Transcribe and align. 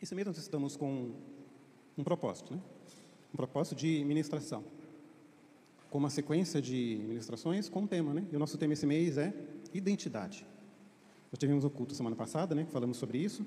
Esse 0.00 0.14
mês 0.14 0.26
nós 0.26 0.38
estamos 0.38 0.76
com 0.76 1.12
um 1.96 2.04
propósito, 2.04 2.54
né? 2.54 2.60
Um 3.34 3.36
propósito 3.36 3.74
de 3.74 4.04
ministração. 4.04 4.64
Com 5.90 5.98
uma 5.98 6.10
sequência 6.10 6.62
de 6.62 7.00
ministrações 7.08 7.68
com 7.68 7.80
um 7.80 7.86
tema, 7.86 8.14
né? 8.14 8.24
E 8.30 8.36
o 8.36 8.38
nosso 8.38 8.56
tema 8.56 8.74
esse 8.74 8.86
mês 8.86 9.18
é 9.18 9.34
identidade. 9.74 10.46
Nós 11.32 11.38
tivemos 11.38 11.64
um 11.64 11.68
culto 11.68 11.94
semana 11.94 12.14
passada, 12.14 12.54
né? 12.54 12.64
Falamos 12.66 12.96
sobre 12.96 13.18
isso. 13.18 13.44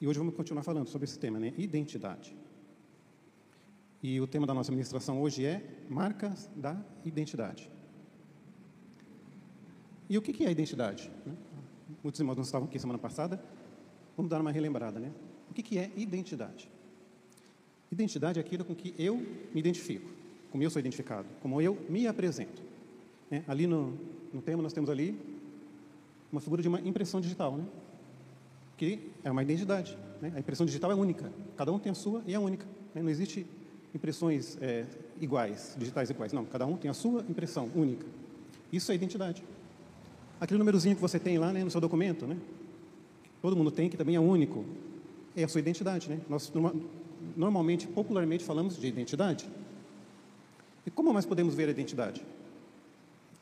E 0.00 0.06
hoje 0.06 0.18
vamos 0.20 0.34
continuar 0.36 0.62
falando 0.62 0.88
sobre 0.88 1.06
esse 1.06 1.18
tema, 1.18 1.40
né? 1.40 1.52
Identidade. 1.58 2.36
E 4.00 4.20
o 4.20 4.28
tema 4.28 4.46
da 4.46 4.54
nossa 4.54 4.70
ministração 4.70 5.20
hoje 5.20 5.44
é 5.44 5.84
marcas 5.88 6.48
da 6.54 6.80
identidade. 7.04 7.68
E 10.08 10.16
o 10.16 10.22
que 10.22 10.44
é 10.44 10.50
identidade? 10.52 11.10
Né? 11.26 11.34
Muitos 12.02 12.20
irmãos 12.20 12.36
não 12.36 12.44
estavam 12.44 12.68
aqui 12.68 12.78
semana 12.78 12.98
passada. 12.98 13.42
Vamos 14.16 14.30
dar 14.30 14.40
uma 14.40 14.52
relembrada, 14.52 15.00
né? 15.00 15.12
O 15.50 15.54
que 15.54 15.78
é 15.78 15.90
identidade? 15.96 16.68
Identidade 17.90 18.38
é 18.38 18.42
aquilo 18.42 18.64
com 18.64 18.74
que 18.74 18.94
eu 18.98 19.16
me 19.16 19.60
identifico, 19.60 20.10
como 20.50 20.62
eu 20.62 20.70
sou 20.70 20.78
identificado, 20.78 21.26
como 21.40 21.60
eu 21.60 21.78
me 21.88 22.06
apresento. 22.06 22.62
Né? 23.30 23.42
Ali 23.48 23.66
no, 23.66 23.98
no 24.32 24.42
tema 24.42 24.62
nós 24.62 24.72
temos 24.72 24.90
ali 24.90 25.18
uma 26.30 26.40
figura 26.40 26.60
de 26.60 26.68
uma 26.68 26.80
impressão 26.80 27.20
digital, 27.20 27.56
né? 27.56 27.64
que 28.76 29.10
é 29.24 29.30
uma 29.30 29.42
identidade. 29.42 29.96
Né? 30.20 30.32
A 30.36 30.38
impressão 30.38 30.66
digital 30.66 30.90
é 30.92 30.94
única, 30.94 31.32
cada 31.56 31.72
um 31.72 31.78
tem 31.78 31.90
a 31.90 31.94
sua 31.94 32.22
e 32.26 32.34
é 32.34 32.38
única. 32.38 32.66
Né? 32.94 33.02
Não 33.02 33.10
existe 33.10 33.46
impressões 33.94 34.58
é, 34.60 34.84
iguais, 35.20 35.74
digitais 35.78 36.10
iguais, 36.10 36.32
não, 36.32 36.44
cada 36.44 36.66
um 36.66 36.76
tem 36.76 36.90
a 36.90 36.94
sua 36.94 37.24
impressão 37.28 37.70
única. 37.74 38.06
Isso 38.70 38.92
é 38.92 38.94
identidade. 38.94 39.42
Aquele 40.38 40.58
númerozinho 40.58 40.94
que 40.94 41.00
você 41.00 41.18
tem 41.18 41.38
lá 41.38 41.52
né, 41.52 41.64
no 41.64 41.70
seu 41.70 41.80
documento, 41.80 42.26
né? 42.26 42.36
todo 43.40 43.56
mundo 43.56 43.70
tem, 43.70 43.88
que 43.88 43.96
também 43.96 44.14
é 44.14 44.20
único, 44.20 44.64
é 45.38 45.44
a 45.44 45.48
sua 45.48 45.60
identidade. 45.60 46.08
Né? 46.08 46.20
Nós 46.28 46.52
normalmente, 47.36 47.86
popularmente, 47.86 48.44
falamos 48.44 48.76
de 48.76 48.86
identidade. 48.86 49.48
E 50.84 50.90
como 50.90 51.12
nós 51.12 51.24
podemos 51.24 51.54
ver 51.54 51.68
a 51.68 51.70
identidade? 51.70 52.24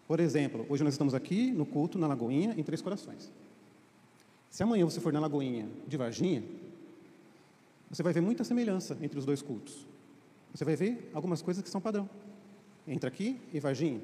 Por 0.07 0.21
exemplo, 0.21 0.67
hoje 0.69 0.85
nós 0.85 0.95
estamos 0.95 1.15
aqui 1.15 1.51
no 1.51 1.65
culto 1.65 1.99
na 1.99 2.07
Lagoinha, 2.07 2.55
em 2.57 2.63
Três 2.63 2.81
Corações. 2.81 3.33
Se 4.51 4.63
amanhã 4.63 4.85
você 4.85 5.01
for 5.01 5.13
na 5.13 5.21
Lagoinha 5.21 5.69
de 5.87 5.97
Varginha, 5.97 6.43
você 7.91 8.03
vai 8.03 8.13
ver 8.13 8.21
muita 8.21 8.45
semelhança 8.45 8.97
entre 9.01 9.19
os 9.19 9.25
dois 9.25 9.43
cultos. 9.43 9.87
Você 10.55 10.65
vai 10.65 10.77
ver 10.77 11.11
algumas 11.13 11.43
coisas 11.43 11.63
que 11.63 11.69
são 11.69 11.81
padrão. 11.81 12.09
Entre 12.87 13.09
aqui 13.09 13.41
e 13.53 13.59
Varginha. 13.59 14.01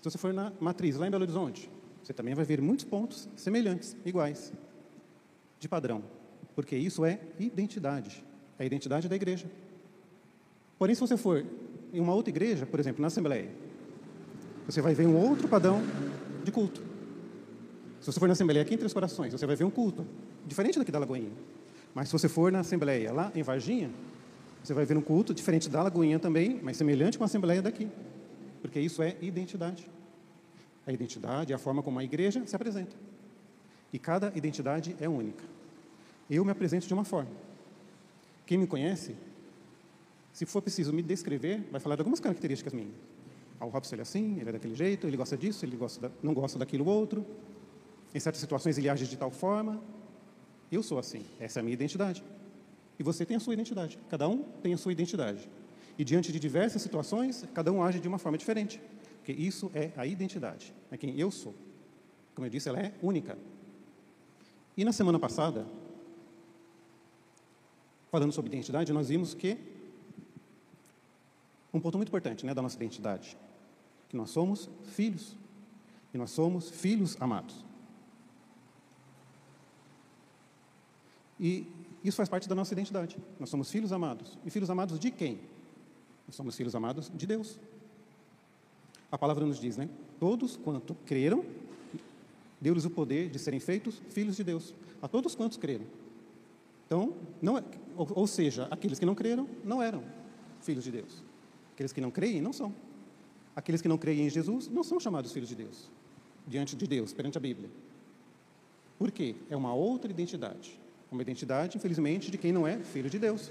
Se 0.00 0.10
você 0.10 0.18
for 0.18 0.32
na 0.32 0.52
Matriz, 0.60 0.96
lá 0.96 1.06
em 1.06 1.10
Belo 1.10 1.24
Horizonte, 1.24 1.68
você 2.02 2.12
também 2.12 2.34
vai 2.34 2.44
ver 2.44 2.60
muitos 2.60 2.84
pontos 2.84 3.28
semelhantes, 3.36 3.96
iguais, 4.04 4.52
de 5.58 5.68
padrão 5.68 6.02
porque 6.58 6.76
isso 6.76 7.04
é 7.04 7.20
identidade, 7.38 8.20
é 8.58 8.64
a 8.64 8.66
identidade 8.66 9.08
da 9.08 9.14
igreja. 9.14 9.46
Porém, 10.76 10.92
se 10.92 11.00
você 11.00 11.16
for 11.16 11.46
em 11.92 12.00
uma 12.00 12.12
outra 12.12 12.30
igreja, 12.30 12.66
por 12.66 12.80
exemplo, 12.80 13.00
na 13.00 13.06
Assembleia, 13.06 13.48
você 14.66 14.82
vai 14.82 14.92
ver 14.92 15.06
um 15.06 15.16
outro 15.16 15.46
padrão 15.46 15.80
de 16.42 16.50
culto. 16.50 16.82
Se 18.00 18.06
você 18.10 18.18
for 18.18 18.26
na 18.26 18.32
Assembleia 18.32 18.60
aqui 18.60 18.74
em 18.74 18.76
Três 18.76 18.92
Corações, 18.92 19.30
você 19.30 19.46
vai 19.46 19.54
ver 19.54 19.62
um 19.62 19.70
culto 19.70 20.04
diferente 20.44 20.80
daqui 20.80 20.90
da 20.90 20.98
Lagoinha. 20.98 21.30
Mas 21.94 22.08
se 22.08 22.12
você 22.12 22.28
for 22.28 22.50
na 22.50 22.58
Assembleia 22.58 23.12
lá 23.12 23.30
em 23.36 23.42
Varginha, 23.44 23.92
você 24.60 24.74
vai 24.74 24.84
ver 24.84 24.96
um 24.96 25.00
culto 25.00 25.32
diferente 25.32 25.68
da 25.68 25.80
Lagoinha 25.80 26.18
também, 26.18 26.58
mas 26.60 26.76
semelhante 26.76 27.16
com 27.16 27.22
a 27.22 27.26
Assembleia 27.26 27.62
daqui. 27.62 27.88
Porque 28.60 28.80
isso 28.80 29.00
é 29.00 29.16
identidade. 29.22 29.88
A 30.84 30.92
identidade 30.92 31.52
é 31.52 31.54
a 31.54 31.58
forma 31.58 31.84
como 31.84 32.00
a 32.00 32.02
igreja 32.02 32.44
se 32.44 32.56
apresenta. 32.56 32.96
E 33.92 33.98
cada 34.00 34.32
identidade 34.36 34.96
é 34.98 35.08
única 35.08 35.56
eu 36.36 36.44
me 36.44 36.50
apresento 36.50 36.86
de 36.86 36.94
uma 36.94 37.04
forma. 37.04 37.30
Quem 38.46 38.58
me 38.58 38.66
conhece, 38.66 39.14
se 40.32 40.46
for 40.46 40.62
preciso 40.62 40.92
me 40.92 41.02
descrever, 41.02 41.66
vai 41.70 41.80
falar 41.80 41.96
de 41.96 42.00
algumas 42.00 42.20
características 42.20 42.72
minhas. 42.72 42.92
Ah, 43.60 43.66
o 43.66 43.68
Robson 43.68 43.96
ele 43.96 44.02
é 44.02 44.04
assim, 44.04 44.38
ele 44.40 44.48
é 44.48 44.52
daquele 44.52 44.74
jeito, 44.74 45.06
ele 45.06 45.16
gosta 45.16 45.36
disso, 45.36 45.64
ele 45.64 45.76
gosta 45.76 46.08
da, 46.08 46.14
não 46.22 46.32
gosta 46.32 46.58
daquilo 46.58 46.86
outro. 46.86 47.26
Em 48.14 48.20
certas 48.20 48.40
situações 48.40 48.78
ele 48.78 48.88
age 48.88 49.06
de 49.06 49.16
tal 49.16 49.30
forma. 49.30 49.82
Eu 50.70 50.82
sou 50.82 50.98
assim, 50.98 51.24
essa 51.40 51.58
é 51.58 51.60
a 51.60 51.62
minha 51.62 51.74
identidade. 51.74 52.22
E 52.98 53.02
você 53.02 53.24
tem 53.24 53.36
a 53.36 53.40
sua 53.40 53.54
identidade. 53.54 53.98
Cada 54.08 54.28
um 54.28 54.42
tem 54.62 54.74
a 54.74 54.78
sua 54.78 54.92
identidade. 54.92 55.48
E 55.98 56.04
diante 56.04 56.30
de 56.30 56.38
diversas 56.38 56.80
situações, 56.82 57.44
cada 57.52 57.72
um 57.72 57.82
age 57.82 57.98
de 57.98 58.06
uma 58.06 58.18
forma 58.18 58.38
diferente. 58.38 58.80
Porque 59.16 59.32
isso 59.32 59.70
é 59.74 59.90
a 59.96 60.06
identidade, 60.06 60.72
é 60.90 60.96
quem 60.96 61.18
eu 61.18 61.30
sou. 61.30 61.54
Como 62.34 62.46
eu 62.46 62.50
disse, 62.50 62.68
ela 62.68 62.78
é 62.78 62.92
única. 63.02 63.36
E 64.76 64.84
na 64.84 64.92
semana 64.92 65.18
passada, 65.18 65.66
falando 68.10 68.32
sobre 68.32 68.50
identidade, 68.50 68.92
nós 68.92 69.08
vimos 69.08 69.34
que 69.34 69.58
um 71.72 71.80
ponto 71.80 71.98
muito 71.98 72.08
importante 72.08 72.44
né, 72.46 72.54
da 72.54 72.62
nossa 72.62 72.76
identidade, 72.76 73.36
que 74.08 74.16
nós 74.16 74.30
somos 74.30 74.70
filhos, 74.84 75.36
e 76.12 76.18
nós 76.18 76.30
somos 76.30 76.70
filhos 76.70 77.16
amados. 77.20 77.64
E 81.38 81.66
isso 82.02 82.16
faz 82.16 82.28
parte 82.28 82.48
da 82.48 82.54
nossa 82.54 82.72
identidade. 82.72 83.16
Nós 83.38 83.50
somos 83.50 83.70
filhos 83.70 83.92
amados. 83.92 84.38
E 84.44 84.50
filhos 84.50 84.70
amados 84.70 84.98
de 84.98 85.10
quem? 85.10 85.38
Nós 86.26 86.34
somos 86.34 86.56
filhos 86.56 86.74
amados 86.74 87.10
de 87.14 87.26
Deus. 87.26 87.58
A 89.10 89.18
palavra 89.18 89.44
nos 89.44 89.60
diz, 89.60 89.76
né? 89.76 89.88
Todos 90.18 90.56
quanto 90.56 90.94
creram, 91.06 91.44
deu-lhes 92.60 92.84
o 92.84 92.90
poder 92.90 93.30
de 93.30 93.38
serem 93.38 93.60
feitos 93.60 94.00
filhos 94.10 94.36
de 94.36 94.44
Deus. 94.44 94.74
A 95.00 95.08
todos 95.08 95.34
quantos 95.34 95.56
creram. 95.56 95.84
Então, 96.86 97.14
não, 97.40 97.58
é, 97.58 97.64
ou, 97.98 98.08
ou 98.14 98.26
seja, 98.26 98.68
aqueles 98.70 98.98
que 98.98 99.04
não 99.04 99.14
creram 99.14 99.48
não 99.64 99.82
eram 99.82 100.02
filhos 100.60 100.84
de 100.84 100.90
Deus. 100.90 101.24
Aqueles 101.74 101.92
que 101.92 102.00
não 102.00 102.10
creem 102.10 102.40
não 102.40 102.52
são. 102.52 102.72
Aqueles 103.54 103.82
que 103.82 103.88
não 103.88 103.98
creem 103.98 104.26
em 104.26 104.30
Jesus 104.30 104.68
não 104.68 104.84
são 104.84 105.00
chamados 105.00 105.32
filhos 105.32 105.48
de 105.48 105.54
Deus, 105.56 105.90
diante 106.46 106.76
de 106.76 106.86
Deus, 106.86 107.12
perante 107.12 107.36
a 107.36 107.40
Bíblia. 107.40 107.68
Por 108.98 109.10
quê? 109.10 109.34
É 109.50 109.56
uma 109.56 109.74
outra 109.74 110.10
identidade. 110.10 110.78
Uma 111.10 111.22
identidade, 111.22 111.76
infelizmente, 111.76 112.30
de 112.30 112.38
quem 112.38 112.52
não 112.52 112.66
é 112.66 112.78
filho 112.78 113.10
de 113.10 113.18
Deus, 113.18 113.50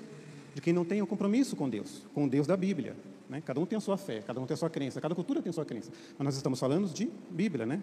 de 0.55 0.61
quem 0.61 0.73
não 0.73 0.85
tem 0.85 1.01
o 1.01 1.03
um 1.03 1.07
compromisso 1.07 1.55
com 1.55 1.69
Deus, 1.69 2.03
com 2.13 2.25
o 2.25 2.29
Deus 2.29 2.47
da 2.47 2.55
Bíblia. 2.55 2.95
Né? 3.29 3.41
Cada 3.41 3.59
um 3.59 3.65
tem 3.65 3.77
a 3.77 3.81
sua 3.81 3.97
fé, 3.97 4.21
cada 4.21 4.39
um 4.39 4.45
tem 4.45 4.53
a 4.53 4.57
sua 4.57 4.69
crença, 4.69 5.01
cada 5.01 5.13
cultura 5.13 5.41
tem 5.41 5.49
a 5.49 5.53
sua 5.53 5.65
crença. 5.65 5.91
Mas 6.17 6.25
nós 6.25 6.35
estamos 6.35 6.59
falando 6.59 6.87
de 6.87 7.09
Bíblia, 7.29 7.65
né? 7.65 7.81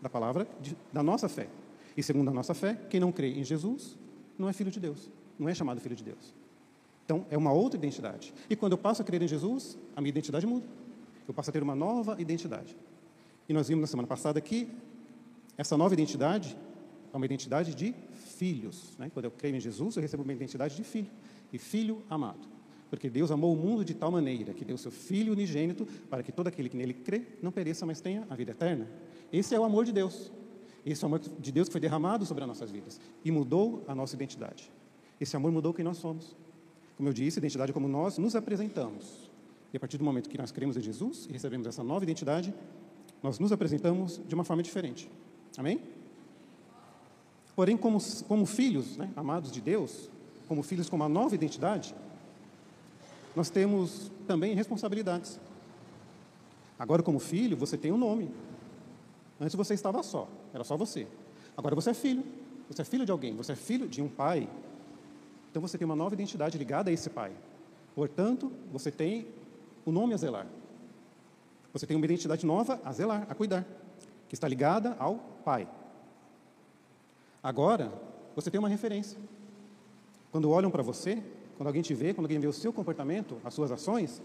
da 0.00 0.08
palavra, 0.08 0.46
de, 0.60 0.76
da 0.92 1.02
nossa 1.02 1.28
fé. 1.28 1.48
E 1.96 2.02
segundo 2.02 2.28
a 2.30 2.32
nossa 2.32 2.54
fé, 2.54 2.78
quem 2.90 3.00
não 3.00 3.10
crê 3.10 3.32
em 3.32 3.42
Jesus 3.42 3.96
não 4.38 4.48
é 4.48 4.52
filho 4.52 4.70
de 4.70 4.78
Deus, 4.78 5.08
não 5.38 5.48
é 5.48 5.54
chamado 5.54 5.80
filho 5.80 5.96
de 5.96 6.04
Deus. 6.04 6.34
Então, 7.04 7.26
é 7.30 7.36
uma 7.36 7.52
outra 7.52 7.78
identidade. 7.78 8.32
E 8.48 8.56
quando 8.56 8.72
eu 8.72 8.78
passo 8.78 9.02
a 9.02 9.04
crer 9.04 9.22
em 9.22 9.28
Jesus, 9.28 9.76
a 9.94 10.00
minha 10.00 10.10
identidade 10.10 10.46
muda. 10.46 10.66
Eu 11.28 11.34
passo 11.34 11.50
a 11.50 11.52
ter 11.52 11.62
uma 11.62 11.74
nova 11.74 12.20
identidade. 12.20 12.76
E 13.48 13.52
nós 13.52 13.68
vimos 13.68 13.82
na 13.82 13.86
semana 13.86 14.08
passada 14.08 14.40
que 14.40 14.68
essa 15.56 15.76
nova 15.76 15.92
identidade 15.94 16.56
é 17.12 17.16
uma 17.16 17.26
identidade 17.26 17.74
de 17.74 17.94
filhos. 18.12 18.96
Né? 18.98 19.10
Quando 19.12 19.26
eu 19.26 19.30
creio 19.30 19.54
em 19.54 19.60
Jesus, 19.60 19.96
eu 19.96 20.02
recebo 20.02 20.22
uma 20.22 20.32
identidade 20.32 20.76
de 20.76 20.82
filho. 20.82 21.10
E 21.52 21.58
filho 21.58 22.02
amado. 22.08 22.54
Porque 22.88 23.10
Deus 23.10 23.30
amou 23.30 23.52
o 23.52 23.56
mundo 23.56 23.84
de 23.84 23.94
tal 23.94 24.10
maneira 24.10 24.54
que 24.54 24.64
deu 24.64 24.78
seu 24.78 24.90
Filho 24.90 25.32
unigênito 25.32 25.86
para 26.08 26.22
que 26.22 26.30
todo 26.30 26.46
aquele 26.46 26.68
que 26.68 26.76
nele 26.76 26.94
crê 26.94 27.22
não 27.42 27.50
pereça, 27.50 27.84
mas 27.84 28.00
tenha 28.00 28.26
a 28.30 28.36
vida 28.36 28.52
eterna. 28.52 28.88
Esse 29.32 29.54
é 29.54 29.60
o 29.60 29.64
amor 29.64 29.84
de 29.84 29.92
Deus. 29.92 30.32
Esse 30.86 31.02
é 31.02 31.06
o 31.06 31.08
amor 31.08 31.18
de 31.18 31.52
Deus 31.52 31.68
que 31.68 31.72
foi 31.72 31.80
derramado 31.80 32.24
sobre 32.24 32.44
as 32.44 32.48
nossas 32.48 32.70
vidas 32.70 33.00
e 33.24 33.30
mudou 33.30 33.84
a 33.88 33.94
nossa 33.94 34.14
identidade. 34.14 34.70
Esse 35.24 35.36
amor 35.36 35.50
mudou 35.50 35.72
quem 35.72 35.82
nós 35.82 35.96
somos. 35.96 36.36
Como 36.98 37.08
eu 37.08 37.12
disse, 37.14 37.38
identidade 37.38 37.70
é 37.70 37.72
como 37.72 37.88
nós 37.88 38.18
nos 38.18 38.36
apresentamos. 38.36 39.30
E 39.72 39.76
a 39.78 39.80
partir 39.80 39.96
do 39.96 40.04
momento 40.04 40.28
que 40.28 40.36
nós 40.36 40.52
cremos 40.52 40.76
em 40.76 40.82
Jesus 40.82 41.24
e 41.26 41.32
recebemos 41.32 41.66
essa 41.66 41.82
nova 41.82 42.04
identidade, 42.04 42.52
nós 43.22 43.38
nos 43.38 43.50
apresentamos 43.50 44.20
de 44.28 44.34
uma 44.34 44.44
forma 44.44 44.62
diferente. 44.62 45.10
Amém? 45.56 45.80
Porém, 47.56 47.74
como, 47.74 47.98
como 48.28 48.44
filhos 48.44 48.98
né, 48.98 49.10
amados 49.16 49.50
de 49.50 49.62
Deus, 49.62 50.10
como 50.46 50.62
filhos 50.62 50.90
com 50.90 50.96
uma 50.96 51.08
nova 51.08 51.34
identidade, 51.34 51.94
nós 53.34 53.48
temos 53.48 54.12
também 54.26 54.54
responsabilidades. 54.54 55.40
Agora, 56.78 57.02
como 57.02 57.18
filho, 57.18 57.56
você 57.56 57.78
tem 57.78 57.90
um 57.90 57.96
nome. 57.96 58.30
Antes 59.40 59.56
você 59.56 59.72
estava 59.72 60.02
só, 60.02 60.28
era 60.52 60.64
só 60.64 60.76
você. 60.76 61.06
Agora 61.56 61.74
você 61.74 61.90
é 61.90 61.94
filho. 61.94 62.22
Você 62.68 62.82
é 62.82 62.84
filho 62.84 63.06
de 63.06 63.12
alguém, 63.12 63.34
você 63.34 63.52
é 63.52 63.56
filho 63.56 63.88
de 63.88 64.02
um 64.02 64.08
pai. 64.08 64.46
Então 65.54 65.62
você 65.62 65.78
tem 65.78 65.84
uma 65.84 65.94
nova 65.94 66.16
identidade 66.16 66.58
ligada 66.58 66.90
a 66.90 66.92
esse 66.92 67.08
pai. 67.08 67.30
Portanto, 67.94 68.50
você 68.72 68.90
tem 68.90 69.24
o 69.86 69.92
nome 69.92 70.12
a 70.12 70.16
zelar. 70.16 70.48
Você 71.72 71.86
tem 71.86 71.96
uma 71.96 72.04
identidade 72.04 72.44
nova 72.44 72.80
a 72.84 72.92
zelar, 72.92 73.24
a 73.30 73.36
cuidar, 73.36 73.64
que 74.28 74.34
está 74.34 74.48
ligada 74.48 74.96
ao 74.98 75.14
pai. 75.44 75.68
Agora, 77.40 77.92
você 78.34 78.50
tem 78.50 78.58
uma 78.58 78.68
referência. 78.68 79.16
Quando 80.32 80.50
olham 80.50 80.72
para 80.72 80.82
você, 80.82 81.22
quando 81.56 81.68
alguém 81.68 81.82
te 81.82 81.94
vê, 81.94 82.12
quando 82.12 82.24
alguém 82.24 82.40
vê 82.40 82.48
o 82.48 82.52
seu 82.52 82.72
comportamento, 82.72 83.40
as 83.44 83.54
suas 83.54 83.70
ações, 83.70 84.20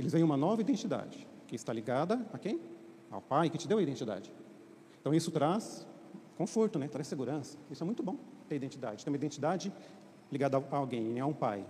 eles 0.00 0.12
veem 0.12 0.24
uma 0.24 0.36
nova 0.36 0.62
identidade, 0.62 1.28
que 1.46 1.54
está 1.54 1.72
ligada 1.72 2.26
a 2.32 2.38
quem? 2.38 2.60
Ao 3.08 3.20
pai 3.20 3.48
que 3.50 3.56
te 3.56 3.68
deu 3.68 3.78
a 3.78 3.82
identidade. 3.82 4.32
Então 5.00 5.14
isso 5.14 5.30
traz 5.30 5.86
conforto, 6.36 6.76
né? 6.76 6.88
traz 6.88 7.06
segurança. 7.06 7.56
Isso 7.70 7.84
é 7.84 7.86
muito 7.86 8.02
bom, 8.02 8.16
ter 8.48 8.56
identidade. 8.56 9.04
Ter 9.04 9.10
uma 9.12 9.16
identidade 9.16 9.72
ligado 10.32 10.56
a 10.56 10.76
alguém, 10.76 11.20
a 11.20 11.26
um 11.26 11.34
pai. 11.34 11.64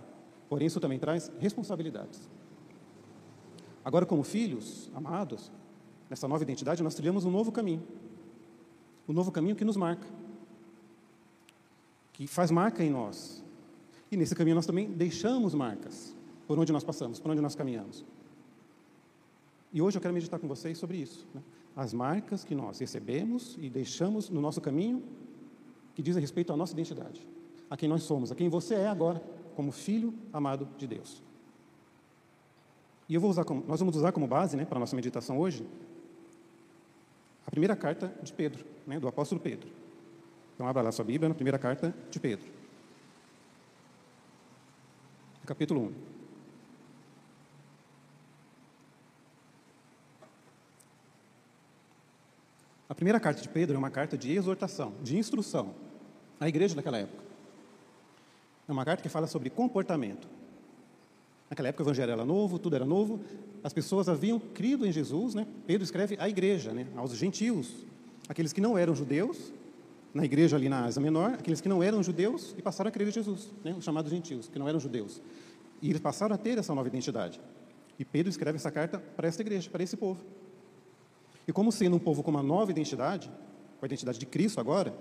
Porém, 0.47 0.67
isso 0.67 0.79
também 0.79 0.97
traz 0.97 1.31
responsabilidades. 1.37 2.29
Agora, 3.83 4.05
como 4.05 4.23
filhos 4.23 4.89
amados, 4.95 5.51
nessa 6.09 6.27
nova 6.27 6.41
identidade, 6.43 6.81
nós 6.81 6.95
trilhamos 6.95 7.25
um 7.25 7.31
novo 7.31 7.51
caminho. 7.51 7.83
Um 9.07 9.11
novo 9.11 9.31
caminho 9.31 9.55
que 9.55 9.65
nos 9.65 9.75
marca, 9.75 10.07
que 12.13 12.25
faz 12.25 12.49
marca 12.49 12.81
em 12.81 12.89
nós. 12.89 13.43
E 14.09 14.15
nesse 14.15 14.33
caminho 14.33 14.55
nós 14.55 14.65
também 14.65 14.89
deixamos 14.89 15.53
marcas 15.53 16.15
por 16.47 16.57
onde 16.57 16.71
nós 16.71 16.83
passamos, 16.83 17.19
por 17.19 17.29
onde 17.31 17.41
nós 17.41 17.55
caminhamos. 17.55 18.05
E 19.73 19.81
hoje 19.81 19.97
eu 19.97 20.01
quero 20.01 20.13
meditar 20.13 20.39
com 20.39 20.47
vocês 20.47 20.77
sobre 20.77 20.97
isso. 20.97 21.27
Né? 21.33 21.41
As 21.75 21.93
marcas 21.93 22.43
que 22.43 22.55
nós 22.55 22.79
recebemos 22.79 23.57
e 23.59 23.69
deixamos 23.69 24.29
no 24.29 24.39
nosso 24.39 24.61
caminho 24.61 25.03
que 25.95 26.01
dizem 26.01 26.21
respeito 26.21 26.53
à 26.53 26.55
nossa 26.55 26.73
identidade, 26.73 27.27
a 27.73 27.75
quem 27.75 27.89
nós 27.89 28.03
somos, 28.03 28.31
a 28.31 28.35
quem 28.35 28.49
você 28.49 28.75
é 28.75 28.87
agora, 28.87 29.19
como 29.55 29.71
filho 29.71 30.13
amado 30.31 30.69
de 30.77 30.85
Deus. 30.85 31.23
E 33.09 33.15
eu 33.15 33.19
vou 33.19 33.31
usar 33.31 33.43
como, 33.43 33.65
nós 33.67 33.79
vamos 33.79 33.95
usar 33.95 34.11
como 34.11 34.27
base 34.27 34.55
né, 34.55 34.63
para 34.63 34.77
a 34.77 34.79
nossa 34.79 34.95
meditação 34.95 35.39
hoje 35.39 35.67
a 37.47 37.49
primeira 37.49 37.75
carta 37.75 38.13
de 38.21 38.31
Pedro, 38.31 38.63
né, 38.85 38.99
do 38.99 39.07
apóstolo 39.07 39.41
Pedro. 39.41 39.67
Então, 40.53 40.67
abra 40.67 40.83
lá 40.83 40.91
sua 40.91 41.03
Bíblia 41.03 41.27
na 41.27 41.33
primeira 41.33 41.57
carta 41.57 41.91
de 42.11 42.19
Pedro, 42.19 42.45
capítulo 45.43 45.81
1. 45.81 45.93
A 52.87 52.93
primeira 52.93 53.19
carta 53.19 53.41
de 53.41 53.49
Pedro 53.49 53.75
é 53.75 53.79
uma 53.79 53.89
carta 53.89 54.15
de 54.15 54.31
exortação, 54.31 54.93
de 55.01 55.17
instrução 55.17 55.73
à 56.39 56.47
igreja 56.47 56.75
daquela 56.75 56.99
época. 56.99 57.22
É 58.67 58.71
uma 58.71 58.85
carta 58.85 59.03
que 59.03 59.09
fala 59.09 59.27
sobre 59.27 59.49
comportamento. 59.49 60.27
Naquela 61.49 61.69
época 61.69 61.83
o 61.83 61.85
evangelho 61.85 62.11
era 62.11 62.25
novo, 62.25 62.57
tudo 62.57 62.75
era 62.75 62.85
novo, 62.85 63.19
as 63.63 63.73
pessoas 63.73 64.09
haviam 64.09 64.39
crido 64.39 64.85
em 64.85 64.91
Jesus, 64.91 65.35
né? 65.35 65.45
Pedro 65.67 65.83
escreve 65.83 66.17
à 66.19 66.27
igreja, 66.27 66.71
né? 66.71 66.87
aos 66.95 67.15
gentios, 67.15 67.85
aqueles 68.27 68.51
que 68.51 68.59
não 68.59 68.77
eram 68.77 68.95
judeus, 68.95 69.53
na 70.13 70.23
igreja 70.25 70.55
ali 70.55 70.69
na 70.69 70.85
Ásia 70.85 71.01
Menor, 71.01 71.33
aqueles 71.33 71.59
que 71.59 71.67
não 71.67 71.81
eram 71.81 72.03
judeus 72.03 72.53
e 72.57 72.61
passaram 72.61 72.89
a 72.89 72.91
crer 72.91 73.07
em 73.07 73.11
Jesus, 73.11 73.51
né? 73.63 73.73
os 73.77 73.83
chamados 73.83 74.11
gentios, 74.11 74.47
que 74.47 74.59
não 74.59 74.67
eram 74.67 74.79
judeus. 74.79 75.21
E 75.81 75.89
eles 75.89 76.01
passaram 76.01 76.35
a 76.35 76.37
ter 76.37 76.57
essa 76.57 76.73
nova 76.73 76.87
identidade. 76.87 77.41
E 77.97 78.05
Pedro 78.05 78.29
escreve 78.29 78.57
essa 78.57 78.71
carta 78.71 78.99
para 79.15 79.27
essa 79.27 79.41
igreja, 79.41 79.69
para 79.69 79.83
esse 79.83 79.97
povo. 79.97 80.23
E 81.47 81.51
como 81.51 81.71
sendo 81.71 81.95
um 81.95 81.99
povo 81.99 82.23
com 82.23 82.31
uma 82.31 82.43
nova 82.43 82.71
identidade, 82.71 83.29
com 83.79 83.85
a 83.85 83.87
identidade 83.87 84.17
de 84.17 84.25
Cristo 84.25 84.59
agora, 84.59 84.93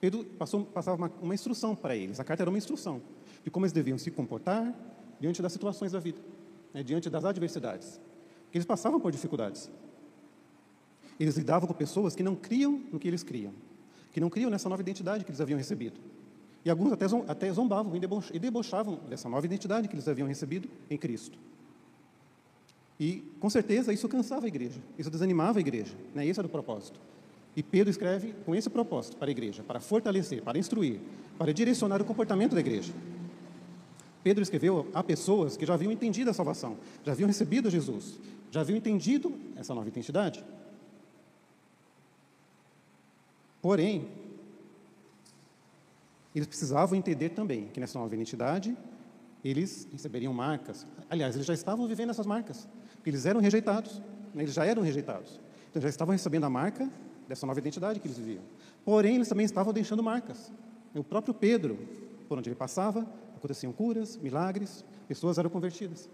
Pedro 0.00 0.24
passou, 0.24 0.64
passava 0.64 0.96
uma, 0.96 1.12
uma 1.22 1.34
instrução 1.34 1.74
para 1.74 1.96
eles. 1.96 2.20
A 2.20 2.24
carta 2.24 2.42
era 2.42 2.50
uma 2.50 2.58
instrução 2.58 3.00
de 3.42 3.50
como 3.50 3.64
eles 3.64 3.72
deviam 3.72 3.98
se 3.98 4.10
comportar 4.10 4.74
diante 5.20 5.40
das 5.40 5.52
situações 5.52 5.92
da 5.92 6.00
vida, 6.00 6.20
né, 6.72 6.82
diante 6.82 7.08
das 7.08 7.24
adversidades. 7.24 8.00
Porque 8.44 8.58
eles 8.58 8.66
passavam 8.66 9.00
por 9.00 9.10
dificuldades. 9.12 9.70
Eles 11.18 11.36
lidavam 11.36 11.66
com 11.66 11.74
pessoas 11.74 12.14
que 12.14 12.22
não 12.22 12.34
criam 12.34 12.82
no 12.92 12.98
que 12.98 13.06
eles 13.06 13.22
criam, 13.22 13.52
que 14.12 14.20
não 14.20 14.28
criam 14.28 14.50
nessa 14.50 14.68
nova 14.68 14.82
identidade 14.82 15.24
que 15.24 15.30
eles 15.30 15.40
haviam 15.40 15.56
recebido. 15.56 16.00
E 16.64 16.70
alguns 16.70 16.92
até, 16.92 17.04
até 17.28 17.52
zombavam 17.52 17.92
e 18.32 18.38
debochavam 18.38 18.96
dessa 19.08 19.28
nova 19.28 19.44
identidade 19.44 19.86
que 19.86 19.94
eles 19.94 20.08
haviam 20.08 20.26
recebido 20.26 20.68
em 20.90 20.96
Cristo. 20.96 21.38
E, 22.98 23.22
com 23.40 23.50
certeza, 23.50 23.92
isso 23.92 24.08
cansava 24.08 24.46
a 24.46 24.48
igreja, 24.48 24.80
isso 24.98 25.10
desanimava 25.10 25.58
a 25.58 25.60
igreja, 25.60 25.94
né? 26.14 26.26
esse 26.26 26.38
era 26.38 26.46
o 26.46 26.50
propósito. 26.50 27.00
E 27.56 27.62
Pedro 27.62 27.90
escreve 27.90 28.34
com 28.44 28.54
esse 28.54 28.68
propósito 28.68 29.16
para 29.16 29.28
a 29.28 29.30
igreja, 29.30 29.62
para 29.62 29.78
fortalecer, 29.78 30.42
para 30.42 30.58
instruir, 30.58 31.00
para 31.38 31.52
direcionar 31.52 32.02
o 32.02 32.04
comportamento 32.04 32.54
da 32.54 32.60
igreja. 32.60 32.92
Pedro 34.24 34.42
escreveu 34.42 34.90
a 34.94 35.02
pessoas 35.02 35.56
que 35.56 35.66
já 35.66 35.74
haviam 35.74 35.92
entendido 35.92 36.30
a 36.30 36.34
salvação, 36.34 36.78
já 37.04 37.12
haviam 37.12 37.26
recebido 37.26 37.70
Jesus, 37.70 38.18
já 38.50 38.62
haviam 38.62 38.76
entendido 38.76 39.34
essa 39.54 39.74
nova 39.74 39.86
identidade. 39.86 40.44
Porém, 43.60 44.08
eles 46.34 46.48
precisavam 46.48 46.98
entender 46.98 47.30
também 47.30 47.68
que 47.68 47.78
nessa 47.78 47.98
nova 47.98 48.14
identidade 48.14 48.76
eles 49.44 49.86
receberiam 49.92 50.32
marcas. 50.32 50.86
Aliás, 51.08 51.34
eles 51.34 51.46
já 51.46 51.54
estavam 51.54 51.86
vivendo 51.86 52.10
essas 52.10 52.26
marcas. 52.26 52.66
Eles 53.04 53.26
eram 53.26 53.40
rejeitados, 53.40 54.00
né? 54.34 54.42
eles 54.42 54.54
já 54.54 54.64
eram 54.64 54.82
rejeitados. 54.82 55.38
Então 55.70 55.82
já 55.82 55.88
estavam 55.88 56.12
recebendo 56.12 56.44
a 56.44 56.50
marca 56.50 56.90
dessa 57.28 57.46
nova 57.46 57.58
identidade 57.58 58.00
que 58.00 58.06
eles 58.06 58.18
viviam. 58.18 58.42
Porém, 58.84 59.16
eles 59.16 59.28
também 59.28 59.44
estavam 59.44 59.72
deixando 59.72 60.02
marcas. 60.02 60.52
O 60.94 61.02
próprio 61.02 61.34
Pedro, 61.34 61.78
por 62.28 62.38
onde 62.38 62.48
ele 62.48 62.56
passava, 62.56 63.06
aconteciam 63.36 63.72
curas, 63.72 64.16
milagres, 64.16 64.84
pessoas 65.08 65.38
eram 65.38 65.50
convertidas. 65.50 66.08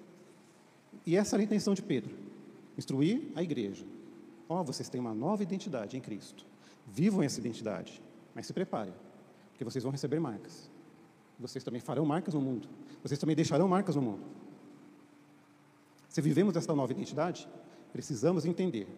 E 1.06 1.16
essa 1.16 1.36
era 1.36 1.42
a 1.42 1.44
intenção 1.44 1.74
de 1.74 1.82
Pedro: 1.82 2.14
instruir 2.76 3.30
a 3.34 3.42
igreja. 3.42 3.84
Ó, 4.48 4.60
oh, 4.60 4.64
vocês 4.64 4.88
têm 4.88 5.00
uma 5.00 5.14
nova 5.14 5.42
identidade 5.42 5.96
em 5.96 6.00
Cristo. 6.00 6.44
Vivam 6.86 7.22
essa 7.22 7.38
identidade, 7.38 8.02
mas 8.34 8.46
se 8.46 8.52
preparem, 8.52 8.92
porque 9.52 9.62
vocês 9.62 9.84
vão 9.84 9.92
receber 9.92 10.18
marcas. 10.18 10.68
Vocês 11.38 11.62
também 11.62 11.80
farão 11.80 12.04
marcas 12.04 12.34
no 12.34 12.40
mundo. 12.40 12.68
Vocês 13.02 13.18
também 13.18 13.36
deixarão 13.36 13.68
marcas 13.68 13.96
no 13.96 14.02
mundo. 14.02 14.22
Se 16.08 16.20
vivemos 16.20 16.56
esta 16.56 16.74
nova 16.74 16.92
identidade, 16.92 17.48
precisamos 17.92 18.44
entender 18.44 18.88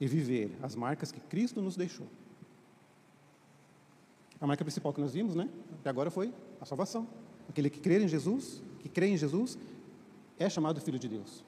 e 0.00 0.06
viver 0.06 0.56
as 0.62 0.74
marcas 0.74 1.10
que 1.10 1.20
Cristo 1.20 1.60
nos 1.60 1.76
deixou. 1.76 2.06
A 4.40 4.46
marca 4.46 4.64
principal 4.64 4.92
que 4.92 5.00
nós 5.00 5.14
vimos, 5.14 5.34
né? 5.34 5.48
Até 5.80 5.88
agora 5.88 6.10
foi 6.10 6.32
a 6.60 6.64
salvação. 6.64 7.08
Aquele 7.48 7.70
que 7.70 7.80
crê 7.80 8.02
em 8.02 8.08
Jesus, 8.08 8.62
que 8.80 8.88
crê 8.88 9.06
em 9.06 9.16
Jesus, 9.16 9.58
é 10.38 10.48
chamado 10.50 10.80
filho 10.80 10.98
de 10.98 11.08
Deus. 11.08 11.44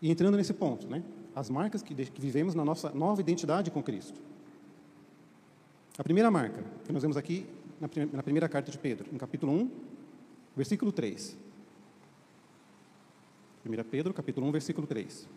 E 0.00 0.10
entrando 0.10 0.36
nesse 0.36 0.52
ponto, 0.52 0.88
né? 0.88 1.02
As 1.34 1.48
marcas 1.48 1.80
que, 1.82 1.94
que 1.94 2.20
vivemos 2.20 2.54
na 2.54 2.64
nossa 2.64 2.90
nova 2.90 3.20
identidade 3.20 3.70
com 3.70 3.82
Cristo. 3.82 4.20
A 5.96 6.02
primeira 6.02 6.30
marca 6.30 6.64
que 6.84 6.92
nós 6.92 7.02
vemos 7.02 7.16
aqui 7.16 7.46
na, 7.80 7.88
na 8.12 8.22
primeira 8.22 8.48
carta 8.48 8.70
de 8.70 8.78
Pedro, 8.78 9.08
no 9.12 9.18
capítulo 9.18 9.52
1, 9.52 9.70
versículo 10.56 10.90
3. 10.90 11.36
1 13.64 13.84
Pedro, 13.90 14.12
capítulo 14.12 14.48
1, 14.48 14.52
versículo 14.52 14.86
3. 14.86 15.28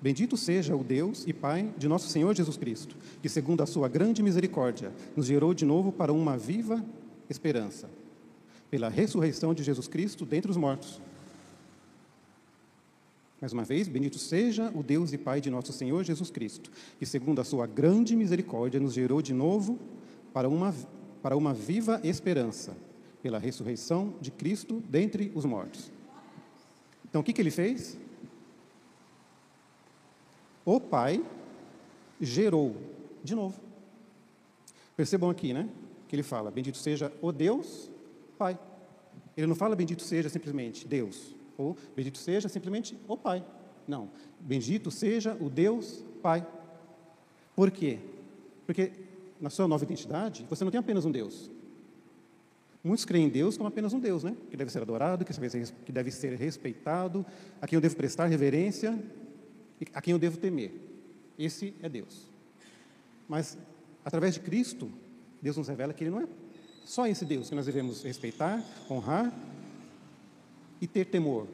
Bendito 0.00 0.36
seja 0.36 0.76
o 0.76 0.84
Deus 0.84 1.24
e 1.26 1.32
Pai 1.32 1.74
de 1.76 1.88
nosso 1.88 2.08
Senhor 2.08 2.34
Jesus 2.34 2.56
Cristo, 2.56 2.96
que, 3.20 3.28
segundo 3.28 3.62
a 3.62 3.66
sua 3.66 3.88
grande 3.88 4.22
misericórdia, 4.22 4.92
nos 5.16 5.26
gerou 5.26 5.52
de 5.52 5.64
novo 5.64 5.90
para 5.90 6.12
uma 6.12 6.38
viva 6.38 6.84
esperança, 7.28 7.90
pela 8.70 8.88
ressurreição 8.88 9.52
de 9.52 9.64
Jesus 9.64 9.88
Cristo 9.88 10.24
dentre 10.24 10.50
os 10.50 10.56
mortos. 10.56 11.00
Mais 13.40 13.52
uma 13.52 13.64
vez, 13.64 13.88
bendito 13.88 14.18
seja 14.18 14.70
o 14.74 14.84
Deus 14.84 15.12
e 15.12 15.18
Pai 15.18 15.40
de 15.40 15.50
nosso 15.50 15.72
Senhor 15.72 16.04
Jesus 16.04 16.30
Cristo, 16.30 16.70
que, 16.98 17.06
segundo 17.06 17.40
a 17.40 17.44
sua 17.44 17.66
grande 17.66 18.14
misericórdia, 18.14 18.78
nos 18.78 18.92
gerou 18.92 19.20
de 19.20 19.34
novo 19.34 19.78
para 20.32 20.48
uma, 20.48 20.72
para 21.22 21.36
uma 21.36 21.52
viva 21.52 22.00
esperança, 22.04 22.76
pela 23.20 23.38
ressurreição 23.38 24.14
de 24.20 24.30
Cristo 24.30 24.80
dentre 24.88 25.32
os 25.34 25.44
mortos. 25.44 25.90
Então, 27.08 27.20
o 27.20 27.24
que, 27.24 27.32
que 27.32 27.40
ele 27.40 27.50
fez? 27.50 27.96
O 30.68 30.78
Pai 30.78 31.24
gerou, 32.20 32.76
de 33.24 33.34
novo. 33.34 33.58
Percebam 34.94 35.30
aqui, 35.30 35.54
né? 35.54 35.66
Que 36.06 36.14
ele 36.14 36.22
fala: 36.22 36.50
Bendito 36.50 36.76
seja 36.76 37.10
o 37.22 37.32
Deus 37.32 37.90
Pai. 38.36 38.58
Ele 39.34 39.46
não 39.46 39.54
fala 39.54 39.74
bendito 39.74 40.02
seja 40.02 40.28
simplesmente 40.28 40.86
Deus, 40.86 41.34
ou 41.56 41.74
bendito 41.96 42.18
seja 42.18 42.50
simplesmente 42.50 42.98
o 43.08 43.16
Pai. 43.16 43.42
Não. 43.86 44.10
Bendito 44.38 44.90
seja 44.90 45.34
o 45.40 45.48
Deus 45.48 46.04
Pai. 46.22 46.46
Por 47.56 47.70
quê? 47.70 47.98
Porque 48.66 48.92
na 49.40 49.48
sua 49.48 49.66
nova 49.66 49.84
identidade, 49.84 50.44
você 50.50 50.64
não 50.64 50.70
tem 50.70 50.80
apenas 50.80 51.06
um 51.06 51.10
Deus. 51.10 51.50
Muitos 52.84 53.06
creem 53.06 53.24
em 53.24 53.30
Deus 53.30 53.56
como 53.56 53.68
apenas 53.68 53.94
um 53.94 53.98
Deus, 53.98 54.22
né? 54.22 54.36
Que 54.50 54.56
deve 54.56 54.70
ser 54.70 54.82
adorado, 54.82 55.24
que 55.24 55.92
deve 55.92 56.10
ser 56.10 56.34
respeitado, 56.34 57.24
a 57.58 57.66
quem 57.66 57.78
eu 57.78 57.80
devo 57.80 57.96
prestar 57.96 58.26
reverência, 58.26 59.02
a 59.94 60.02
quem 60.02 60.12
eu 60.12 60.18
devo 60.18 60.38
temer. 60.38 60.72
Esse 61.38 61.74
é 61.82 61.88
Deus. 61.88 62.28
Mas, 63.28 63.56
através 64.04 64.34
de 64.34 64.40
Cristo, 64.40 64.90
Deus 65.40 65.56
nos 65.56 65.68
revela 65.68 65.92
que 65.92 66.02
Ele 66.02 66.10
não 66.10 66.20
é 66.20 66.28
só 66.84 67.06
esse 67.06 67.24
Deus 67.24 67.50
que 67.50 67.54
nós 67.54 67.66
devemos 67.66 68.02
respeitar, 68.02 68.64
honrar 68.90 69.30
e 70.80 70.86
ter 70.86 71.04
temor. 71.04 71.46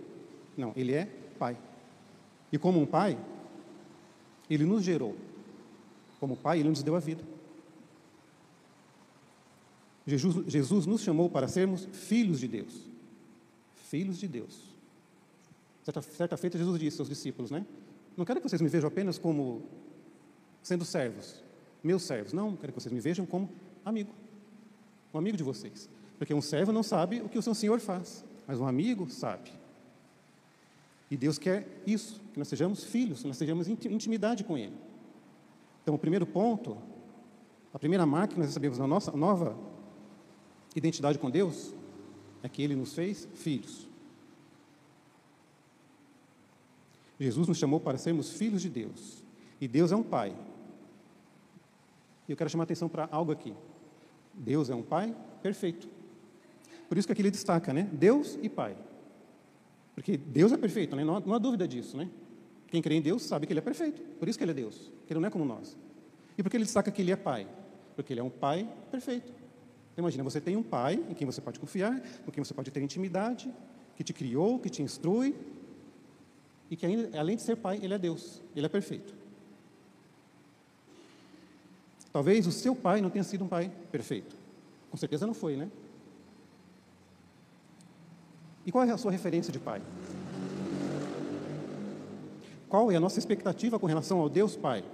Não, 0.57 0.73
Ele 0.76 0.93
é 0.93 1.07
Pai. 1.38 1.59
E 2.52 2.57
como 2.57 2.81
um 2.81 2.87
Pai, 2.87 3.19
Ele 4.49 4.64
nos 4.64 4.85
gerou. 4.85 5.16
Como 6.21 6.37
Pai, 6.37 6.61
Ele 6.61 6.69
nos 6.69 6.85
deu 6.85 6.95
a 6.95 7.00
vida. 7.00 7.25
Jesus, 10.07 10.47
Jesus 10.47 10.87
nos 10.87 11.00
chamou 11.00 11.28
para 11.28 11.49
sermos 11.49 11.87
filhos 11.93 12.38
de 12.38 12.47
Deus. 12.47 12.87
Filhos 13.75 14.19
de 14.19 14.28
Deus. 14.28 14.75
Certa, 15.83 16.00
certa 16.00 16.37
feita, 16.37 16.57
Jesus 16.57 16.78
disse 16.78 17.00
aos 17.00 17.09
discípulos, 17.09 17.50
né? 17.50 17.66
Não 18.16 18.25
quero 18.25 18.40
que 18.40 18.49
vocês 18.49 18.61
me 18.61 18.68
vejam 18.68 18.88
apenas 18.88 19.18
como 19.18 19.62
sendo 20.62 20.85
servos, 20.85 21.42
meus 21.83 22.02
servos. 22.02 22.33
Não, 22.33 22.56
quero 22.56 22.73
que 22.73 22.80
vocês 22.80 22.92
me 22.92 23.00
vejam 23.00 23.26
como 23.26 23.50
amigo. 23.85 24.12
Um 25.12 25.18
amigo 25.18 25.37
de 25.37 25.42
vocês. 25.42 25.88
Porque 26.18 26.33
um 26.33 26.40
servo 26.40 26.73
não 26.73 26.83
sabe 26.83 27.21
o 27.21 27.28
que 27.28 27.38
o 27.38 27.42
seu 27.42 27.54
senhor 27.54 27.80
faz, 27.80 28.25
mas 28.47 28.61
um 28.61 28.66
amigo 28.66 29.09
sabe. 29.11 29.52
E 31.11 31.16
Deus 31.16 31.38
quer 31.38 31.66
isso, 31.87 32.21
que 32.33 32.38
nós 32.38 32.49
sejamos 32.49 32.85
filhos, 32.85 33.21
que 33.21 33.28
nós 33.28 33.37
sejamos 33.37 33.68
intimidade 33.68 34.42
com 34.42 34.56
Ele. 34.56 34.75
Então, 35.83 35.94
o 35.94 35.99
primeiro 35.99 36.26
ponto, 36.26 36.78
a 37.73 37.78
primeira 37.78 38.06
marca 38.06 38.35
que 38.35 38.38
nós 38.38 38.49
recebemos 38.49 38.78
na 38.78 38.87
nossa 38.87 39.12
nova 39.12 39.56
identidade 40.75 41.18
com 41.18 41.30
Deus, 41.30 41.75
é 42.42 42.49
que 42.49 42.62
Ele 42.62 42.75
nos 42.75 42.94
fez 42.94 43.28
filhos. 43.35 43.88
Jesus 47.25 47.49
nos 47.49 47.59
chamou 47.59 47.81
para 47.81 47.97
sermos 47.97 48.33
filhos 48.33 48.61
de 48.61 48.69
Deus. 48.69 49.25
E 49.61 49.66
Deus 49.66 49.93
é 49.93 49.97
um 49.97 50.02
Pai. 50.02 50.37
E 52.28 52.33
eu 52.33 52.37
quero 52.37 52.50
chamar 52.50 52.62
a 52.62 52.66
atenção 52.66 52.88
para 52.88 53.09
algo 53.11 53.33
aqui. 53.33 53.54
Deus 54.33 54.69
é 54.69 54.75
um 54.75 54.83
Pai 54.83 55.14
perfeito. 55.43 55.88
Por 56.88 56.99
isso 56.99 57.09
que 57.09 57.12
aqui 57.12 57.23
ele 57.23 57.31
destaca, 57.31 57.73
né? 57.73 57.88
Deus 57.93 58.38
e 58.43 58.49
Pai. 58.49 58.76
Porque 59.95 60.16
Deus 60.16 60.52
é 60.52 60.57
perfeito, 60.57 60.95
né? 60.97 61.04
não, 61.04 61.16
há, 61.16 61.21
não 61.21 61.35
há 61.35 61.38
dúvida 61.38 61.66
disso. 61.66 61.97
Né? 61.97 62.11
Quem 62.66 62.83
crê 62.83 62.97
em 62.97 63.00
Deus 63.00 63.23
sabe 63.23 63.47
que 63.47 63.52
Ele 63.52 63.61
é 63.61 63.62
perfeito. 63.62 64.02
Por 64.19 64.28
isso 64.28 64.37
que 64.37 64.45
Ele 64.45 64.50
é 64.50 64.54
Deus. 64.54 64.90
Que 65.07 65.12
Ele 65.12 65.21
não 65.21 65.28
é 65.28 65.31
como 65.31 65.45
nós. 65.45 65.76
E 66.37 66.43
por 66.43 66.50
que 66.50 66.57
ele 66.57 66.64
destaca 66.64 66.90
que 66.90 67.00
Ele 67.00 67.12
é 67.12 67.16
Pai? 67.16 67.47
Porque 67.95 68.12
Ele 68.12 68.21
é 68.21 68.23
um 68.23 68.31
Pai 68.31 68.69
perfeito. 68.90 69.33
Então, 69.93 70.02
imagina, 70.02 70.25
você 70.25 70.40
tem 70.40 70.57
um 70.57 70.62
Pai 70.62 70.95
em 71.09 71.14
quem 71.14 71.25
você 71.25 71.40
pode 71.40 71.61
confiar, 71.61 72.00
com 72.25 72.33
quem 72.33 72.43
você 72.43 72.52
pode 72.52 72.71
ter 72.71 72.83
intimidade, 72.83 73.52
que 73.97 74.02
te 74.02 74.12
criou, 74.12 74.59
que 74.59 74.69
te 74.69 74.83
instrui, 74.83 75.37
e 76.75 76.76
que 76.76 76.87
além 77.16 77.37
de 77.37 77.43
ser 77.43 77.54
Pai, 77.54 77.78
Ele 77.81 77.95
é 77.95 77.99
Deus. 77.99 78.43
Ele 78.57 78.66
é 78.66 78.69
perfeito. 78.69 79.14
Talvez 82.12 82.49
o 82.49 82.50
seu 82.50 82.75
pai 82.75 83.00
não 83.00 83.11
tenha 83.11 83.23
sido 83.23 83.45
um 83.45 83.49
pai 83.49 83.71
perfeito. 83.93 84.35
Com 84.90 84.97
certeza 84.97 85.25
não 85.25 85.35
foi, 85.35 85.57
né? 85.57 85.71
E 88.66 88.73
qual 88.73 88.83
é 88.83 88.90
a 88.90 88.97
sua 88.97 89.12
referência 89.12 89.52
de 89.52 89.61
pai? 89.61 89.81
Qual 92.69 92.90
é 92.90 92.97
a 92.97 93.00
nossa 93.00 93.21
expectativa 93.21 93.78
com 93.78 93.87
relação 93.87 94.19
ao 94.19 94.28
Deus 94.28 94.57
Pai? 94.57 94.85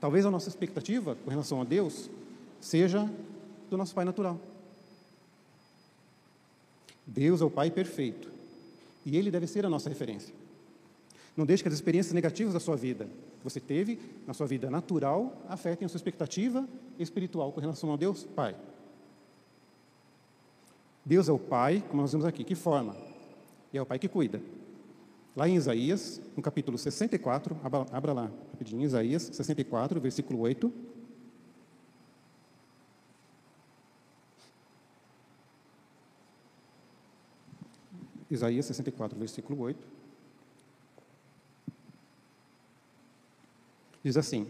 Talvez 0.00 0.26
a 0.26 0.30
nossa 0.30 0.48
expectativa 0.48 1.14
com 1.24 1.30
relação 1.30 1.60
a 1.60 1.64
Deus 1.64 2.10
seja 2.60 3.08
do 3.68 3.76
nosso 3.76 3.94
Pai 3.94 4.04
natural. 4.04 4.40
Deus 7.06 7.40
é 7.40 7.44
o 7.44 7.50
Pai 7.50 7.70
perfeito 7.70 8.39
e 9.10 9.16
Ele 9.16 9.30
deve 9.30 9.46
ser 9.48 9.66
a 9.66 9.68
nossa 9.68 9.88
referência. 9.88 10.32
Não 11.36 11.44
deixe 11.44 11.62
que 11.64 11.68
as 11.68 11.74
experiências 11.74 12.14
negativas 12.14 12.54
da 12.54 12.60
sua 12.60 12.76
vida, 12.76 13.06
que 13.38 13.44
você 13.44 13.58
teve 13.58 13.98
na 14.24 14.32
sua 14.32 14.46
vida 14.46 14.70
natural, 14.70 15.42
afetem 15.48 15.84
a 15.84 15.88
sua 15.88 15.98
expectativa 15.98 16.68
espiritual 16.96 17.50
com 17.52 17.60
relação 17.60 17.92
a 17.92 17.96
Deus 17.96 18.24
Pai. 18.24 18.54
Deus 21.04 21.28
é 21.28 21.32
o 21.32 21.38
Pai, 21.38 21.82
como 21.88 22.02
nós 22.02 22.12
vemos 22.12 22.24
aqui, 22.24 22.44
que 22.44 22.54
forma, 22.54 22.96
e 23.72 23.78
é 23.78 23.82
o 23.82 23.86
Pai 23.86 23.98
que 23.98 24.06
cuida. 24.06 24.40
Lá 25.34 25.48
em 25.48 25.56
Isaías, 25.56 26.20
no 26.36 26.42
capítulo 26.42 26.78
64, 26.78 27.56
abra, 27.64 27.86
abra 27.90 28.12
lá 28.12 28.30
rapidinho, 28.52 28.84
Isaías 28.84 29.22
64, 29.32 30.00
versículo 30.00 30.40
8. 30.40 30.72
Isaías 38.30 38.66
64, 38.66 39.18
versículo 39.18 39.60
8. 39.60 39.86
Diz 44.02 44.16
assim: 44.16 44.46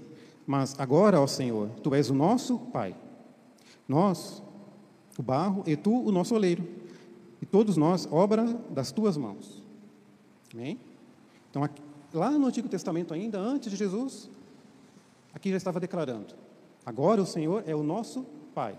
Mas 0.46 0.78
agora, 0.78 1.20
ó 1.20 1.26
Senhor, 1.26 1.70
tu 1.82 1.94
és 1.94 2.10
o 2.10 2.14
nosso 2.14 2.58
Pai. 2.58 2.94
Nós 3.88 4.42
o 5.20 5.22
barro, 5.22 5.62
e 5.66 5.76
tu 5.76 5.92
o 5.92 6.10
nosso 6.10 6.34
oleiro, 6.34 6.66
e 7.42 7.46
todos 7.46 7.76
nós, 7.76 8.08
obra 8.10 8.44
das 8.70 8.90
tuas 8.90 9.16
mãos. 9.16 9.62
Amém? 10.52 10.78
Então, 11.50 11.62
aqui, 11.62 11.82
lá 12.12 12.30
no 12.30 12.46
Antigo 12.46 12.68
Testamento, 12.68 13.12
ainda 13.12 13.38
antes 13.38 13.70
de 13.70 13.76
Jesus, 13.76 14.30
aqui 15.34 15.50
já 15.50 15.56
estava 15.56 15.78
declarando: 15.78 16.34
agora 16.84 17.20
o 17.20 17.26
Senhor 17.26 17.62
é 17.66 17.74
o 17.74 17.82
nosso 17.82 18.24
Pai. 18.54 18.78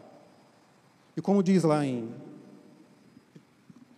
E 1.15 1.21
como 1.21 1.43
diz 1.43 1.63
lá 1.63 1.85
em 1.85 2.09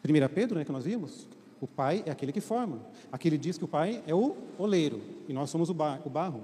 1 0.03 0.33
Pedro, 0.33 0.57
né, 0.57 0.65
que 0.65 0.71
nós 0.71 0.85
vimos, 0.85 1.27
o 1.61 1.67
Pai 1.67 2.03
é 2.05 2.11
aquele 2.11 2.31
que 2.31 2.41
forma. 2.41 2.79
Aqui 3.11 3.29
ele 3.29 3.37
diz 3.37 3.57
que 3.57 3.63
o 3.63 3.67
Pai 3.67 4.03
é 4.05 4.13
o 4.13 4.35
oleiro, 4.57 5.01
e 5.27 5.33
nós 5.33 5.49
somos 5.49 5.69
o, 5.69 5.73
bar, 5.73 6.01
o 6.05 6.09
barro. 6.09 6.43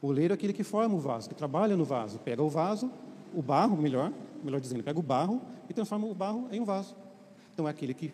O 0.00 0.08
oleiro 0.08 0.32
é 0.32 0.34
aquele 0.34 0.52
que 0.52 0.64
forma 0.64 0.94
o 0.94 0.98
vaso, 0.98 1.28
que 1.28 1.34
trabalha 1.34 1.76
no 1.76 1.84
vaso, 1.84 2.18
pega 2.20 2.42
o 2.42 2.48
vaso, 2.48 2.90
o 3.34 3.42
barro, 3.42 3.76
melhor, 3.76 4.12
melhor 4.42 4.60
dizendo, 4.60 4.82
pega 4.82 4.98
o 4.98 5.02
barro 5.02 5.42
e 5.68 5.74
transforma 5.74 6.06
o 6.06 6.14
barro 6.14 6.48
em 6.50 6.60
um 6.60 6.64
vaso. 6.64 6.96
Então 7.52 7.68
é 7.68 7.70
aquele 7.70 7.92
que 7.92 8.12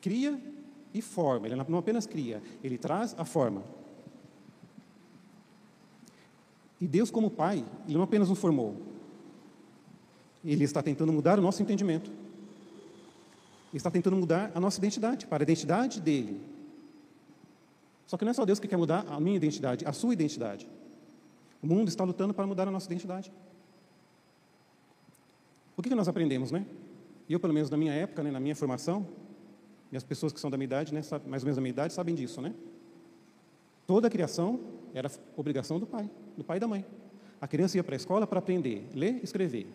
cria 0.00 0.38
e 0.92 1.00
forma, 1.00 1.46
ele 1.46 1.56
não 1.56 1.78
apenas 1.78 2.06
cria, 2.06 2.42
ele 2.62 2.76
traz 2.76 3.14
a 3.18 3.24
forma. 3.24 3.62
E 6.80 6.86
Deus, 6.86 7.10
como 7.10 7.30
Pai, 7.30 7.64
Ele 7.86 7.96
não 7.96 8.02
apenas 8.02 8.28
nos 8.28 8.38
formou, 8.38 8.76
Ele 10.44 10.64
está 10.64 10.82
tentando 10.82 11.12
mudar 11.12 11.38
o 11.38 11.42
nosso 11.42 11.62
entendimento. 11.62 12.10
Ele 13.76 13.80
está 13.80 13.90
tentando 13.90 14.16
mudar 14.16 14.50
a 14.54 14.58
nossa 14.58 14.78
identidade, 14.78 15.26
para 15.26 15.42
a 15.42 15.44
identidade 15.44 16.00
dele. 16.00 16.40
Só 18.06 18.16
que 18.16 18.24
não 18.24 18.30
é 18.30 18.32
só 18.32 18.46
Deus 18.46 18.58
que 18.58 18.66
quer 18.66 18.78
mudar 18.78 19.04
a 19.06 19.20
minha 19.20 19.36
identidade, 19.36 19.84
a 19.84 19.92
sua 19.92 20.14
identidade. 20.14 20.66
O 21.62 21.66
mundo 21.66 21.88
está 21.88 22.02
lutando 22.02 22.32
para 22.32 22.46
mudar 22.46 22.66
a 22.66 22.70
nossa 22.70 22.86
identidade. 22.86 23.30
O 25.76 25.82
que, 25.82 25.90
que 25.90 25.94
nós 25.94 26.08
aprendemos, 26.08 26.50
né? 26.50 26.64
Eu, 27.28 27.38
pelo 27.38 27.52
menos 27.52 27.68
na 27.68 27.76
minha 27.76 27.92
época, 27.92 28.22
né, 28.22 28.30
na 28.30 28.40
minha 28.40 28.56
formação, 28.56 29.06
e 29.92 29.96
as 29.98 30.02
pessoas 30.02 30.32
que 30.32 30.40
são 30.40 30.48
da 30.48 30.56
minha 30.56 30.64
idade, 30.64 30.94
né, 30.94 31.02
mais 31.26 31.42
ou 31.42 31.46
menos 31.46 31.56
da 31.56 31.60
minha 31.60 31.72
idade, 31.72 31.92
sabem 31.92 32.14
disso, 32.14 32.40
né? 32.40 32.54
Toda 33.86 34.08
a 34.08 34.10
criação 34.10 34.58
era 34.94 35.10
obrigação 35.36 35.78
do 35.78 35.86
pai, 35.86 36.08
do 36.34 36.42
pai 36.42 36.56
e 36.56 36.60
da 36.60 36.66
mãe. 36.66 36.82
A 37.42 37.46
criança 37.46 37.76
ia 37.76 37.84
para 37.84 37.94
a 37.94 37.98
escola 37.98 38.26
para 38.26 38.38
aprender, 38.38 38.88
ler, 38.94 39.20
escrever, 39.22 39.66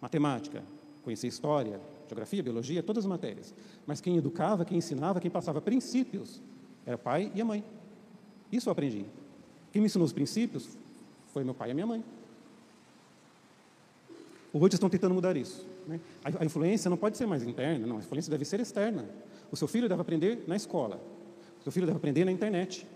matemática, 0.00 0.62
conhecer 1.02 1.26
história, 1.26 1.80
geografia, 2.12 2.42
biologia, 2.42 2.82
todas 2.82 3.04
as 3.04 3.08
matérias. 3.08 3.54
Mas 3.86 4.00
quem 4.00 4.16
educava, 4.16 4.64
quem 4.64 4.78
ensinava, 4.78 5.18
quem 5.18 5.30
passava 5.30 5.60
princípios 5.60 6.40
era 6.84 6.96
o 6.96 6.98
pai 6.98 7.32
e 7.34 7.40
a 7.40 7.44
mãe. 7.44 7.64
Isso 8.50 8.68
eu 8.68 8.72
aprendi. 8.72 9.06
Quem 9.72 9.80
me 9.80 9.86
ensinou 9.86 10.04
os 10.04 10.12
princípios 10.12 10.76
foi 11.32 11.42
meu 11.42 11.54
pai 11.54 11.68
e 11.68 11.72
a 11.72 11.74
minha 11.74 11.86
mãe. 11.86 12.04
Hoje 14.52 14.74
estão 14.74 14.90
tentando 14.90 15.14
mudar 15.14 15.36
isso. 15.36 15.66
Né? 15.86 15.98
A, 16.22 16.44
influência 16.44 16.90
não 16.90 16.96
pode 16.98 17.16
ser 17.16 17.26
mais 17.26 17.42
interna, 17.42 17.86
não. 17.86 17.96
A 17.96 18.00
influência 18.00 18.30
deve 18.30 18.44
ser 18.44 18.60
externa. 18.60 19.08
O 19.50 19.56
seu 19.56 19.66
filho 19.66 19.88
deve 19.88 20.02
aprender 20.02 20.44
na 20.46 20.54
escola. 20.54 21.00
O 21.58 21.62
seu 21.62 21.72
filho 21.72 21.86
deve 21.86 21.96
aprender 21.96 22.26
na 22.26 22.32
internet. 22.32 22.86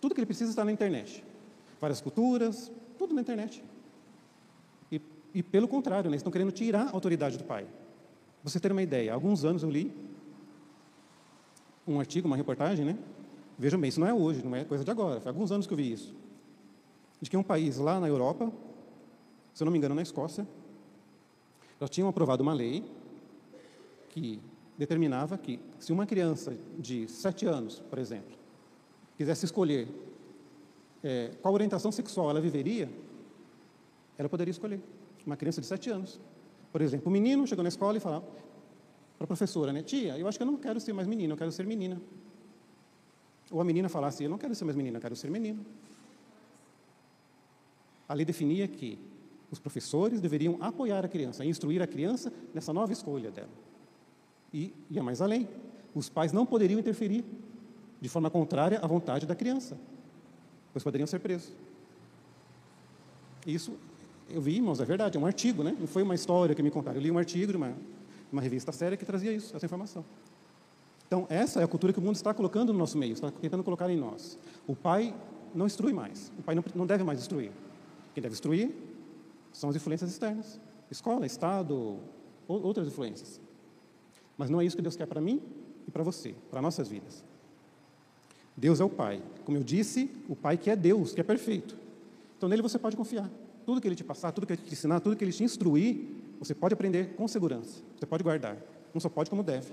Tudo 0.00 0.14
que 0.14 0.20
ele 0.20 0.26
precisa 0.26 0.50
está 0.50 0.64
na 0.64 0.70
internet. 0.70 1.24
Várias 1.80 2.00
culturas, 2.00 2.70
tudo 2.96 3.12
na 3.12 3.20
internet. 3.20 3.64
E, 4.92 5.00
e 5.34 5.42
pelo 5.42 5.66
contrário, 5.66 6.08
né, 6.08 6.16
estão 6.16 6.30
querendo 6.30 6.52
tirar 6.52 6.86
a 6.86 6.92
autoridade 6.92 7.36
do 7.36 7.44
pai. 7.44 7.66
Você 8.44 8.60
ter 8.60 8.70
uma 8.70 8.82
ideia, 8.82 9.10
há 9.10 9.14
alguns 9.14 9.42
anos 9.42 9.62
eu 9.62 9.70
li 9.70 9.90
um 11.86 11.98
artigo, 11.98 12.26
uma 12.26 12.36
reportagem, 12.36 12.84
né? 12.84 12.98
Vejam 13.58 13.80
bem, 13.80 13.88
isso 13.88 13.98
não 13.98 14.06
é 14.06 14.12
hoje, 14.12 14.44
não 14.44 14.54
é 14.54 14.64
coisa 14.64 14.84
de 14.84 14.90
agora, 14.90 15.18
foi 15.18 15.30
há 15.30 15.34
alguns 15.34 15.50
anos 15.50 15.66
que 15.66 15.72
eu 15.72 15.76
vi 15.78 15.90
isso. 15.90 16.14
De 17.22 17.30
que 17.30 17.36
um 17.38 17.42
país 17.42 17.78
lá 17.78 17.98
na 17.98 18.06
Europa, 18.06 18.52
se 19.54 19.62
eu 19.62 19.64
não 19.64 19.72
me 19.72 19.78
engano, 19.78 19.94
na 19.94 20.02
Escócia, 20.02 20.46
já 21.80 21.88
tinham 21.88 22.08
aprovado 22.08 22.42
uma 22.42 22.52
lei 22.52 22.84
que 24.10 24.40
determinava 24.76 25.38
que, 25.38 25.58
se 25.78 25.90
uma 25.90 26.04
criança 26.04 26.54
de 26.78 27.08
sete 27.08 27.46
anos, 27.46 27.80
por 27.88 27.98
exemplo, 27.98 28.36
quisesse 29.16 29.46
escolher 29.46 29.88
é, 31.02 31.30
qual 31.40 31.54
orientação 31.54 31.90
sexual 31.90 32.28
ela 32.28 32.42
viveria, 32.42 32.90
ela 34.18 34.28
poderia 34.28 34.50
escolher. 34.50 34.80
Uma 35.24 35.36
criança 35.36 35.62
de 35.62 35.66
sete 35.66 35.88
anos. 35.88 36.20
Por 36.74 36.82
exemplo, 36.82 37.08
o 37.08 37.12
menino 37.12 37.46
chegou 37.46 37.62
na 37.62 37.68
escola 37.68 37.98
e 37.98 38.00
falava 38.00 38.26
para 39.16 39.22
a 39.22 39.26
professora, 39.28 39.72
né, 39.72 39.80
tia, 39.80 40.18
eu 40.18 40.26
acho 40.26 40.36
que 40.36 40.42
eu 40.42 40.46
não 40.46 40.56
quero 40.56 40.80
ser 40.80 40.92
mais 40.92 41.06
menino, 41.06 41.34
eu 41.34 41.36
quero 41.36 41.52
ser 41.52 41.64
menina. 41.64 42.02
Ou 43.48 43.60
a 43.60 43.64
menina 43.64 43.88
falasse, 43.88 44.24
eu 44.24 44.28
não 44.28 44.36
quero 44.36 44.56
ser 44.56 44.64
mais 44.64 44.74
menina, 44.74 44.96
eu 44.96 45.00
quero 45.00 45.14
ser 45.14 45.30
menino. 45.30 45.64
A 48.08 48.14
lei 48.14 48.24
definia 48.24 48.66
que 48.66 48.98
os 49.52 49.60
professores 49.60 50.20
deveriam 50.20 50.58
apoiar 50.60 51.04
a 51.04 51.08
criança, 51.08 51.44
instruir 51.44 51.80
a 51.80 51.86
criança 51.86 52.32
nessa 52.52 52.72
nova 52.72 52.92
escolha 52.92 53.30
dela. 53.30 53.54
E 54.52 54.74
ia 54.90 55.00
mais 55.00 55.22
além. 55.22 55.48
Os 55.94 56.08
pais 56.08 56.32
não 56.32 56.44
poderiam 56.44 56.80
interferir 56.80 57.24
de 58.00 58.08
forma 58.08 58.28
contrária 58.30 58.80
à 58.80 58.86
vontade 58.88 59.26
da 59.26 59.36
criança, 59.36 59.78
pois 60.72 60.82
poderiam 60.82 61.06
ser 61.06 61.20
presos. 61.20 61.52
Isso 63.46 63.78
eu 64.30 64.40
vi, 64.40 64.56
irmãos, 64.56 64.80
é 64.80 64.84
verdade, 64.84 65.16
é 65.16 65.20
um 65.20 65.26
artigo, 65.26 65.62
né? 65.62 65.76
Não 65.78 65.86
foi 65.86 66.02
uma 66.02 66.14
história 66.14 66.54
que 66.54 66.62
me 66.62 66.70
contaram. 66.70 66.96
Eu 66.96 67.02
li 67.02 67.10
um 67.10 67.18
artigo 67.18 67.52
de 67.52 67.56
uma, 67.56 67.74
uma 68.32 68.40
revista 68.40 68.72
séria 68.72 68.96
que 68.96 69.04
trazia 69.04 69.32
isso, 69.32 69.54
essa 69.54 69.66
informação. 69.66 70.04
Então, 71.06 71.26
essa 71.28 71.60
é 71.60 71.64
a 71.64 71.68
cultura 71.68 71.92
que 71.92 71.98
o 71.98 72.02
mundo 72.02 72.16
está 72.16 72.32
colocando 72.32 72.72
no 72.72 72.78
nosso 72.78 72.96
meio, 72.96 73.12
está 73.12 73.30
tentando 73.30 73.62
colocar 73.62 73.88
em 73.90 73.96
nós. 73.96 74.38
O 74.66 74.74
pai 74.74 75.14
não 75.54 75.66
instrui 75.66 75.92
mais. 75.92 76.32
O 76.38 76.42
pai 76.42 76.54
não, 76.54 76.64
não 76.74 76.86
deve 76.86 77.04
mais 77.04 77.20
instruir. 77.20 77.52
Quem 78.14 78.22
deve 78.22 78.32
instruir 78.32 78.70
são 79.52 79.70
as 79.70 79.76
influências 79.76 80.10
externas. 80.10 80.60
Escola, 80.90 81.26
Estado, 81.26 81.98
ou, 82.48 82.62
outras 82.62 82.86
influências. 82.88 83.40
Mas 84.36 84.50
não 84.50 84.60
é 84.60 84.64
isso 84.64 84.76
que 84.76 84.82
Deus 84.82 84.96
quer 84.96 85.06
para 85.06 85.20
mim 85.20 85.40
e 85.86 85.90
para 85.90 86.02
você, 86.02 86.34
para 86.50 86.60
nossas 86.60 86.88
vidas. 86.88 87.24
Deus 88.56 88.80
é 88.80 88.84
o 88.84 88.88
Pai. 88.88 89.22
Como 89.44 89.58
eu 89.58 89.62
disse, 89.62 90.10
o 90.28 90.36
Pai 90.36 90.56
que 90.56 90.70
é 90.70 90.76
Deus, 90.76 91.12
que 91.12 91.20
é 91.20 91.24
perfeito. 91.24 91.76
Então 92.36 92.48
nele 92.48 92.62
você 92.62 92.78
pode 92.78 92.96
confiar. 92.96 93.30
Tudo 93.64 93.80
que 93.80 93.88
ele 93.88 93.96
te 93.96 94.04
passar, 94.04 94.32
tudo 94.32 94.46
que 94.46 94.52
ele 94.52 94.62
te 94.62 94.72
ensinar, 94.72 95.00
tudo 95.00 95.16
que 95.16 95.24
ele 95.24 95.32
te 95.32 95.42
instruir, 95.42 96.06
você 96.38 96.54
pode 96.54 96.74
aprender 96.74 97.14
com 97.14 97.26
segurança. 97.26 97.82
Você 97.98 98.06
pode 98.06 98.22
guardar. 98.22 98.56
Não 98.92 99.00
só 99.00 99.08
pode 99.08 99.30
como 99.30 99.42
deve. 99.42 99.72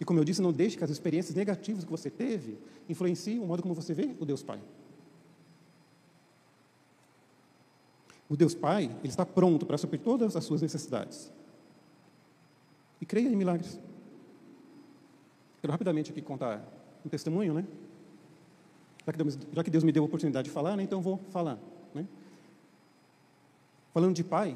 E 0.00 0.04
como 0.04 0.18
eu 0.20 0.24
disse, 0.24 0.42
não 0.42 0.52
deixe 0.52 0.76
que 0.76 0.84
as 0.84 0.90
experiências 0.90 1.34
negativas 1.34 1.84
que 1.84 1.90
você 1.90 2.10
teve 2.10 2.58
influenciem 2.88 3.38
o 3.38 3.46
modo 3.46 3.62
como 3.62 3.74
você 3.74 3.94
vê 3.94 4.14
o 4.20 4.24
Deus 4.26 4.42
Pai. 4.42 4.60
O 8.28 8.36
Deus 8.36 8.54
Pai, 8.54 8.84
ele 8.84 9.08
está 9.08 9.24
pronto 9.24 9.64
para 9.64 9.78
suprir 9.78 10.00
todas 10.00 10.36
as 10.36 10.44
suas 10.44 10.60
necessidades. 10.60 11.32
E 13.00 13.06
creia 13.06 13.28
em 13.28 13.36
milagres. 13.36 13.78
Quero 15.60 15.72
rapidamente 15.72 16.10
aqui 16.10 16.20
contar 16.20 16.62
um 17.04 17.08
testemunho, 17.08 17.54
né? 17.54 17.64
Já 19.06 19.12
que 19.12 19.18
Deus, 19.18 19.38
já 19.52 19.64
que 19.64 19.70
Deus 19.70 19.84
me 19.84 19.92
deu 19.92 20.02
a 20.02 20.06
oportunidade 20.06 20.48
de 20.48 20.50
falar, 20.52 20.76
né? 20.76 20.82
então 20.82 21.00
vou 21.00 21.18
falar. 21.30 21.58
Falando 23.96 24.14
de 24.14 24.22
pai, 24.22 24.54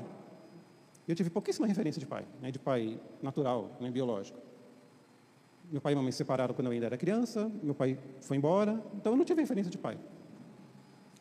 eu 1.09 1.15
tive 1.15 1.31
pouquíssima 1.31 1.67
referência 1.67 1.99
de 1.99 2.05
pai, 2.05 2.27
né? 2.43 2.51
de 2.51 2.59
pai 2.59 3.01
natural, 3.23 3.75
né? 3.81 3.91
biológico. 3.91 4.39
Meu 5.73 5.81
pai 5.81 5.95
e 5.95 5.97
mamãe 5.97 6.13
se 6.13 6.19
separaram 6.19 6.53
quando 6.53 6.67
eu 6.67 6.73
ainda 6.73 6.85
era 6.85 6.99
criança, 6.99 7.51
meu 7.63 7.75
pai 7.75 7.99
foi 8.21 8.37
embora, 8.37 8.79
então 8.95 9.15
eu 9.15 9.17
não 9.17 9.25
tive 9.25 9.41
referência 9.41 9.71
de 9.71 9.79
pai. 9.79 9.99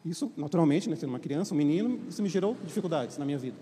Isso, 0.04 0.34
naturalmente, 0.36 0.90
né, 0.90 0.98
sendo 0.98 1.12
uma 1.12 1.20
criança, 1.20 1.54
um 1.54 1.58
menino, 1.58 1.98
isso 2.10 2.22
me 2.22 2.28
gerou 2.28 2.58
dificuldades 2.66 3.18
na 3.18 3.24
minha 3.24 3.38
vida. 3.38 3.56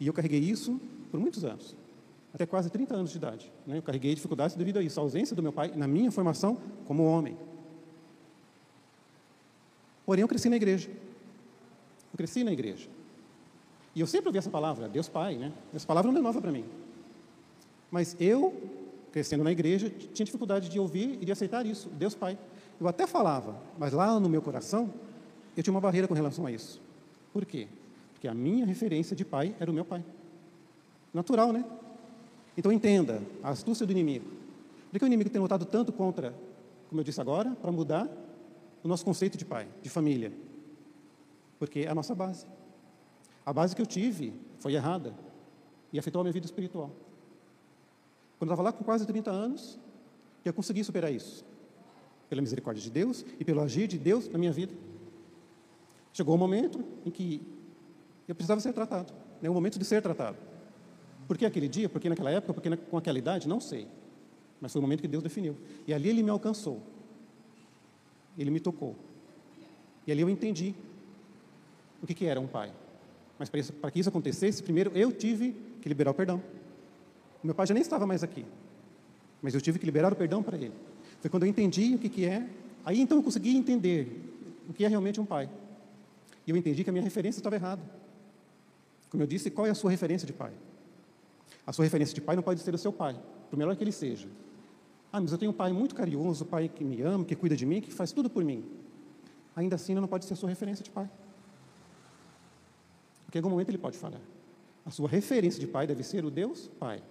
E 0.00 0.06
eu 0.08 0.12
carreguei 0.12 0.40
isso 0.40 0.80
por 1.08 1.20
muitos 1.20 1.44
anos, 1.44 1.76
até 2.34 2.44
quase 2.44 2.70
30 2.70 2.92
anos 2.92 3.12
de 3.12 3.18
idade. 3.18 3.52
Né? 3.64 3.78
Eu 3.78 3.82
carreguei 3.82 4.16
dificuldades 4.16 4.56
devido 4.56 4.80
a 4.80 4.82
isso, 4.82 4.98
a 4.98 5.02
ausência 5.04 5.36
do 5.36 5.44
meu 5.44 5.52
pai 5.52 5.70
na 5.76 5.86
minha 5.86 6.10
formação 6.10 6.58
como 6.86 7.04
homem. 7.04 7.38
Porém, 10.04 10.22
eu 10.22 10.28
cresci 10.28 10.48
na 10.48 10.56
igreja. 10.56 10.90
Eu 10.90 12.16
cresci 12.16 12.42
na 12.42 12.50
igreja. 12.50 12.90
E 13.94 14.00
eu 14.00 14.06
sempre 14.06 14.28
ouvi 14.28 14.38
essa 14.38 14.50
palavra, 14.50 14.88
Deus 14.88 15.08
Pai, 15.08 15.36
né? 15.36 15.52
Essa 15.74 15.86
palavra 15.86 16.10
não 16.10 16.18
é 16.18 16.22
nova 16.22 16.40
para 16.40 16.50
mim. 16.50 16.64
Mas 17.90 18.16
eu, 18.18 18.54
crescendo 19.12 19.44
na 19.44 19.52
igreja, 19.52 19.90
tinha 19.90 20.24
dificuldade 20.24 20.68
de 20.68 20.78
ouvir 20.80 21.18
e 21.20 21.24
de 21.24 21.32
aceitar 21.32 21.66
isso, 21.66 21.90
Deus 21.90 22.14
Pai. 22.14 22.38
Eu 22.80 22.88
até 22.88 23.06
falava, 23.06 23.56
mas 23.78 23.92
lá 23.92 24.18
no 24.18 24.28
meu 24.28 24.40
coração, 24.40 24.92
eu 25.56 25.62
tinha 25.62 25.72
uma 25.72 25.80
barreira 25.80 26.08
com 26.08 26.14
relação 26.14 26.46
a 26.46 26.50
isso. 26.50 26.80
Por 27.32 27.44
quê? 27.44 27.68
Porque 28.12 28.26
a 28.26 28.34
minha 28.34 28.64
referência 28.64 29.14
de 29.14 29.24
pai 29.24 29.54
era 29.60 29.70
o 29.70 29.74
meu 29.74 29.84
pai. 29.84 30.02
Natural, 31.12 31.52
né? 31.52 31.64
Então 32.56 32.72
entenda 32.72 33.22
a 33.42 33.50
astúcia 33.50 33.84
do 33.84 33.92
inimigo. 33.92 34.26
Por 34.90 34.98
que 34.98 35.04
o 35.04 35.06
inimigo 35.06 35.30
tem 35.30 35.40
lutado 35.40 35.64
tanto 35.64 35.92
contra, 35.92 36.34
como 36.88 37.00
eu 37.00 37.04
disse 37.04 37.20
agora, 37.20 37.50
para 37.60 37.72
mudar 37.72 38.08
o 38.82 38.88
nosso 38.88 39.04
conceito 39.04 39.36
de 39.36 39.44
pai, 39.44 39.66
de 39.82 39.90
família? 39.90 40.32
Porque 41.58 41.80
é 41.80 41.88
a 41.88 41.94
nossa 41.94 42.14
base. 42.14 42.46
A 43.44 43.52
base 43.52 43.74
que 43.74 43.82
eu 43.82 43.86
tive 43.86 44.32
foi 44.58 44.74
errada 44.74 45.14
e 45.92 45.98
afetou 45.98 46.20
a 46.20 46.24
minha 46.24 46.32
vida 46.32 46.46
espiritual. 46.46 46.90
Quando 48.38 48.50
eu 48.50 48.54
estava 48.54 48.62
lá 48.62 48.72
com 48.72 48.84
quase 48.84 49.06
30 49.06 49.30
anos, 49.30 49.78
eu 50.44 50.52
consegui 50.52 50.82
superar 50.82 51.12
isso 51.12 51.44
pela 52.28 52.40
misericórdia 52.40 52.82
de 52.82 52.90
Deus 52.90 53.24
e 53.38 53.44
pelo 53.44 53.60
agir 53.60 53.86
de 53.86 53.98
Deus 53.98 54.28
na 54.28 54.38
minha 54.38 54.52
vida. 54.52 54.74
Chegou 56.12 56.34
o 56.34 56.36
um 56.36 56.40
momento 56.40 56.84
em 57.04 57.10
que 57.10 57.42
eu 58.26 58.34
precisava 58.34 58.60
ser 58.60 58.72
tratado, 58.72 59.12
né? 59.40 59.50
o 59.50 59.54
momento 59.54 59.78
de 59.78 59.84
ser 59.84 60.00
tratado. 60.02 60.36
Por 61.26 61.36
que 61.36 61.46
aquele 61.46 61.68
dia? 61.68 61.88
Por 61.88 62.00
que 62.00 62.08
naquela 62.08 62.30
época? 62.30 62.54
Por 62.54 62.62
que 62.62 62.76
com 62.76 62.96
aquela 62.96 63.18
idade? 63.18 63.48
Não 63.48 63.60
sei. 63.60 63.86
Mas 64.60 64.72
foi 64.72 64.80
o 64.80 64.82
momento 64.82 65.00
que 65.00 65.08
Deus 65.08 65.22
definiu. 65.22 65.56
E 65.86 65.94
ali 65.94 66.08
Ele 66.08 66.22
me 66.22 66.30
alcançou. 66.30 66.82
Ele 68.36 68.50
me 68.50 68.60
tocou. 68.60 68.96
E 70.06 70.12
ali 70.12 70.20
eu 70.20 70.28
entendi 70.28 70.74
o 72.02 72.06
que, 72.06 72.14
que 72.14 72.26
era 72.26 72.40
um 72.40 72.46
pai. 72.46 72.72
Mas 73.42 73.50
para, 73.50 73.90
que 73.90 73.98
isso 73.98 74.08
acontecesse, 74.08 74.62
primeiro 74.62 74.92
eu 74.94 75.10
tive 75.10 75.56
que 75.80 75.88
liberar 75.88 76.12
o 76.12 76.14
perdão. 76.14 76.40
Meu 77.42 77.52
pai 77.52 77.66
já 77.66 77.74
nem 77.74 77.82
estava 77.82 78.06
mais 78.06 78.22
aqui. 78.22 78.46
Mas 79.42 79.52
eu 79.52 79.60
tive 79.60 79.80
que 79.80 79.84
liberar 79.84 80.12
o 80.12 80.16
perdão 80.16 80.44
para 80.44 80.56
ele. 80.56 80.72
Foi 81.20 81.28
quando 81.28 81.42
eu 81.42 81.48
entendi 81.48 81.92
o 81.96 81.98
que, 81.98 82.08
que 82.08 82.24
é, 82.24 82.48
aí 82.84 83.00
então 83.00 83.18
eu 83.18 83.22
consegui 83.22 83.56
entender 83.56 84.06
o 84.68 84.72
que 84.72 84.84
é 84.84 84.88
realmente 84.88 85.20
um 85.20 85.24
pai. 85.24 85.50
E 86.46 86.52
eu 86.52 86.56
entendi 86.56 86.84
que 86.84 86.90
a 86.90 86.92
minha 86.92 87.02
referência 87.02 87.40
estava 87.40 87.56
errada. 87.56 87.82
Como 89.10 89.20
eu 89.24 89.26
disse, 89.26 89.50
qual 89.50 89.66
é 89.66 89.70
a 89.70 89.74
sua 89.74 89.90
referência 89.90 90.24
de 90.24 90.32
pai? 90.32 90.52
A 91.66 91.72
sua 91.72 91.84
referência 91.84 92.14
de 92.14 92.20
pai 92.20 92.36
não 92.36 92.44
pode 92.44 92.60
ser 92.60 92.72
o 92.72 92.78
seu 92.78 92.92
pai, 92.92 93.20
por 93.50 93.56
melhor 93.56 93.74
que 93.74 93.82
ele 93.82 93.90
seja. 93.90 94.28
Ah, 95.12 95.20
mas 95.20 95.32
eu 95.32 95.38
tenho 95.38 95.50
um 95.50 95.54
pai 95.54 95.72
muito 95.72 95.96
carinhoso, 95.96 96.44
um 96.44 96.46
pai 96.46 96.68
que 96.68 96.84
me 96.84 97.02
ama, 97.02 97.24
que 97.24 97.34
cuida 97.34 97.56
de 97.56 97.66
mim, 97.66 97.80
que 97.80 97.90
faz 97.90 98.12
tudo 98.12 98.30
por 98.30 98.44
mim. 98.44 98.64
Ainda 99.56 99.74
assim, 99.74 99.96
não 99.96 100.06
pode 100.06 100.26
ser 100.26 100.34
a 100.34 100.36
sua 100.36 100.48
referência 100.48 100.84
de 100.84 100.90
pai. 100.90 101.10
Porque 103.32 103.38
em 103.38 103.40
algum 103.40 103.48
momento 103.48 103.70
ele 103.70 103.78
pode 103.78 103.96
falhar. 103.96 104.20
A 104.84 104.90
sua 104.90 105.08
referência 105.08 105.58
de 105.58 105.66
pai 105.66 105.86
deve 105.86 106.02
ser 106.02 106.22
o 106.22 106.30
Deus 106.30 106.68
Pai. 106.78 107.02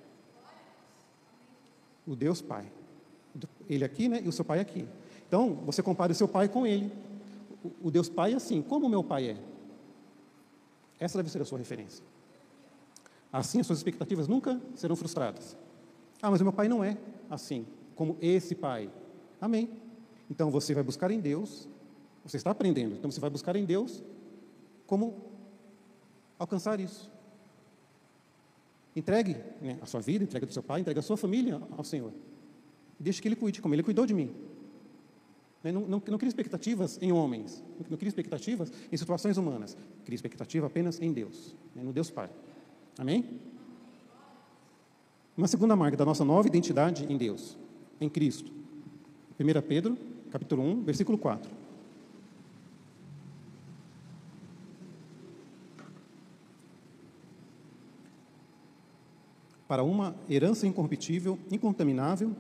O 2.06 2.16
Deus 2.16 2.44
Pai. 2.44 2.72
Ele 3.68 3.84
aqui, 3.84 4.08
né? 4.08 4.22
E 4.24 4.28
o 4.28 4.32
seu 4.32 4.46
pai 4.46 4.60
aqui. 4.60 4.88
Então, 5.28 5.56
você 5.66 5.82
compara 5.82 6.12
o 6.12 6.16
seu 6.16 6.28
pai 6.28 6.48
com 6.48 6.68
ele. 6.68 6.92
O, 7.82 7.90
Deus 7.90 8.08
Pai 8.08 8.34
é 8.34 8.36
assim, 8.36 8.62
como 8.62 8.86
o 8.86 8.90
meu 8.90 9.04
pai 9.04 9.32
é. 9.32 9.38
Essa 11.00 11.18
deve 11.18 11.32
ser 11.32 11.42
a 11.42 11.46
sua 11.46 11.58
referência. 11.58 12.06
Assim, 13.34 13.60
as 13.60 13.66
suas 13.66 13.80
expectativas 13.80 14.28
nunca 14.28 14.62
serão 14.76 14.96
frustradas. 14.96 15.58
Ah, 16.22 16.30
mas 16.30 16.40
o 16.40 16.44
meu 16.44 16.54
pai 16.54 16.68
não 16.68 16.84
é 16.84 17.00
assim, 17.32 17.66
como 17.96 18.16
esse 18.22 18.54
pai. 18.54 18.92
Amém. 19.40 19.72
Então, 20.30 20.52
você 20.52 20.76
vai 20.76 20.84
buscar 20.84 21.10
em 21.10 21.20
Deus, 21.20 21.68
você 22.24 22.38
está 22.38 22.52
aprendendo, 22.52 22.94
então 22.94 23.10
você 23.10 23.20
vai 23.20 23.32
buscar 23.32 23.56
em 23.56 23.66
Deus 23.66 24.04
como 24.86 25.31
alcançar 26.42 26.80
isso. 26.80 27.10
Entregue 28.96 29.38
né, 29.62 29.78
a 29.82 29.86
sua 29.86 30.02
vida, 30.02 30.24
entregue 30.24 30.46
do 30.46 30.52
seu 30.52 30.64
pai, 30.64 30.82
entregue 30.82 31.00
a 31.00 31.04
sua 31.04 31.16
família 31.16 31.62
ao 31.78 31.84
Senhor. 31.84 32.12
Deixe 33.00 33.22
que 33.22 33.28
Ele 33.28 33.36
cuide, 33.36 33.62
como 33.62 33.76
Ele 33.76 33.84
cuidou 33.84 34.06
de 34.06 34.14
mim. 34.14 34.34
Né, 35.64 35.72
não, 35.72 35.82
não, 35.82 36.02
não 36.06 36.18
crie 36.18 36.28
expectativas 36.28 36.98
em 37.02 37.12
homens, 37.12 37.64
não 37.90 37.98
crie 37.98 38.10
expectativas 38.10 38.72
em 38.92 38.98
situações 38.98 39.38
humanas. 39.38 39.78
Crie 40.04 40.16
expectativa 40.16 40.66
apenas 40.66 41.00
em 41.00 41.14
Deus, 41.14 41.56
né, 41.76 41.84
no 41.84 41.94
Deus 41.94 42.10
Pai. 42.10 42.30
Amém? 42.98 43.40
Uma 45.38 45.48
segunda 45.48 45.76
marca 45.76 45.96
da 45.96 46.04
nossa 46.04 46.26
nova 46.26 46.48
identidade 46.48 47.06
em 47.08 47.18
Deus, 47.18 47.58
em 48.00 48.10
Cristo. 48.10 48.52
1 49.40 49.62
Pedro, 49.68 49.98
capítulo 50.32 50.64
1, 50.64 50.84
versículo 50.84 51.18
4. 51.18 51.61
Para 59.72 59.86
uma 59.86 60.14
herança 60.30 60.68
incorruptível, 60.68 61.40
incontaminável, 61.50 62.36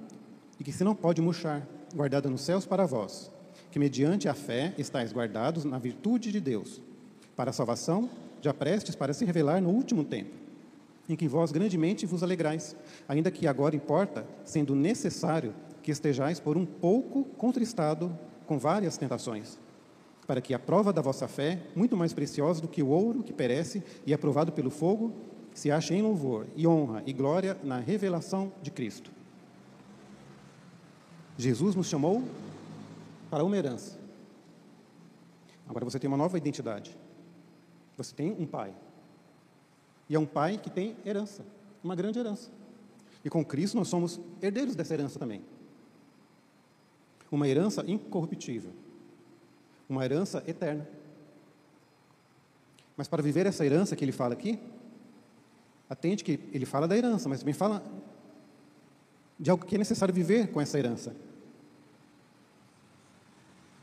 e 0.59 0.65
que 0.65 0.71
se 0.73 0.83
não 0.83 0.93
pode 0.93 1.21
murchar, 1.21 1.65
guardada 1.95 2.29
nos 2.29 2.41
céus 2.41 2.65
para 2.65 2.85
vós, 2.85 3.31
que 3.71 3.79
mediante 3.79 4.27
a 4.27 4.33
fé 4.33 4.75
estáis 4.77 5.13
guardados 5.13 5.63
na 5.63 5.79
virtude 5.79 6.29
de 6.29 6.41
Deus, 6.41 6.81
para 7.33 7.51
a 7.51 7.53
salvação, 7.53 8.09
já 8.41 8.53
prestes 8.53 8.97
para 8.97 9.13
se 9.13 9.23
revelar 9.23 9.61
no 9.61 9.69
último 9.69 10.03
tempo, 10.03 10.35
em 11.07 11.15
que 11.15 11.25
vós 11.25 11.53
grandemente 11.53 12.05
vos 12.05 12.21
alegrais, 12.21 12.75
ainda 13.07 13.31
que 13.31 13.47
agora 13.47 13.77
importa, 13.77 14.27
sendo 14.43 14.75
necessário 14.75 15.55
que 15.81 15.89
estejais 15.89 16.37
por 16.37 16.57
um 16.57 16.65
pouco 16.65 17.23
contristado 17.37 18.11
com 18.45 18.59
várias 18.59 18.97
tentações, 18.97 19.57
para 20.27 20.41
que 20.41 20.53
a 20.53 20.59
prova 20.59 20.91
da 20.91 21.01
vossa 21.01 21.29
fé, 21.29 21.61
muito 21.77 21.95
mais 21.95 22.11
preciosa 22.11 22.61
do 22.61 22.67
que 22.67 22.83
o 22.83 22.89
ouro 22.89 23.23
que 23.23 23.31
perece 23.31 23.81
e 24.05 24.13
é 24.13 24.17
provado 24.17 24.51
pelo 24.51 24.69
fogo, 24.69 25.30
se 25.53 25.71
ache 25.71 25.93
em 25.93 26.01
louvor 26.01 26.47
e 26.55 26.65
honra 26.65 27.03
e 27.05 27.13
glória 27.13 27.57
na 27.63 27.79
revelação 27.79 28.51
de 28.61 28.71
Cristo 28.71 29.11
Jesus 31.41 31.75
nos 31.75 31.87
chamou 31.87 32.23
para 33.29 33.43
uma 33.43 33.57
herança. 33.57 33.97
Agora 35.67 35.85
você 35.85 35.97
tem 35.97 36.07
uma 36.07 36.17
nova 36.17 36.37
identidade. 36.37 36.95
Você 37.97 38.13
tem 38.13 38.31
um 38.31 38.45
pai. 38.45 38.73
E 40.07 40.15
é 40.15 40.19
um 40.19 40.25
pai 40.25 40.57
que 40.57 40.69
tem 40.69 40.95
herança, 41.05 41.43
uma 41.83 41.95
grande 41.95 42.19
herança. 42.19 42.51
E 43.23 43.29
com 43.29 43.43
Cristo 43.43 43.77
nós 43.77 43.87
somos 43.87 44.19
herdeiros 44.41 44.75
dessa 44.75 44.93
herança 44.93 45.17
também. 45.17 45.41
Uma 47.31 47.47
herança 47.47 47.83
incorruptível. 47.87 48.71
Uma 49.89 50.05
herança 50.05 50.43
eterna. 50.45 50.87
Mas 52.95 53.07
para 53.07 53.23
viver 53.23 53.47
essa 53.47 53.65
herança 53.65 53.95
que 53.95 54.03
ele 54.03 54.11
fala 54.11 54.33
aqui, 54.33 54.59
atente 55.91 56.23
que 56.23 56.39
ele 56.53 56.65
fala 56.65 56.87
da 56.87 56.95
herança, 56.95 57.27
mas 57.27 57.39
também 57.39 57.53
fala 57.53 57.83
de 59.37 59.51
algo 59.51 59.65
que 59.65 59.75
é 59.75 59.77
necessário 59.77 60.13
viver 60.13 60.49
com 60.49 60.61
essa 60.61 60.79
herança. 60.79 61.13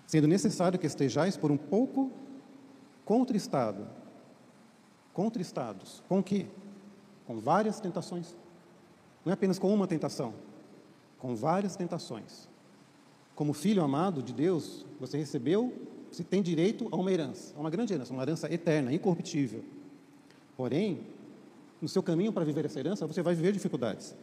sendo 0.06 0.26
necessário 0.26 0.78
que 0.78 0.86
estejais 0.86 1.36
por 1.36 1.50
um 1.50 1.58
pouco 1.58 2.10
contristado. 3.04 3.86
Contristados. 5.12 6.02
Com 6.08 6.20
o 6.20 6.22
quê? 6.22 6.46
Com 7.26 7.38
várias 7.38 7.78
tentações. 7.78 8.34
Não 9.22 9.30
é 9.30 9.34
apenas 9.34 9.58
com 9.58 9.70
uma 9.74 9.86
tentação, 9.86 10.32
com 11.18 11.36
várias 11.36 11.76
tentações. 11.76 12.48
Como 13.34 13.52
filho 13.52 13.84
amado 13.84 14.22
de 14.22 14.32
Deus, 14.32 14.86
você 14.98 15.18
recebeu, 15.18 15.74
você 16.10 16.24
tem 16.24 16.40
direito 16.40 16.88
a 16.90 16.96
uma 16.96 17.12
herança, 17.12 17.54
a 17.54 17.60
uma 17.60 17.68
grande 17.68 17.92
herança, 17.92 18.14
uma 18.14 18.22
herança 18.22 18.50
eterna, 18.50 18.90
incorruptível. 18.94 19.62
Porém, 20.56 21.06
no 21.80 21.88
seu 21.88 22.02
caminho 22.02 22.32
para 22.32 22.44
viver 22.44 22.64
essa 22.64 22.78
herança, 22.78 23.06
você 23.06 23.22
vai 23.22 23.34
viver 23.34 23.52
dificuldades. 23.52 24.14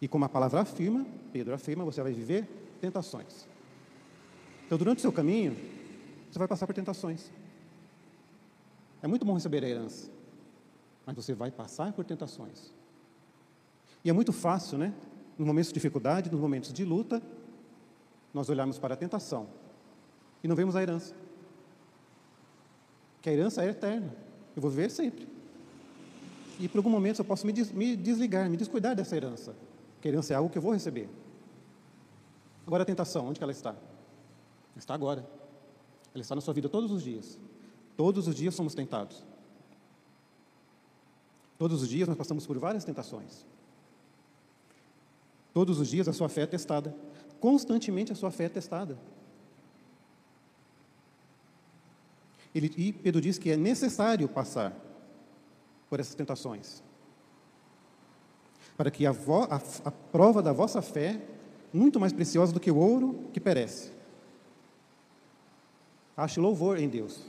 E 0.00 0.08
como 0.08 0.24
a 0.24 0.28
palavra 0.28 0.60
afirma, 0.60 1.06
Pedro 1.32 1.54
afirma, 1.54 1.84
você 1.84 2.02
vai 2.02 2.12
viver 2.12 2.48
tentações. 2.80 3.46
Então, 4.66 4.76
durante 4.76 4.98
o 4.98 5.00
seu 5.00 5.12
caminho, 5.12 5.56
você 6.30 6.38
vai 6.38 6.48
passar 6.48 6.66
por 6.66 6.74
tentações. 6.74 7.30
É 9.02 9.06
muito 9.06 9.24
bom 9.24 9.34
receber 9.34 9.64
a 9.64 9.68
herança, 9.68 10.10
mas 11.04 11.14
você 11.14 11.34
vai 11.34 11.50
passar 11.50 11.92
por 11.92 12.04
tentações. 12.04 12.72
E 14.04 14.10
é 14.10 14.12
muito 14.12 14.32
fácil, 14.32 14.78
né? 14.78 14.92
Nos 15.38 15.46
momentos 15.46 15.68
de 15.68 15.74
dificuldade, 15.74 16.30
nos 16.30 16.40
momentos 16.40 16.72
de 16.72 16.84
luta, 16.84 17.22
nós 18.32 18.48
olharmos 18.48 18.78
para 18.78 18.94
a 18.94 18.96
tentação 18.96 19.48
e 20.42 20.48
não 20.48 20.56
vemos 20.56 20.76
a 20.76 20.82
herança. 20.82 21.14
Que 23.20 23.30
a 23.30 23.32
herança 23.32 23.64
é 23.64 23.70
eterna. 23.70 24.14
Eu 24.54 24.62
vou 24.62 24.70
viver 24.70 24.90
sempre. 24.90 25.35
E 26.58 26.68
por 26.68 26.78
algum 26.78 26.90
momento 26.90 27.20
eu 27.20 27.24
posso 27.24 27.46
me, 27.46 27.52
des 27.52 27.70
me 27.70 27.96
desligar, 27.96 28.48
me 28.48 28.56
descuidar 28.56 28.94
dessa 28.94 29.16
herança. 29.16 29.54
Que 30.00 30.08
a 30.08 30.10
herança 30.10 30.32
é 30.32 30.36
algo 30.36 30.50
que 30.50 30.58
eu 30.58 30.62
vou 30.62 30.72
receber. 30.72 31.08
Agora 32.66 32.82
a 32.82 32.86
tentação, 32.86 33.28
onde 33.28 33.42
ela 33.42 33.52
está? 33.52 33.74
Está 34.76 34.94
agora. 34.94 35.26
Ela 36.14 36.22
está 36.22 36.34
na 36.34 36.40
sua 36.40 36.54
vida 36.54 36.68
todos 36.68 36.90
os 36.90 37.02
dias. 37.02 37.38
Todos 37.96 38.26
os 38.26 38.34
dias 38.34 38.54
somos 38.54 38.74
tentados. 38.74 39.24
Todos 41.58 41.82
os 41.82 41.88
dias 41.88 42.08
nós 42.08 42.16
passamos 42.16 42.46
por 42.46 42.58
várias 42.58 42.84
tentações. 42.84 43.46
Todos 45.52 45.78
os 45.78 45.88
dias 45.88 46.08
a 46.08 46.12
sua 46.12 46.28
fé 46.28 46.42
é 46.42 46.46
testada. 46.46 46.94
Constantemente 47.40 48.12
a 48.12 48.14
sua 48.14 48.30
fé 48.30 48.44
é 48.44 48.48
testada. 48.48 48.98
Ele, 52.54 52.72
e 52.76 52.92
Pedro 52.92 53.20
diz 53.20 53.38
que 53.38 53.50
é 53.50 53.56
necessário 53.56 54.28
passar 54.28 54.74
por 55.88 56.00
essas 56.00 56.14
tentações. 56.14 56.82
Para 58.76 58.90
que 58.90 59.06
a, 59.06 59.12
vo, 59.12 59.44
a, 59.44 59.60
a 59.84 59.90
prova 59.90 60.42
da 60.42 60.52
vossa 60.52 60.82
fé, 60.82 61.20
muito 61.72 61.98
mais 61.98 62.12
preciosa 62.12 62.52
do 62.52 62.60
que 62.60 62.70
o 62.70 62.76
ouro 62.76 63.28
que 63.32 63.40
perece, 63.40 63.96
Ache 66.16 66.40
louvor 66.40 66.78
em 66.78 66.88
Deus. 66.88 67.20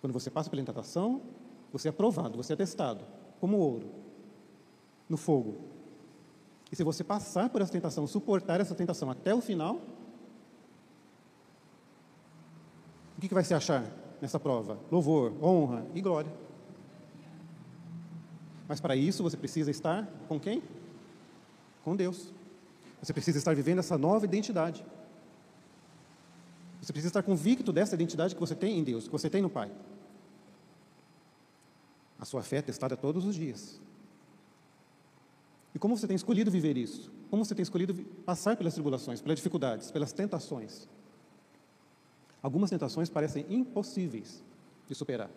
Quando 0.00 0.12
você 0.12 0.28
passa 0.28 0.50
pela 0.50 0.64
tentação, 0.64 1.22
você 1.72 1.88
é 1.88 1.92
provado, 1.92 2.36
você 2.36 2.52
é 2.52 2.56
testado, 2.56 3.04
como 3.40 3.58
ouro, 3.58 3.88
no 5.08 5.16
fogo. 5.16 5.56
E 6.70 6.74
se 6.74 6.82
você 6.82 7.04
passar 7.04 7.48
por 7.48 7.62
essa 7.62 7.70
tentação, 7.70 8.06
suportar 8.06 8.60
essa 8.60 8.74
tentação 8.74 9.08
até 9.08 9.32
o 9.32 9.40
final, 9.40 9.76
o 13.16 13.20
que, 13.20 13.28
que 13.28 13.34
vai 13.34 13.44
se 13.44 13.54
achar 13.54 13.84
nessa 14.20 14.40
prova? 14.40 14.78
Louvor, 14.90 15.32
honra 15.40 15.86
e 15.94 16.00
glória. 16.00 16.45
Mas 18.68 18.80
para 18.80 18.96
isso 18.96 19.22
você 19.22 19.36
precisa 19.36 19.70
estar 19.70 20.06
com 20.28 20.40
quem? 20.40 20.62
Com 21.84 21.94
Deus. 21.94 22.32
Você 23.02 23.12
precisa 23.12 23.38
estar 23.38 23.54
vivendo 23.54 23.78
essa 23.78 23.96
nova 23.96 24.24
identidade. 24.24 24.84
Você 26.80 26.92
precisa 26.92 27.10
estar 27.10 27.22
convicto 27.22 27.72
dessa 27.72 27.94
identidade 27.94 28.34
que 28.34 28.40
você 28.40 28.54
tem 28.54 28.78
em 28.78 28.84
Deus, 28.84 29.04
que 29.04 29.12
você 29.12 29.30
tem 29.30 29.42
no 29.42 29.50
Pai. 29.50 29.70
A 32.18 32.24
sua 32.24 32.42
fé 32.42 32.56
é 32.56 32.62
testada 32.62 32.96
todos 32.96 33.24
os 33.24 33.34
dias. 33.34 33.80
E 35.74 35.78
como 35.78 35.96
você 35.96 36.06
tem 36.06 36.16
escolhido 36.16 36.50
viver 36.50 36.76
isso? 36.76 37.12
Como 37.28 37.44
você 37.44 37.54
tem 37.54 37.62
escolhido 37.62 37.94
passar 38.24 38.56
pelas 38.56 38.72
tribulações, 38.72 39.20
pelas 39.20 39.36
dificuldades, 39.36 39.90
pelas 39.90 40.12
tentações? 40.12 40.88
Algumas 42.42 42.70
tentações 42.70 43.10
parecem 43.10 43.44
impossíveis 43.50 44.42
de 44.88 44.94
superar. 44.94 45.28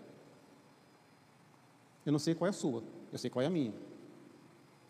Eu 2.10 2.12
não 2.12 2.18
sei 2.18 2.34
qual 2.34 2.48
é 2.48 2.50
a 2.50 2.54
sua, 2.54 2.82
eu 3.12 3.20
sei 3.20 3.30
qual 3.30 3.44
é 3.44 3.46
a 3.46 3.52
minha. 3.52 3.72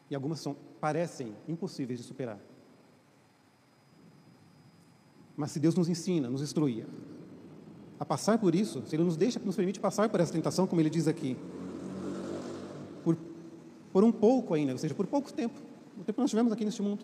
E 0.10 0.16
algumas 0.16 0.40
são, 0.40 0.56
parecem 0.80 1.36
impossíveis 1.50 2.00
de 2.00 2.06
superar. 2.06 2.40
Mas 5.36 5.52
se 5.52 5.60
Deus 5.60 5.76
nos 5.76 5.90
ensina, 5.90 6.30
nos 6.30 6.42
instruía 6.42 6.88
a 8.00 8.06
passar 8.06 8.40
por 8.40 8.56
isso, 8.56 8.82
se 8.88 8.96
Ele 8.96 9.04
nos 9.04 9.18
deixa, 9.18 9.38
nos 9.38 9.58
permite 9.58 9.82
passar 9.82 10.08
por 10.08 10.22
essa 10.22 10.32
tentação, 10.32 10.66
como 10.66 10.80
Ele 10.80 10.90
diz 10.90 11.10
aqui, 11.10 11.36
por, 13.04 13.18
por 13.92 14.02
um 14.06 14.14
pouco 14.14 14.54
ainda, 14.54 14.72
ou 14.72 14.78
seja, 14.78 14.96
por 14.96 15.06
pouco 15.06 15.34
tempo, 15.34 15.60
o 15.98 16.06
tempo 16.06 16.14
que 16.14 16.22
nós 16.22 16.30
tivemos 16.30 16.54
aqui 16.54 16.64
neste 16.64 16.82
mundo. 16.82 17.04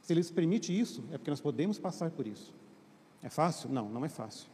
Se 0.00 0.14
Ele 0.14 0.20
nos 0.20 0.30
permite 0.30 0.72
isso, 0.72 1.04
é 1.12 1.18
porque 1.18 1.30
nós 1.30 1.42
podemos 1.42 1.78
passar 1.78 2.10
por 2.10 2.26
isso. 2.26 2.54
É 3.22 3.28
fácil? 3.28 3.68
Não, 3.68 3.86
não 3.86 4.02
é 4.02 4.08
fácil. 4.08 4.48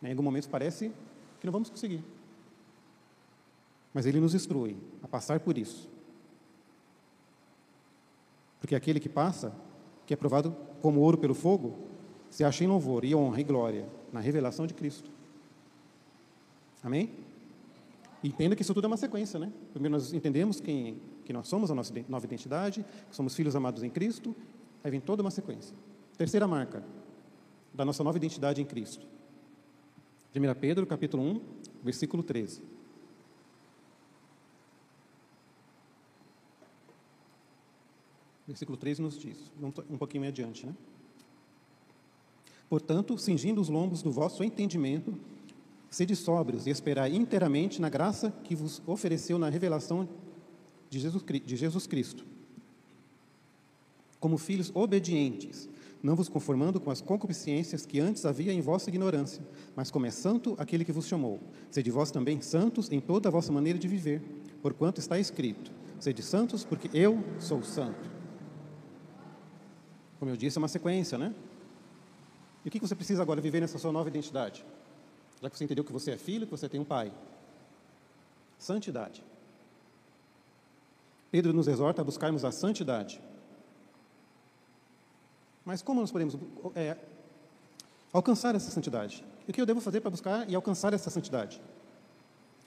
Em 0.00 0.10
algum 0.10 0.22
momento 0.22 0.48
parece 0.48 0.92
que 1.40 1.46
não 1.46 1.52
vamos 1.52 1.68
conseguir. 1.68 2.04
Mas 3.96 4.04
Ele 4.04 4.20
nos 4.20 4.34
instrui 4.34 4.76
a 5.02 5.08
passar 5.08 5.40
por 5.40 5.56
isso. 5.56 5.88
Porque 8.60 8.74
aquele 8.74 9.00
que 9.00 9.08
passa, 9.08 9.54
que 10.04 10.12
é 10.12 10.16
provado 10.18 10.54
como 10.82 11.00
ouro 11.00 11.16
pelo 11.16 11.32
fogo, 11.32 11.78
se 12.28 12.44
acha 12.44 12.62
em 12.62 12.66
louvor 12.66 13.06
e 13.06 13.14
honra 13.14 13.40
e 13.40 13.44
glória 13.44 13.88
na 14.12 14.20
revelação 14.20 14.66
de 14.66 14.74
Cristo. 14.74 15.10
Amém? 16.82 17.10
Entenda 18.22 18.54
que 18.54 18.60
isso 18.60 18.74
tudo 18.74 18.84
é 18.84 18.88
uma 18.88 18.98
sequência, 18.98 19.40
né? 19.40 19.50
Primeiro 19.72 19.94
nós 19.94 20.12
entendemos 20.12 20.60
quem, 20.60 21.00
que 21.24 21.32
nós 21.32 21.48
somos, 21.48 21.70
a 21.70 21.74
nossa 21.74 21.94
nova 22.06 22.26
identidade, 22.26 22.84
que 23.08 23.16
somos 23.16 23.34
filhos 23.34 23.56
amados 23.56 23.82
em 23.82 23.88
Cristo, 23.88 24.36
aí 24.84 24.90
vem 24.90 25.00
toda 25.00 25.22
uma 25.22 25.30
sequência. 25.30 25.74
Terceira 26.18 26.46
marca 26.46 26.84
da 27.72 27.82
nossa 27.82 28.04
nova 28.04 28.18
identidade 28.18 28.60
em 28.60 28.66
Cristo. 28.66 29.06
1 30.34 30.60
Pedro, 30.60 30.86
capítulo 30.86 31.22
1, 31.22 31.40
versículo 31.82 32.22
13. 32.22 32.75
Versículo 38.46 38.76
3 38.78 39.00
nos 39.00 39.18
diz, 39.18 39.50
um 39.90 39.98
pouquinho 39.98 40.26
adiante, 40.26 40.66
né? 40.66 40.74
Portanto, 42.68 43.16
cingindo 43.18 43.60
os 43.60 43.68
lombos 43.68 44.02
do 44.02 44.10
vosso 44.10 44.42
entendimento, 44.42 45.14
sede 45.90 46.16
sóbrios 46.16 46.66
e 46.66 46.70
esperai 46.70 47.14
inteiramente 47.14 47.80
na 47.80 47.88
graça 47.88 48.32
que 48.44 48.54
vos 48.54 48.82
ofereceu 48.86 49.38
na 49.38 49.48
revelação 49.48 50.08
de 50.90 50.98
Jesus, 50.98 51.24
de 51.44 51.56
Jesus 51.56 51.86
Cristo. 51.86 52.24
Como 54.18 54.38
filhos 54.38 54.70
obedientes, 54.74 55.68
não 56.02 56.16
vos 56.16 56.28
conformando 56.28 56.80
com 56.80 56.90
as 56.90 57.00
concupiscências 57.00 57.86
que 57.86 58.00
antes 58.00 58.24
havia 58.24 58.52
em 58.52 58.60
vossa 58.60 58.90
ignorância, 58.90 59.42
mas 59.74 59.90
como 59.90 60.06
é 60.06 60.10
santo 60.10 60.54
aquele 60.58 60.84
que 60.84 60.92
vos 60.92 61.06
chamou. 61.06 61.40
Sede 61.70 61.90
vós 61.90 62.10
também 62.10 62.40
santos 62.40 62.90
em 62.90 63.00
toda 63.00 63.28
a 63.28 63.32
vossa 63.32 63.52
maneira 63.52 63.78
de 63.78 63.88
viver, 63.88 64.22
porquanto 64.62 65.00
está 65.00 65.18
escrito: 65.18 65.72
Sede 65.98 66.22
santos, 66.22 66.64
porque 66.64 66.90
eu 66.92 67.22
sou 67.38 67.62
santo. 67.62 68.15
Como 70.18 70.30
eu 70.30 70.36
disse, 70.36 70.58
é 70.58 70.60
uma 70.60 70.68
sequência, 70.68 71.18
né? 71.18 71.34
E 72.64 72.68
o 72.68 72.70
que 72.70 72.80
você 72.80 72.94
precisa 72.94 73.22
agora 73.22 73.40
viver 73.40 73.60
nessa 73.60 73.78
sua 73.78 73.92
nova 73.92 74.08
identidade? 74.08 74.64
Já 75.40 75.50
que 75.50 75.56
você 75.56 75.64
entendeu 75.64 75.84
que 75.84 75.92
você 75.92 76.12
é 76.12 76.16
filho, 76.16 76.46
que 76.46 76.50
você 76.50 76.68
tem 76.68 76.80
um 76.80 76.84
pai. 76.84 77.12
Santidade. 78.58 79.22
Pedro 81.30 81.52
nos 81.52 81.68
exorta 81.68 82.00
a 82.00 82.04
buscarmos 82.04 82.44
a 82.44 82.50
santidade. 82.50 83.20
Mas 85.64 85.82
como 85.82 86.00
nós 86.00 86.10
podemos 86.10 86.36
é, 86.74 86.96
alcançar 88.12 88.54
essa 88.54 88.70
santidade? 88.70 89.24
E 89.46 89.50
o 89.50 89.54
que 89.54 89.60
eu 89.60 89.66
devo 89.66 89.80
fazer 89.80 90.00
para 90.00 90.10
buscar 90.10 90.48
e 90.48 90.54
alcançar 90.54 90.94
essa 90.94 91.10
santidade? 91.10 91.60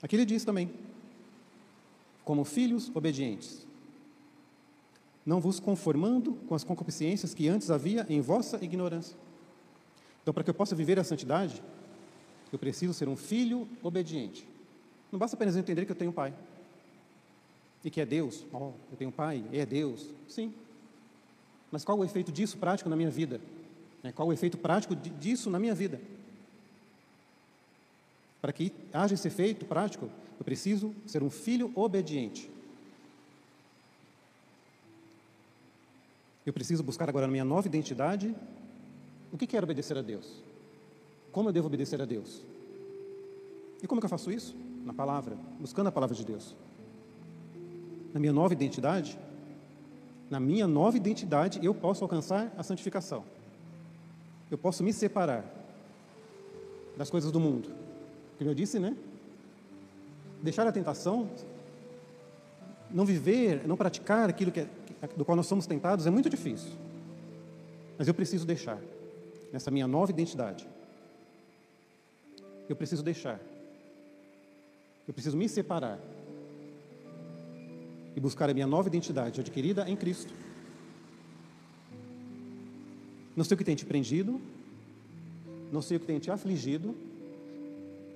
Aqui 0.02 0.16
ele 0.16 0.24
diz 0.24 0.44
também: 0.44 0.72
como 2.24 2.44
filhos 2.44 2.90
obedientes 2.94 3.66
não 5.30 5.40
vos 5.40 5.60
conformando 5.60 6.32
com 6.48 6.56
as 6.56 6.64
concupiscências 6.64 7.32
que 7.32 7.46
antes 7.46 7.70
havia 7.70 8.04
em 8.08 8.20
vossa 8.20 8.58
ignorância. 8.64 9.16
Então, 10.20 10.34
para 10.34 10.42
que 10.42 10.50
eu 10.50 10.54
possa 10.54 10.74
viver 10.74 10.98
a 10.98 11.04
santidade, 11.04 11.62
eu 12.52 12.58
preciso 12.58 12.92
ser 12.92 13.08
um 13.08 13.14
filho 13.14 13.68
obediente. 13.80 14.44
Não 15.12 15.20
basta 15.20 15.36
apenas 15.36 15.54
entender 15.54 15.86
que 15.86 15.92
eu 15.92 15.96
tenho 15.96 16.10
um 16.10 16.14
pai. 16.14 16.34
E 17.84 17.90
que 17.90 18.00
é 18.00 18.04
Deus. 18.04 18.44
Oh, 18.52 18.72
eu 18.90 18.96
tenho 18.98 19.10
um 19.10 19.12
pai, 19.12 19.44
é 19.52 19.64
Deus. 19.64 20.10
Sim. 20.26 20.52
Mas 21.70 21.84
qual 21.84 21.96
o 21.96 22.04
efeito 22.04 22.32
disso 22.32 22.58
prático 22.58 22.90
na 22.90 22.96
minha 22.96 23.08
vida? 23.08 23.40
Né, 24.02 24.10
qual 24.10 24.26
o 24.26 24.32
efeito 24.32 24.58
prático 24.58 24.96
disso 24.96 25.48
na 25.48 25.60
minha 25.60 25.76
vida? 25.76 26.00
Para 28.42 28.52
que 28.52 28.72
haja 28.92 29.14
esse 29.14 29.28
efeito 29.28 29.64
prático, 29.64 30.10
eu 30.40 30.44
preciso 30.44 30.92
ser 31.06 31.22
um 31.22 31.30
filho 31.30 31.70
obediente. 31.76 32.50
Eu 36.50 36.52
preciso 36.52 36.82
buscar 36.82 37.08
agora 37.08 37.26
a 37.26 37.28
minha 37.28 37.44
nova 37.44 37.68
identidade 37.68 38.34
O 39.32 39.38
que 39.38 39.56
é 39.56 39.62
obedecer 39.62 39.96
a 39.96 40.02
Deus? 40.02 40.42
Como 41.30 41.48
eu 41.48 41.52
devo 41.52 41.68
obedecer 41.68 42.02
a 42.02 42.04
Deus? 42.04 42.44
E 43.80 43.86
como 43.86 44.00
que 44.00 44.04
eu 44.04 44.10
faço 44.10 44.32
isso? 44.32 44.56
Na 44.84 44.92
palavra, 44.92 45.36
buscando 45.60 45.86
a 45.86 45.92
palavra 45.92 46.16
de 46.16 46.24
Deus. 46.24 46.56
Na 48.12 48.18
minha 48.18 48.32
nova 48.32 48.52
identidade, 48.52 49.16
na 50.28 50.40
minha 50.40 50.66
nova 50.66 50.96
identidade, 50.96 51.64
eu 51.64 51.72
posso 51.72 52.02
alcançar 52.02 52.52
a 52.58 52.64
santificação. 52.64 53.22
Eu 54.50 54.58
posso 54.58 54.82
me 54.82 54.92
separar 54.92 55.44
das 56.96 57.08
coisas 57.08 57.30
do 57.30 57.38
mundo. 57.38 57.68
Como 58.38 58.50
eu 58.50 58.54
disse, 58.54 58.80
né? 58.80 58.96
Deixar 60.42 60.66
a 60.66 60.72
tentação, 60.72 61.30
não 62.90 63.04
viver, 63.04 63.68
não 63.68 63.76
praticar 63.76 64.28
aquilo 64.28 64.50
que 64.50 64.58
é, 64.58 64.68
do 65.16 65.24
qual 65.24 65.36
nós 65.36 65.46
somos 65.46 65.66
tentados 65.66 66.06
é 66.06 66.10
muito 66.10 66.28
difícil. 66.28 66.72
Mas 67.98 68.08
eu 68.08 68.14
preciso 68.14 68.46
deixar, 68.46 68.78
nessa 69.52 69.70
minha 69.70 69.86
nova 69.86 70.10
identidade. 70.10 70.66
Eu 72.68 72.76
preciso 72.76 73.02
deixar. 73.02 73.40
Eu 75.06 75.12
preciso 75.12 75.36
me 75.36 75.48
separar 75.48 75.98
e 78.14 78.20
buscar 78.20 78.48
a 78.48 78.54
minha 78.54 78.66
nova 78.66 78.88
identidade 78.88 79.40
adquirida 79.40 79.88
em 79.88 79.96
Cristo. 79.96 80.32
Não 83.36 83.44
sei 83.44 83.54
o 83.54 83.58
que 83.58 83.64
tem 83.64 83.74
te 83.74 83.86
prendido, 83.86 84.40
não 85.72 85.80
sei 85.80 85.96
o 85.96 86.00
que 86.00 86.06
tem 86.06 86.18
te 86.18 86.30
afligido, 86.30 86.94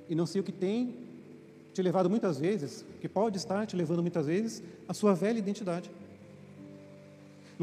e 0.09 0.14
não 0.14 0.27
sei 0.27 0.40
o 0.40 0.44
que 0.44 0.53
tem 0.53 0.94
te 1.73 1.83
levado 1.83 2.09
muitas 2.09 2.38
vezes, 2.38 2.85
que 3.01 3.09
pode 3.09 3.37
estar 3.37 3.66
te 3.66 3.75
levando 3.75 4.03
muitas 4.03 4.27
vezes, 4.27 4.62
a 4.87 4.94
sua 4.94 5.14
velha 5.14 5.38
identidade. 5.38 5.90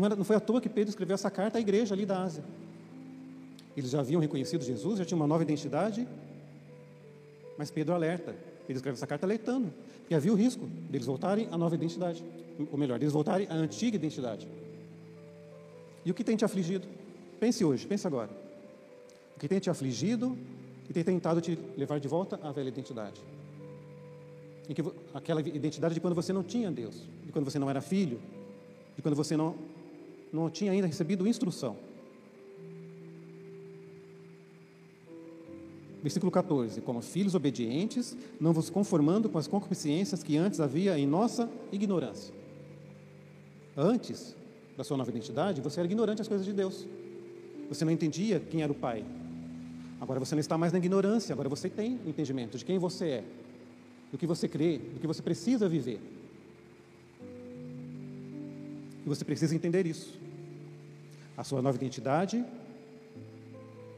Não, 0.02 0.08
era, 0.08 0.16
não 0.16 0.24
foi 0.24 0.36
à 0.36 0.40
toa 0.40 0.60
que 0.60 0.68
Pedro 0.68 0.90
escreveu 0.90 1.14
essa 1.14 1.30
carta 1.30 1.60
à 1.60 1.62
igreja 1.62 1.94
ali 1.94 2.08
da 2.08 2.24
Ásia. 2.24 2.44
Eles 3.78 3.92
já 3.92 4.00
haviam 4.00 4.20
reconhecido 4.20 4.64
Jesus, 4.64 4.98
já 4.98 5.06
tinham 5.06 5.20
uma 5.20 5.28
nova 5.28 5.44
identidade, 5.44 6.08
mas 7.56 7.70
Pedro 7.70 7.94
alerta. 7.94 8.36
Pedro 8.66 8.78
escreve 8.78 8.98
essa 8.98 9.06
carta 9.06 9.28
alertando, 9.28 9.72
porque 10.00 10.16
havia 10.16 10.34
o 10.34 10.36
risco 10.36 10.66
deles 10.90 11.06
voltarem 11.06 11.48
à 11.52 11.58
nova 11.58 11.76
identidade, 11.76 12.24
ou 12.72 12.80
melhor, 12.80 12.98
deles 12.98 13.14
voltarem 13.14 13.46
à 13.48 13.54
antiga 13.54 13.96
identidade. 13.96 14.48
E 16.04 16.10
o 16.10 16.16
que 16.16 16.24
tem 16.24 16.36
te 16.36 16.44
afligido? 16.44 16.88
Pense 17.40 17.64
hoje, 17.64 17.86
pense 17.86 18.08
agora. 18.08 18.32
O 19.36 19.40
que 19.40 19.48
tem 19.48 19.60
te 19.60 19.70
afligido 19.70 20.36
e 20.90 20.94
tem 20.94 21.04
tentado 21.04 21.40
te 21.42 21.60
levar 21.78 22.00
de 22.00 22.08
volta 22.08 22.40
à 22.42 22.52
velha 22.52 22.70
identidade? 22.70 23.22
Em 24.68 24.74
que, 24.74 24.84
aquela 25.14 25.42
identidade 25.42 25.94
de 25.94 26.00
quando 26.00 26.16
você 26.16 26.34
não 26.34 26.42
tinha 26.42 26.72
Deus, 26.72 27.08
de 27.24 27.32
quando 27.32 27.46
você 27.46 27.60
não 27.60 27.70
era 27.70 27.82
filho, 27.82 28.20
de 28.96 29.02
quando 29.02 29.16
você 29.16 29.38
não, 29.38 29.56
não 30.32 30.50
tinha 30.50 30.72
ainda 30.72 30.88
recebido 30.88 31.28
instrução. 31.28 31.76
Versículo 36.02 36.32
14: 36.32 36.82
Como 36.82 37.02
filhos 37.02 37.36
obedientes, 37.36 38.18
não 38.40 38.54
vos 38.54 38.70
conformando 38.70 39.30
com 39.30 39.38
as 39.38 39.48
concupiscências 39.48 40.24
que 40.24 40.38
antes 40.38 40.60
havia 40.60 40.98
em 40.98 41.06
nossa 41.06 41.50
ignorância. 41.72 42.34
Antes 43.78 44.36
da 44.76 44.84
sua 44.84 44.98
nova 44.98 45.10
identidade, 45.10 45.62
você 45.62 45.80
era 45.80 45.88
ignorante 45.88 46.22
às 46.22 46.28
coisas 46.28 46.46
de 46.46 46.54
Deus. 46.54 46.88
Você 47.70 47.86
não 47.86 47.92
entendia 47.92 48.40
quem 48.40 48.64
era 48.64 48.72
o 48.72 48.76
Pai. 48.76 49.06
Agora 50.00 50.20
você 50.20 50.34
não 50.34 50.40
está 50.40 50.58
mais 50.58 50.74
na 50.74 50.80
ignorância, 50.80 51.32
agora 51.32 51.48
você 51.48 51.70
tem 51.70 52.00
entendimento 52.08 52.58
de 52.58 52.66
quem 52.66 52.80
você 52.80 53.06
é, 53.06 53.24
do 54.12 54.18
que 54.18 54.26
você 54.26 54.48
crê, 54.48 54.80
do 54.80 55.00
que 55.00 55.06
você 55.06 55.22
precisa 55.22 55.70
viver. 55.70 56.02
E 59.06 59.08
você 59.08 59.24
precisa 59.24 59.56
entender 59.56 59.86
isso. 59.86 60.20
A 61.42 61.44
sua 61.44 61.60
nova 61.60 61.76
identidade 61.76 62.46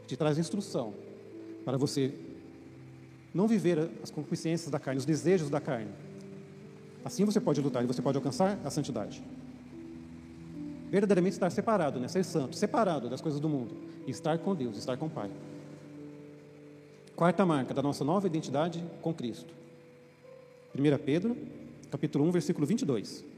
te 0.07 0.15
traz 0.15 0.37
instrução 0.37 0.93
para 1.65 1.75
você 1.75 2.15
não 3.33 3.49
viver 3.49 3.91
as 4.01 4.09
concupiscências 4.09 4.71
da 4.71 4.79
carne, 4.79 4.99
os 4.99 5.03
desejos 5.05 5.49
da 5.49 5.59
carne. 5.59 5.91
Assim 7.03 7.25
você 7.25 7.41
pode 7.41 7.59
lutar 7.59 7.83
e 7.83 7.85
você 7.85 8.01
pode 8.01 8.17
alcançar 8.17 8.57
a 8.63 8.69
santidade. 8.69 9.21
Verdadeiramente 10.89 11.33
estar 11.33 11.49
separado, 11.49 11.99
né? 11.99 12.07
ser 12.07 12.23
santo, 12.23 12.55
separado 12.55 13.09
das 13.09 13.19
coisas 13.19 13.41
do 13.41 13.49
mundo 13.49 13.75
e 14.07 14.11
estar 14.11 14.37
com 14.37 14.55
Deus, 14.55 14.77
estar 14.77 14.95
com 14.95 15.07
o 15.07 15.09
Pai. 15.09 15.29
Quarta 17.13 17.45
marca 17.45 17.73
da 17.73 17.81
nossa 17.81 18.05
nova 18.05 18.25
identidade 18.25 18.81
com 19.01 19.13
Cristo. 19.13 19.53
1 20.73 20.97
Pedro, 21.03 21.35
capítulo 21.91 22.23
1, 22.23 22.31
versículo 22.31 22.65
22. 22.65 23.32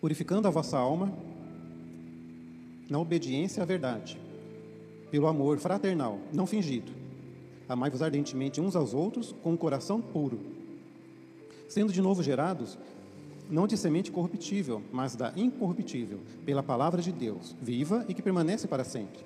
Purificando 0.00 0.46
a 0.46 0.50
vossa 0.50 0.78
alma 0.78 1.12
na 2.88 2.98
obediência 2.98 3.62
à 3.62 3.66
verdade, 3.66 4.18
pelo 5.10 5.26
amor 5.26 5.58
fraternal, 5.58 6.18
não 6.32 6.46
fingido. 6.46 6.92
Amai-vos 7.68 8.00
ardentemente 8.00 8.60
uns 8.60 8.76
aos 8.76 8.94
outros 8.94 9.34
com 9.42 9.52
um 9.52 9.56
coração 9.56 10.00
puro, 10.00 10.40
sendo 11.68 11.92
de 11.92 12.00
novo 12.00 12.22
gerados 12.22 12.78
não 13.50 13.66
de 13.66 13.76
semente 13.76 14.10
corruptível, 14.10 14.82
mas 14.92 15.16
da 15.16 15.32
incorruptível, 15.34 16.20
pela 16.44 16.62
palavra 16.62 17.00
de 17.00 17.10
Deus, 17.10 17.56
viva 17.60 18.04
e 18.08 18.14
que 18.14 18.22
permanece 18.22 18.68
para 18.68 18.84
sempre. 18.84 19.20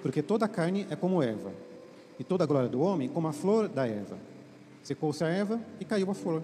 Porque 0.00 0.22
toda 0.22 0.46
a 0.46 0.48
carne 0.48 0.86
é 0.88 0.96
como 0.96 1.22
erva, 1.22 1.52
e 2.18 2.24
toda 2.24 2.44
a 2.44 2.46
glória 2.46 2.68
do 2.68 2.80
homem 2.80 3.08
como 3.08 3.28
a 3.28 3.32
flor 3.32 3.68
da 3.68 3.86
erva. 3.86 4.16
Secou-se 4.82 5.22
a 5.22 5.28
erva 5.28 5.60
e 5.78 5.84
caiu 5.84 6.10
a 6.10 6.14
flor. 6.14 6.42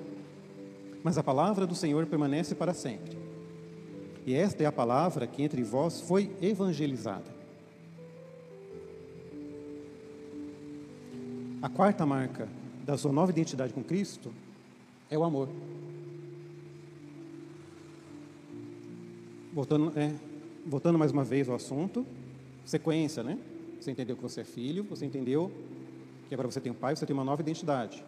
Mas 1.03 1.17
a 1.17 1.23
palavra 1.23 1.67
do 1.67 1.75
Senhor 1.75 2.07
permanece 2.07 2.55
para 2.55 2.75
sempre. 2.75 3.24
E 4.27 4.35
esta 4.35 4.63
é 4.63 4.67
a 4.67 4.73
palavra 4.73 5.27
que 5.27 5.43
entre 5.43 5.63
vós 5.63 6.01
foi 6.01 6.35
evangelizada. 6.41 7.35
A 11.61 11.69
quarta 11.69 12.05
marca 12.05 12.49
da 12.85 12.97
sua 12.97 13.13
nova 13.13 13.31
identidade 13.31 13.73
com 13.73 13.83
Cristo 13.83 14.33
é 15.11 15.19
o 15.19 15.25
amor. 15.25 15.49
voltando, 19.55 19.93
é, 19.97 20.13
voltando 20.67 20.99
mais 20.99 21.13
uma 21.13 21.23
vez 21.23 21.49
ao 21.49 21.55
assunto, 21.55 22.05
sequência, 22.65 23.23
né? 23.23 23.39
Você 23.81 23.93
entendeu 23.93 24.17
que 24.17 24.23
você 24.23 24.41
é 24.41 24.45
filho, 24.45 24.83
você 24.83 25.07
entendeu 25.07 25.51
que 26.29 26.35
agora 26.35 26.51
você 26.51 26.61
tem 26.61 26.73
um 26.73 26.75
pai, 26.75 26.97
você 26.97 27.07
tem 27.07 27.15
uma 27.15 27.25
nova 27.25 27.41
identidade. 27.41 28.05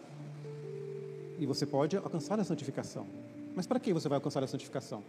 E 1.39 1.47
você 1.47 1.65
pode 1.65 1.97
alcançar 1.97 2.41
a 2.41 2.45
santificação. 2.45 3.07
Mas 3.55 3.67
para 3.67 3.79
que 3.79 3.93
você 3.93 4.09
vai 4.09 4.17
alcançar 4.17 4.43
a 4.43 4.47
santificação? 4.47 5.05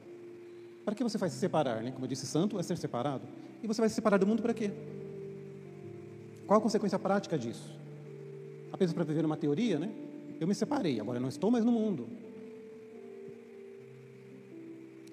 Para 0.88 0.96
que 0.96 1.04
você 1.04 1.18
vai 1.18 1.30
se 1.30 1.36
separar, 1.36 1.84
né? 1.84 1.92
Como 1.92 2.06
eu 2.06 2.08
disse, 2.08 2.26
santo 2.26 2.58
é 2.58 2.64
ser 2.64 2.78
separado. 2.78 3.28
E 3.62 3.68
você 3.68 3.82
vai 3.82 3.90
se 3.90 3.96
separar 3.96 4.18
do 4.18 4.26
mundo 4.26 4.42
para 4.42 4.54
quê? 4.54 4.72
Qual 6.46 6.58
a 6.58 6.64
consequência 6.64 6.98
prática 6.98 7.38
disso? 7.38 7.76
Apenas 8.72 8.94
para 8.94 9.04
viver 9.04 9.26
uma 9.26 9.36
teoria, 9.36 9.78
né? 9.78 9.92
Eu 10.40 10.48
me 10.48 10.56
separei, 10.56 10.98
agora 11.02 11.18
eu 11.18 11.22
não 11.22 11.28
estou 11.28 11.52
mais 11.52 11.66
no 11.66 11.74
mundo. 11.74 12.08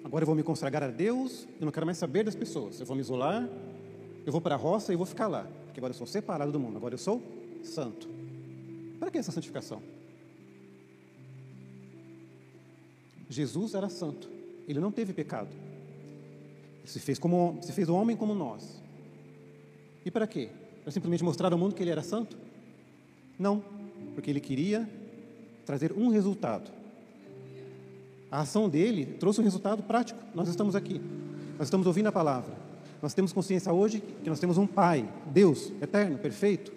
Agora 0.04 0.22
eu 0.22 0.26
vou 0.26 0.36
me 0.36 0.44
consagrar 0.44 0.84
a 0.84 0.92
Deus, 0.92 1.44
eu 1.58 1.64
não 1.64 1.72
quero 1.72 1.86
mais 1.86 1.98
saber 1.98 2.22
das 2.22 2.36
pessoas. 2.36 2.78
Eu 2.78 2.86
vou 2.86 2.94
me 2.94 3.02
isolar, 3.02 3.44
eu 4.24 4.30
vou 4.30 4.40
para 4.40 4.54
a 4.54 4.58
roça 4.58 4.92
e 4.92 4.96
vou 4.96 5.06
ficar 5.06 5.26
lá. 5.26 5.44
Porque 5.64 5.80
agora 5.80 5.90
eu 5.90 5.98
sou 5.98 6.06
separado 6.06 6.52
do 6.52 6.60
mundo, 6.60 6.76
agora 6.76 6.94
eu 6.94 6.98
sou 6.98 7.20
santo. 7.64 8.08
Para 9.00 9.10
que 9.10 9.18
essa 9.18 9.32
santificação? 9.32 9.82
Jesus 13.28 13.74
era 13.74 13.88
santo, 13.88 14.33
ele 14.68 14.80
não 14.80 14.90
teve 14.90 15.12
pecado. 15.12 15.48
Ele 16.80 16.86
se 16.86 17.00
fez, 17.00 17.18
como, 17.18 17.58
se 17.62 17.72
fez 17.72 17.88
homem 17.88 18.16
como 18.16 18.34
nós. 18.34 18.82
E 20.04 20.10
para 20.10 20.26
quê? 20.26 20.50
Para 20.82 20.92
simplesmente 20.92 21.24
mostrar 21.24 21.52
ao 21.52 21.58
mundo 21.58 21.74
que 21.74 21.82
ele 21.82 21.90
era 21.90 22.02
santo? 22.02 22.36
Não, 23.38 23.62
porque 24.14 24.30
ele 24.30 24.40
queria 24.40 24.88
trazer 25.64 25.92
um 25.92 26.08
resultado 26.08 26.70
a 28.34 28.40
ação 28.40 28.68
dele 28.68 29.06
trouxe 29.06 29.40
um 29.40 29.44
resultado 29.44 29.80
prático. 29.84 30.18
Nós 30.34 30.48
estamos 30.48 30.74
aqui, 30.74 31.00
nós 31.56 31.68
estamos 31.68 31.86
ouvindo 31.86 32.08
a 32.08 32.12
palavra. 32.12 32.52
Nós 33.00 33.14
temos 33.14 33.32
consciência 33.32 33.72
hoje 33.72 34.00
que 34.00 34.28
nós 34.28 34.40
temos 34.40 34.58
um 34.58 34.66
Pai, 34.66 35.08
Deus, 35.26 35.70
eterno, 35.80 36.18
perfeito. 36.18 36.72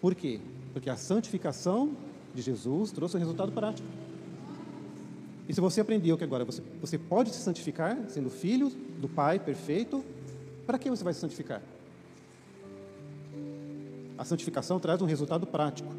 Por 0.00 0.16
quê? 0.16 0.40
Porque 0.72 0.90
a 0.90 0.96
santificação 0.96 1.92
de 2.34 2.42
Jesus 2.42 2.90
trouxe 2.90 3.16
um 3.16 3.20
resultado 3.20 3.52
prático. 3.52 3.86
E 5.50 5.52
se 5.52 5.60
você 5.60 5.80
aprendeu 5.80 6.16
que 6.16 6.22
agora 6.22 6.44
você, 6.44 6.62
você 6.80 6.96
pode 6.96 7.30
se 7.30 7.40
santificar, 7.40 7.98
sendo 8.06 8.30
filho 8.30 8.70
do 9.00 9.08
Pai 9.08 9.36
perfeito, 9.36 10.04
para 10.64 10.78
que 10.78 10.88
você 10.88 11.02
vai 11.02 11.12
se 11.12 11.18
santificar? 11.18 11.60
A 14.16 14.24
santificação 14.24 14.78
traz 14.78 15.02
um 15.02 15.06
resultado 15.06 15.48
prático. 15.48 15.92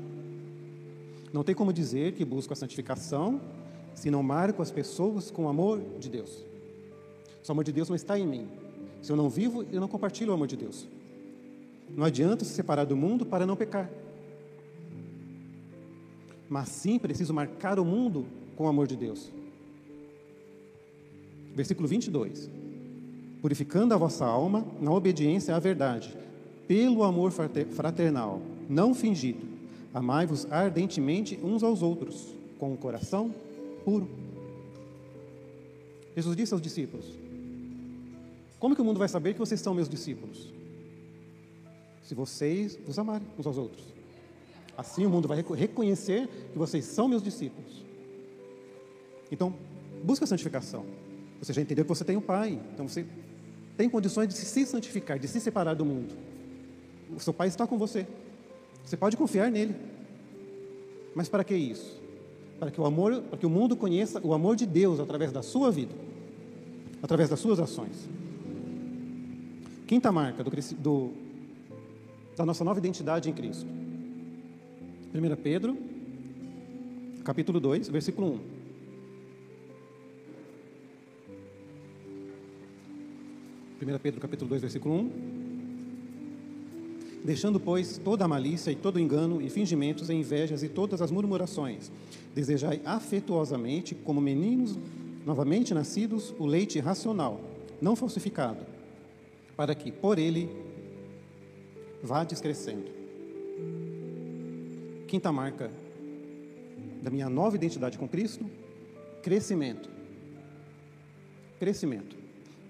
Não 1.34 1.44
tem 1.44 1.54
como 1.54 1.74
dizer 1.74 2.14
que 2.14 2.24
busco 2.24 2.54
a 2.54 2.56
santificação 2.56 3.42
se 3.94 4.10
não 4.10 4.24
marco 4.24 4.62
as 4.62 4.72
pessoas 4.72 5.30
com 5.30 5.44
o 5.44 5.50
amor 5.50 5.82
de 6.00 6.08
Deus. 6.08 6.30
Se 7.44 7.50
o 7.50 7.52
amor 7.52 7.66
de 7.66 7.74
Deus 7.74 7.90
não 7.90 7.96
está 7.98 8.18
em 8.18 8.26
mim. 8.26 8.48
Se 9.02 9.12
eu 9.12 9.18
não 9.18 9.30
vivo, 9.30 9.66
eu 9.70 9.82
não 9.82 9.88
compartilho 9.90 10.32
o 10.32 10.34
amor 10.34 10.48
de 10.48 10.56
Deus. 10.56 10.88
Não 11.90 12.06
adianta 12.06 12.46
se 12.46 12.54
separar 12.54 12.86
do 12.86 12.96
mundo 12.96 13.26
para 13.26 13.46
não 13.46 13.58
pecar. 13.58 13.90
mas 16.48 16.70
sim 16.70 16.98
preciso 16.98 17.34
marcar 17.34 17.80
o 17.80 17.84
mundo 17.84 18.26
com 18.56 18.64
o 18.64 18.68
amor 18.70 18.88
de 18.88 18.96
Deus. 18.96 19.30
Versículo 21.56 21.88
22. 21.88 22.50
Purificando 23.42 23.94
a 23.94 23.98
vossa 23.98 24.26
alma 24.26 24.66
na 24.80 24.92
obediência 24.92 25.56
à 25.56 25.60
verdade, 25.60 26.16
pelo 26.68 27.04
amor 27.04 27.32
fraternal, 27.32 28.42
não 28.70 28.94
fingido, 28.94 29.46
amai-vos 29.94 30.46
ardentemente 30.52 31.40
uns 31.44 31.64
aos 31.64 31.82
outros, 31.82 32.34
com 32.60 32.74
o 32.74 32.78
coração 32.78 33.34
puro. 33.84 34.08
Jesus 36.16 36.36
disse 36.36 36.54
aos 36.54 36.62
discípulos: 36.62 37.06
Como 38.60 38.76
que 38.76 38.82
o 38.82 38.86
mundo 38.86 39.00
vai 39.00 39.10
saber 39.10 39.34
que 39.34 39.40
vocês 39.40 39.60
são 39.60 39.74
meus 39.74 39.90
discípulos? 39.90 40.54
Se 42.04 42.14
vocês 42.14 42.78
os 42.88 43.00
amarem 43.00 43.28
uns 43.38 43.48
aos 43.48 43.58
outros. 43.58 43.84
Assim 44.78 45.06
o 45.06 45.10
mundo 45.10 45.28
vai 45.28 45.44
reconhecer 45.56 46.28
que 46.52 46.58
vocês 46.58 46.86
são 46.86 47.08
meus 47.08 47.22
discípulos. 47.22 47.84
Então, 49.32 49.54
busca 50.04 50.26
a 50.26 50.28
santificação. 50.28 50.86
Você 51.42 51.54
já 51.54 51.62
entendeu 51.62 51.84
que 51.84 51.90
você 51.90 52.06
tem 52.06 52.16
um 52.16 52.22
pai, 52.22 52.60
então 52.72 52.88
você 52.88 53.04
tem 53.76 53.90
condições 53.90 54.28
de 54.28 54.36
se 54.36 54.66
santificar, 54.66 55.18
de 55.18 55.28
se 55.28 55.42
separar 55.42 55.74
do 55.74 55.84
mundo. 55.84 56.14
O 57.16 57.20
seu 57.20 57.34
pai 57.34 57.48
está 57.48 57.66
com 57.66 57.80
você. 57.80 58.06
Você 58.86 58.96
pode 58.96 59.18
confiar 59.18 59.50
nele. 59.50 59.76
Mas 61.16 61.28
para 61.28 61.44
que 61.44 61.56
isso? 61.56 62.00
Para 62.60 62.70
que 62.70 62.80
o 62.80 62.86
amor, 62.86 63.24
para 63.24 63.40
que 63.40 63.46
o 63.46 63.50
mundo 63.50 63.76
conheça 63.76 64.22
o 64.24 64.34
amor 64.36 64.56
de 64.56 64.68
Deus 64.68 65.00
através 65.00 65.32
da 65.32 65.42
sua 65.42 65.72
vida, 65.72 65.96
através 67.02 67.30
das 67.30 67.40
suas 67.40 67.60
ações. 67.60 68.08
Quinta 69.88 70.12
marca 70.12 70.44
do, 70.44 70.52
do, 70.78 71.12
da 72.38 72.46
nossa 72.46 72.64
nova 72.64 72.80
identidade 72.80 73.30
em 73.30 73.34
Cristo. 73.34 73.66
1 75.14 75.36
Pedro, 75.42 75.76
capítulo 77.24 77.60
2, 77.60 77.90
versículo 77.90 78.34
1. 78.34 78.61
1 83.82 84.00
Pedro 84.00 84.22
capítulo 84.22 84.48
2, 84.50 84.62
versículo 84.62 84.94
1. 84.96 85.12
Deixando, 87.24 87.60
pois, 87.60 87.98
toda 87.98 88.26
a 88.26 88.28
malícia 88.28 88.70
e 88.72 88.76
todo 88.76 89.00
engano 89.00 89.42
e 89.42 89.50
fingimentos 89.50 90.08
e 90.10 90.14
invejas 90.14 90.62
e 90.62 90.70
todas 90.70 91.02
as 91.02 91.10
murmurações, 91.10 91.92
desejai 92.34 92.80
afetuosamente, 92.86 93.96
como 93.96 94.22
meninos 94.22 94.78
novamente 95.26 95.74
nascidos, 95.74 96.32
o 96.38 96.46
leite 96.46 96.80
racional, 96.80 97.42
não 97.82 97.96
falsificado, 97.96 98.64
para 99.56 99.74
que, 99.74 99.92
por 99.92 100.20
ele, 100.20 100.48
vá 102.04 102.24
descrescendo. 102.24 102.86
Quinta 105.08 105.32
marca 105.32 105.72
da 107.02 107.10
minha 107.10 107.30
nova 107.30 107.56
identidade 107.56 107.98
com 107.98 108.08
Cristo, 108.08 108.46
crescimento. 109.24 109.90
Crescimento. 111.60 112.21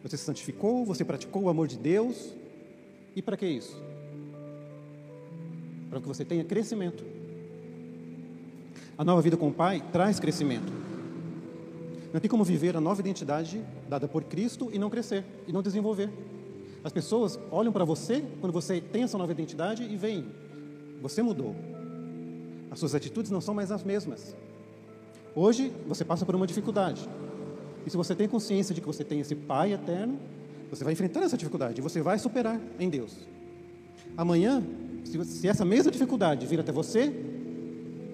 Você 0.03 0.17
se 0.17 0.23
santificou, 0.23 0.85
você 0.85 1.05
praticou 1.05 1.43
o 1.43 1.49
amor 1.49 1.67
de 1.67 1.77
Deus. 1.77 2.33
E 3.15 3.21
para 3.21 3.37
que 3.37 3.45
isso? 3.45 3.79
Para 5.89 6.01
que 6.01 6.07
você 6.07 6.25
tenha 6.25 6.43
crescimento. 6.43 7.03
A 8.97 9.03
nova 9.03 9.21
vida 9.21 9.37
com 9.37 9.49
o 9.49 9.53
Pai 9.53 9.83
traz 9.91 10.19
crescimento. 10.19 10.71
Não 12.13 12.19
tem 12.19 12.29
como 12.29 12.43
viver 12.43 12.75
a 12.75 12.81
nova 12.81 12.99
identidade 12.99 13.63
dada 13.87 14.07
por 14.07 14.23
Cristo 14.23 14.69
e 14.73 14.77
não 14.77 14.89
crescer, 14.89 15.23
e 15.47 15.51
não 15.51 15.61
desenvolver. 15.61 16.09
As 16.83 16.91
pessoas 16.91 17.39
olham 17.51 17.71
para 17.71 17.85
você 17.85 18.23
quando 18.39 18.51
você 18.51 18.81
tem 18.81 19.03
essa 19.03 19.17
nova 19.17 19.31
identidade 19.31 19.83
e 19.83 19.95
veem, 19.95 20.25
você 21.01 21.21
mudou. 21.21 21.55
As 22.69 22.79
suas 22.79 22.95
atitudes 22.95 23.31
não 23.31 23.41
são 23.41 23.53
mais 23.53 23.71
as 23.71 23.83
mesmas. 23.83 24.35
Hoje 25.35 25.71
você 25.87 26.03
passa 26.03 26.25
por 26.25 26.35
uma 26.35 26.47
dificuldade. 26.47 27.07
E 27.85 27.89
se 27.89 27.97
você 27.97 28.15
tem 28.15 28.27
consciência 28.27 28.73
de 28.73 28.81
que 28.81 28.87
você 28.87 29.03
tem 29.03 29.19
esse 29.19 29.35
Pai 29.35 29.73
eterno, 29.73 30.19
você 30.69 30.83
vai 30.83 30.93
enfrentar 30.93 31.21
essa 31.21 31.37
dificuldade 31.37 31.79
e 31.79 31.81
você 31.81 32.01
vai 32.01 32.17
superar 32.17 32.59
em 32.79 32.89
Deus. 32.89 33.17
Amanhã, 34.15 34.63
se, 35.03 35.23
se 35.25 35.47
essa 35.47 35.65
mesma 35.65 35.91
dificuldade 35.91 36.45
vir 36.45 36.59
até 36.59 36.71
você, 36.71 37.11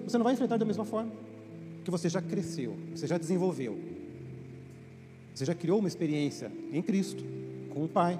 você 0.04 0.16
não 0.16 0.24
vai 0.24 0.32
enfrentar 0.32 0.56
da 0.56 0.64
mesma 0.64 0.84
forma, 0.84 1.12
porque 1.76 1.90
você 1.90 2.08
já 2.08 2.20
cresceu, 2.20 2.76
você 2.94 3.06
já 3.06 3.18
desenvolveu, 3.18 3.78
você 5.34 5.44
já 5.44 5.54
criou 5.54 5.78
uma 5.78 5.88
experiência 5.88 6.50
em 6.72 6.82
Cristo, 6.82 7.22
com 7.70 7.84
o 7.84 7.88
Pai. 7.88 8.18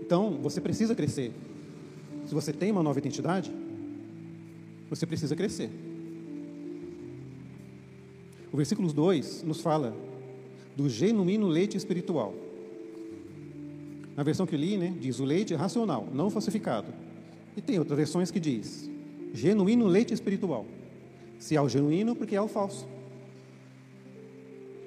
Então, 0.00 0.38
você 0.42 0.60
precisa 0.60 0.94
crescer. 0.94 1.32
Se 2.26 2.34
você 2.34 2.52
tem 2.52 2.70
uma 2.70 2.82
nova 2.82 2.98
identidade, 2.98 3.50
você 4.90 5.06
precisa 5.06 5.34
crescer. 5.34 5.70
O 8.54 8.56
versículo 8.56 8.92
2 8.92 9.42
nos 9.42 9.60
fala 9.60 9.92
do 10.76 10.88
genuíno 10.88 11.48
leite 11.48 11.76
espiritual. 11.76 12.32
Na 14.16 14.22
versão 14.22 14.46
que 14.46 14.54
eu 14.54 14.58
li, 14.60 14.76
né, 14.76 14.94
diz 15.00 15.18
o 15.18 15.24
leite 15.24 15.56
racional, 15.56 16.06
não 16.14 16.30
falsificado. 16.30 16.86
E 17.56 17.60
tem 17.60 17.80
outras 17.80 17.96
versões 17.96 18.30
que 18.30 18.38
diz 18.38 18.88
genuíno 19.32 19.88
leite 19.88 20.14
espiritual. 20.14 20.64
Se 21.36 21.56
é 21.56 21.60
o 21.60 21.68
genuíno, 21.68 22.14
porque 22.14 22.36
é 22.36 22.40
o 22.40 22.46
falso. 22.46 22.86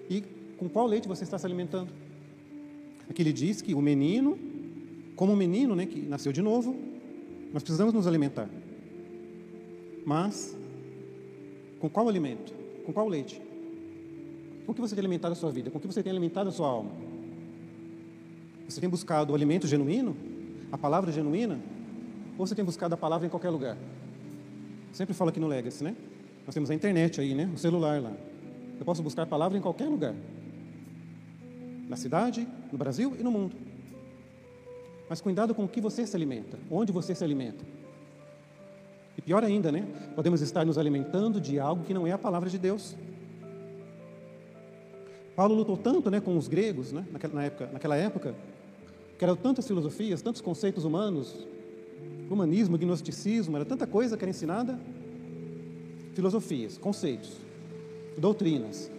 E 0.09 0.23
com 0.57 0.69
qual 0.69 0.87
leite 0.87 1.05
você 1.05 1.25
está 1.25 1.37
se 1.37 1.45
alimentando? 1.45 1.91
Aqui 3.09 3.21
ele 3.21 3.33
diz 3.33 3.61
que 3.61 3.73
o 3.73 3.81
menino, 3.81 4.39
como 5.13 5.33
o 5.33 5.35
menino 5.35 5.75
né, 5.75 5.85
que 5.85 5.99
nasceu 6.03 6.31
de 6.31 6.41
novo, 6.41 6.73
nós 7.51 7.63
precisamos 7.63 7.93
nos 7.93 8.07
alimentar. 8.07 8.49
Mas, 10.05 10.55
com 11.81 11.89
qual 11.89 12.07
alimento? 12.07 12.53
Com 12.85 12.93
qual 12.93 13.09
leite? 13.09 13.45
Com 14.67 14.73
que 14.73 14.81
você 14.81 14.93
tem 14.93 15.01
alimentado 15.01 15.31
a 15.31 15.35
sua 15.35 15.49
vida? 15.49 15.71
Com 15.71 15.79
que 15.79 15.87
você 15.87 16.03
tem 16.03 16.11
alimentado 16.11 16.49
a 16.49 16.51
sua 16.51 16.67
alma? 16.67 16.91
Você 18.67 18.81
tem 18.81 18.89
buscado 18.89 19.31
o 19.31 19.35
alimento 19.35 19.65
genuíno? 19.65 20.13
A 20.69 20.77
palavra 20.77 21.09
genuína? 21.09 21.57
Ou 22.37 22.45
você 22.45 22.53
tem 22.53 22.65
buscado 22.65 22.93
a 22.93 22.97
palavra 22.97 23.25
em 23.25 23.29
qualquer 23.29 23.49
lugar? 23.49 23.77
Sempre 24.91 25.13
falo 25.13 25.29
aqui 25.29 25.39
no 25.39 25.47
Legacy, 25.47 25.85
né? 25.85 25.95
Nós 26.45 26.53
temos 26.53 26.69
a 26.69 26.73
internet 26.73 27.21
aí, 27.21 27.33
né? 27.33 27.49
O 27.55 27.57
celular 27.57 28.01
lá. 28.01 28.11
Eu 28.77 28.85
posso 28.85 29.01
buscar 29.01 29.23
a 29.23 29.25
palavra 29.25 29.57
em 29.57 29.61
qualquer 29.61 29.87
lugar. 29.87 30.13
Na 31.87 31.95
cidade, 31.95 32.45
no 32.69 32.77
Brasil 32.77 33.15
e 33.17 33.23
no 33.23 33.31
mundo. 33.31 33.55
Mas 35.09 35.21
cuidado 35.21 35.55
com 35.55 35.63
o 35.63 35.67
que 35.67 35.79
você 35.79 36.05
se 36.05 36.13
alimenta, 36.13 36.59
onde 36.69 36.91
você 36.91 37.15
se 37.15 37.23
alimenta. 37.23 37.63
E 39.17 39.21
pior 39.21 39.45
ainda, 39.45 39.71
né? 39.71 39.87
Podemos 40.13 40.41
estar 40.41 40.65
nos 40.65 40.77
alimentando 40.77 41.39
de 41.39 41.57
algo 41.57 41.85
que 41.85 41.93
não 41.93 42.05
é 42.05 42.11
a 42.11 42.17
palavra 42.17 42.49
de 42.49 42.57
Deus. 42.57 42.97
Paulo 45.37 45.53
lutou 45.53 45.77
tanto 45.77 46.09
né, 46.09 46.19
com 46.19 46.35
os 46.35 46.47
gregos 46.47 46.91
né, 46.91 47.05
naquela, 47.11 47.35
na 47.35 47.43
época, 47.43 47.69
naquela 47.71 47.95
época, 47.95 48.35
que 49.19 49.23
eram 49.23 49.35
tantas 49.35 49.67
filosofias, 49.67 50.19
tantos 50.19 50.41
conceitos 50.41 50.83
humanos, 50.83 51.47
humanismo, 52.27 52.75
gnosticismo, 52.75 53.55
era 53.55 53.63
tanta 53.63 53.85
coisa 53.85 54.17
que 54.17 54.23
era 54.23 54.31
ensinada. 54.31 54.79
Filosofias, 56.15 56.79
conceitos, 56.79 57.37
doutrinas, 58.17 58.91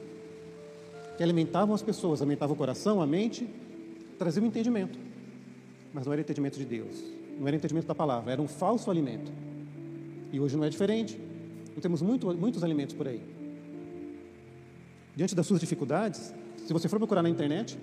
que 1.17 1.25
alimentavam 1.25 1.75
as 1.75 1.83
pessoas, 1.83 2.23
alimentavam 2.23 2.55
o 2.55 2.57
coração, 2.57 3.03
a 3.03 3.07
mente, 3.07 3.45
traziam 4.17 4.47
entendimento. 4.47 4.97
Mas 5.93 6.07
não 6.07 6.13
era 6.13 6.23
entendimento 6.23 6.57
de 6.57 6.65
Deus, 6.65 7.03
não 7.37 7.49
era 7.49 7.57
entendimento 7.57 7.89
da 7.89 7.97
palavra, 7.97 8.31
era 8.31 8.41
um 8.41 8.47
falso 8.47 8.93
alimento. 8.93 9.33
E 10.33 10.39
hoje 10.39 10.57
não 10.57 10.63
é 10.63 10.71
diferente. 10.71 11.21
Não 11.75 11.83
temos 11.83 12.01
muito, 12.01 12.33
muitos 12.33 12.63
alimentos 12.63 12.95
por 12.95 13.09
aí 13.09 13.38
diante 15.19 15.35
das 15.35 15.49
suas 15.49 15.59
dificuldades, 15.59 16.33
se 16.65 16.73
você 16.73 16.89
for 16.89 16.97
procurar 17.01 17.25
na 17.25 17.29
internet, 17.29 17.77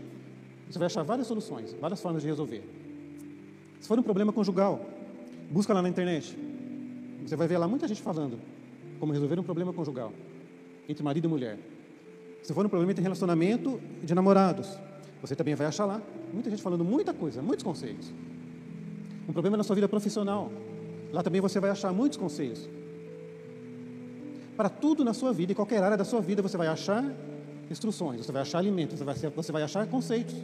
você 0.70 0.80
vai 0.80 0.86
achar 0.86 1.04
várias 1.04 1.28
soluções, 1.28 1.76
várias 1.82 2.02
formas 2.02 2.22
de 2.22 2.30
resolver. 2.30 2.64
Se 3.82 3.90
for 3.90 4.00
um 4.00 4.04
problema 4.04 4.32
conjugal, 4.32 4.80
busca 5.52 5.74
lá 5.74 5.82
na 5.82 5.90
internet. 5.90 6.34
Você 7.26 7.36
vai 7.36 7.46
ver 7.46 7.58
lá 7.58 7.68
muita 7.68 7.90
gente 7.90 8.02
falando 8.02 8.40
como 9.02 9.12
resolver 9.12 9.38
um 9.38 9.44
problema 9.44 9.74
conjugal 9.74 10.14
entre 10.88 11.04
marido 11.04 11.26
e 11.26 11.28
mulher. 11.28 11.60
Se 12.42 12.54
for 12.54 12.66
um 12.66 12.70
problema 12.70 12.94
entre 12.94 13.04
relacionamento 13.04 13.82
de 14.02 14.16
namorados, 14.16 14.80
você 15.22 15.36
também 15.36 15.56
vai 15.56 15.68
achar 15.68 15.84
lá 15.84 16.02
muita 16.32 16.50
gente 16.50 16.62
falando 16.62 16.86
muita 16.86 17.14
coisa, 17.14 17.42
muitos 17.42 17.64
conselhos. 17.64 18.14
Um 19.28 19.34
problema 19.34 19.58
na 19.58 19.64
sua 19.64 19.76
vida 19.76 19.90
profissional, 19.90 20.50
lá 21.12 21.22
também 21.22 21.42
você 21.42 21.60
vai 21.60 21.70
achar 21.70 21.92
muitos 21.92 22.18
conselhos. 22.18 22.70
Para 24.56 24.70
tudo 24.70 25.04
na 25.04 25.14
sua 25.14 25.34
vida, 25.34 25.52
em 25.52 25.56
qualquer 25.56 25.84
área 25.84 25.98
da 25.98 26.06
sua 26.06 26.22
vida, 26.22 26.42
você 26.42 26.58
vai 26.58 26.68
achar 26.68 27.04
instruções, 27.70 28.26
você 28.26 28.32
vai 28.32 28.42
achar 28.42 28.60
alimentos, 28.60 28.98
você 28.98 29.04
vai, 29.04 29.16
você 29.16 29.52
vai 29.52 29.64
achar 29.64 29.86
conceitos. 29.88 30.36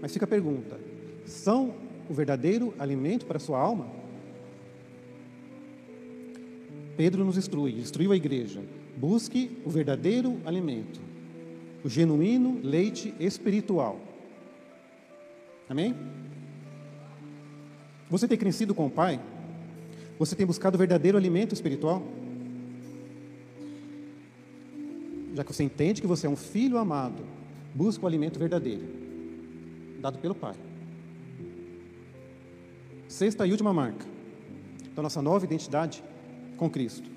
Mas 0.00 0.12
fica 0.12 0.24
a 0.24 0.28
pergunta: 0.28 0.78
são 1.26 1.74
o 2.08 2.14
verdadeiro 2.14 2.74
alimento 2.78 3.26
para 3.26 3.36
a 3.36 3.40
sua 3.40 3.58
alma? 3.58 3.86
Pedro 6.96 7.24
nos 7.24 7.36
instrui, 7.36 7.72
instruiu 7.72 8.12
a 8.12 8.16
igreja: 8.16 8.62
busque 8.96 9.60
o 9.64 9.70
verdadeiro 9.70 10.40
alimento, 10.46 11.00
o 11.84 11.88
genuíno 11.88 12.60
leite 12.62 13.14
espiritual. 13.20 14.00
Amém? 15.68 15.94
Você 18.08 18.26
tem 18.28 18.38
crescido 18.38 18.74
com 18.74 18.86
o 18.86 18.90
Pai? 18.90 19.20
Você 20.18 20.34
tem 20.34 20.46
buscado 20.46 20.76
o 20.76 20.78
verdadeiro 20.78 21.18
alimento 21.18 21.52
espiritual? 21.52 22.02
Já 25.34 25.44
que 25.44 25.52
você 25.52 25.62
entende 25.62 26.00
que 26.00 26.06
você 26.06 26.26
é 26.26 26.30
um 26.30 26.36
filho 26.36 26.78
amado, 26.78 27.22
busca 27.74 28.04
o 28.04 28.08
alimento 28.08 28.38
verdadeiro, 28.38 28.84
dado 30.00 30.18
pelo 30.18 30.34
Pai. 30.34 30.54
Sexta 33.06 33.46
e 33.46 33.50
última 33.50 33.72
marca 33.72 34.06
da 34.94 35.02
nossa 35.02 35.20
nova 35.20 35.44
identidade 35.44 36.02
com 36.56 36.70
Cristo. 36.70 37.10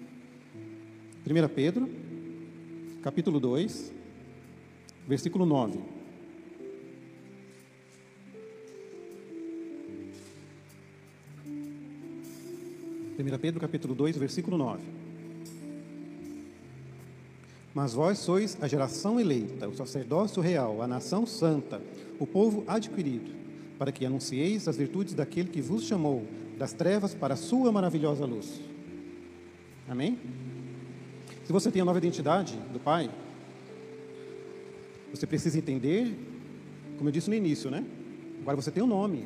1 1.26 1.48
Pedro, 1.56 1.90
capítulo 3.02 3.40
2, 3.40 3.94
versículo 5.08 5.46
9. 5.46 5.99
1 13.20 13.38
Pedro 13.38 13.60
capítulo 13.60 13.94
2, 13.94 14.16
versículo 14.16 14.58
9. 14.58 14.82
Mas 17.74 17.94
vós 17.94 18.18
sois 18.18 18.58
a 18.62 18.68
geração 18.68 19.20
eleita, 19.20 19.68
o 19.68 19.76
sacerdócio 19.76 20.42
real, 20.42 20.82
a 20.82 20.88
nação 20.88 21.26
santa, 21.26 21.82
o 22.18 22.26
povo 22.26 22.64
adquirido, 22.66 23.30
para 23.78 23.92
que 23.92 24.06
anuncieis 24.06 24.70
as 24.70 24.78
virtudes 24.78 25.14
daquele 25.14 25.50
que 25.50 25.62
vos 25.62 25.84
chamou 25.84 26.26
das 26.58 26.72
trevas 26.72 27.14
para 27.14 27.34
a 27.34 27.38
sua 27.38 27.74
maravilhosa 27.74 28.26
luz. 28.26 28.62
Amém? 29.90 30.18
Se 31.44 31.52
você 31.52 31.70
tem 31.70 31.82
a 31.82 31.86
nova 31.86 31.98
identidade 31.98 32.58
do 32.72 32.80
Pai, 32.80 33.10
você 35.14 35.28
precisa 35.28 35.58
entender, 35.58 36.16
como 36.98 37.10
eu 37.10 37.14
disse 37.14 37.30
no 37.30 37.36
início, 37.36 37.70
né? 37.70 37.84
Agora 38.42 38.56
você 38.56 38.72
tem 38.72 38.82
um 38.82 38.88
nome, 38.88 39.26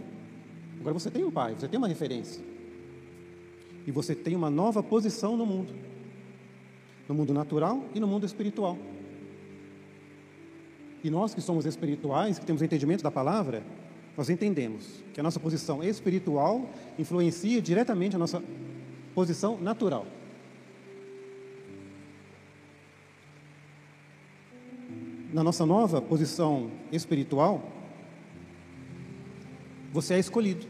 agora 0.79 0.93
você 0.93 1.11
tem 1.11 1.23
um 1.23 1.29
Pai, 1.29 1.53
você 1.53 1.67
tem 1.67 1.77
uma 1.77 1.87
referência. 1.87 2.52
E 3.85 3.91
você 3.91 4.15
tem 4.15 4.35
uma 4.35 4.49
nova 4.49 4.81
posição 4.81 5.35
no 5.35 5.45
mundo 5.45 5.73
no 7.07 7.13
mundo 7.13 7.33
natural 7.33 7.83
e 7.93 7.99
no 7.99 8.07
mundo 8.07 8.25
espiritual. 8.25 8.77
E 11.03 11.09
nós 11.09 11.33
que 11.33 11.41
somos 11.41 11.65
espirituais, 11.65 12.39
que 12.39 12.45
temos 12.45 12.61
entendimento 12.61 13.03
da 13.03 13.11
palavra, 13.11 13.63
nós 14.15 14.29
entendemos 14.29 15.03
que 15.13 15.19
a 15.19 15.23
nossa 15.23 15.39
posição 15.39 15.83
espiritual 15.83 16.69
influencia 16.97 17.61
diretamente 17.61 18.15
a 18.15 18.19
nossa 18.19 18.41
posição 19.13 19.59
natural. 19.59 20.05
Na 25.33 25.43
nossa 25.43 25.65
nova 25.65 25.99
posição 25.99 26.69
espiritual, 26.91 27.69
você 29.91 30.13
é 30.13 30.19
escolhido. 30.19 30.65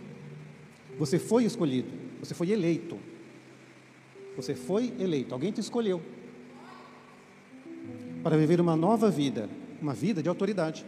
Você 0.98 1.20
foi 1.20 1.44
escolhido. 1.44 2.03
Você 2.24 2.34
foi 2.34 2.52
eleito. 2.52 2.98
Você 4.38 4.56
foi 4.56 4.94
eleito. 4.98 5.34
Alguém 5.34 5.52
te 5.52 5.60
escolheu 5.60 6.02
para 8.24 8.38
viver 8.38 8.62
uma 8.62 8.78
nova 8.78 9.12
vida, 9.12 9.50
uma 9.82 9.94
vida 9.94 10.24
de 10.24 10.30
autoridade. 10.30 10.86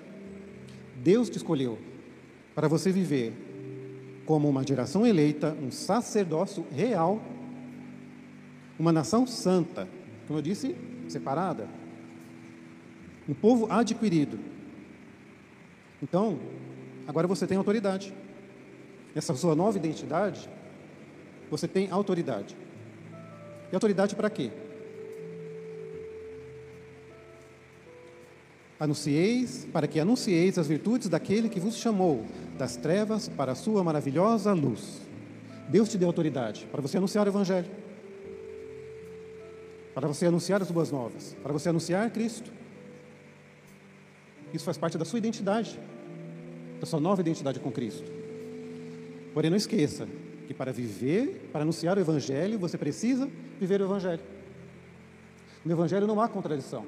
Deus 0.96 1.30
te 1.30 1.36
escolheu 1.36 1.78
para 2.56 2.70
você 2.70 2.90
viver 2.90 3.34
como 4.26 4.48
uma 4.48 4.66
geração 4.66 5.06
eleita, 5.06 5.56
um 5.62 5.70
sacerdócio 5.70 6.66
real, 6.72 7.22
uma 8.80 8.94
nação 8.94 9.28
santa, 9.28 9.90
como 10.28 10.40
eu 10.40 10.42
disse, 10.42 10.74
separada, 11.10 11.68
um 13.28 13.34
povo 13.34 13.70
adquirido. 13.70 14.40
Então, 16.02 16.40
agora 17.06 17.28
você 17.28 17.46
tem 17.46 17.58
autoridade. 17.58 18.14
Essa 19.14 19.36
sua 19.36 19.54
nova 19.54 19.78
identidade, 19.78 20.50
você 21.50 21.68
tem 21.68 21.90
autoridade. 21.90 22.56
E 23.72 23.76
autoridade 23.76 24.16
para 24.16 24.30
quê? 24.30 24.52
Anuncieis, 28.80 29.66
para 29.72 29.88
que 29.88 30.00
anuncieis 30.00 30.58
as 30.58 30.68
virtudes 30.68 31.08
daquele 31.08 31.48
que 31.48 31.60
vos 31.60 31.78
chamou 31.78 32.26
das 32.58 32.76
trevas 32.76 33.30
para 33.30 33.54
a 33.54 33.56
sua 33.56 33.84
maravilhosa 33.84 34.54
luz. 34.54 35.02
Deus 35.70 35.90
te 35.90 35.98
deu 35.98 36.08
autoridade 36.08 36.68
para 36.72 36.82
você 36.82 36.98
anunciar 36.98 37.26
o 37.26 37.30
Evangelho, 37.30 37.70
para 39.94 40.08
você 40.08 40.26
anunciar 40.26 40.62
as 40.62 40.70
boas 40.70 40.92
novas, 40.92 41.36
para 41.42 41.54
você 41.54 41.70
anunciar 41.70 42.10
Cristo. 42.12 42.52
Isso 44.54 44.66
faz 44.66 44.78
parte 44.78 44.98
da 44.98 45.06
sua 45.06 45.20
identidade, 45.20 45.80
da 46.80 46.86
sua 46.86 47.00
nova 47.00 47.22
identidade 47.22 47.60
com 47.60 47.72
Cristo. 47.72 48.12
Porém, 49.34 49.50
não 49.50 49.58
esqueça 49.58 50.08
que 50.46 50.54
para 50.54 50.72
viver, 50.72 51.50
para 51.52 51.62
anunciar 51.62 51.98
o 51.98 52.00
Evangelho, 52.00 52.58
você 52.58 52.78
precisa 52.78 53.30
viver 53.60 53.82
o 53.82 53.86
Evangelho. 53.86 54.22
No 55.64 55.72
Evangelho 55.72 56.06
não 56.06 56.22
há 56.22 56.28
contradição. 56.28 56.86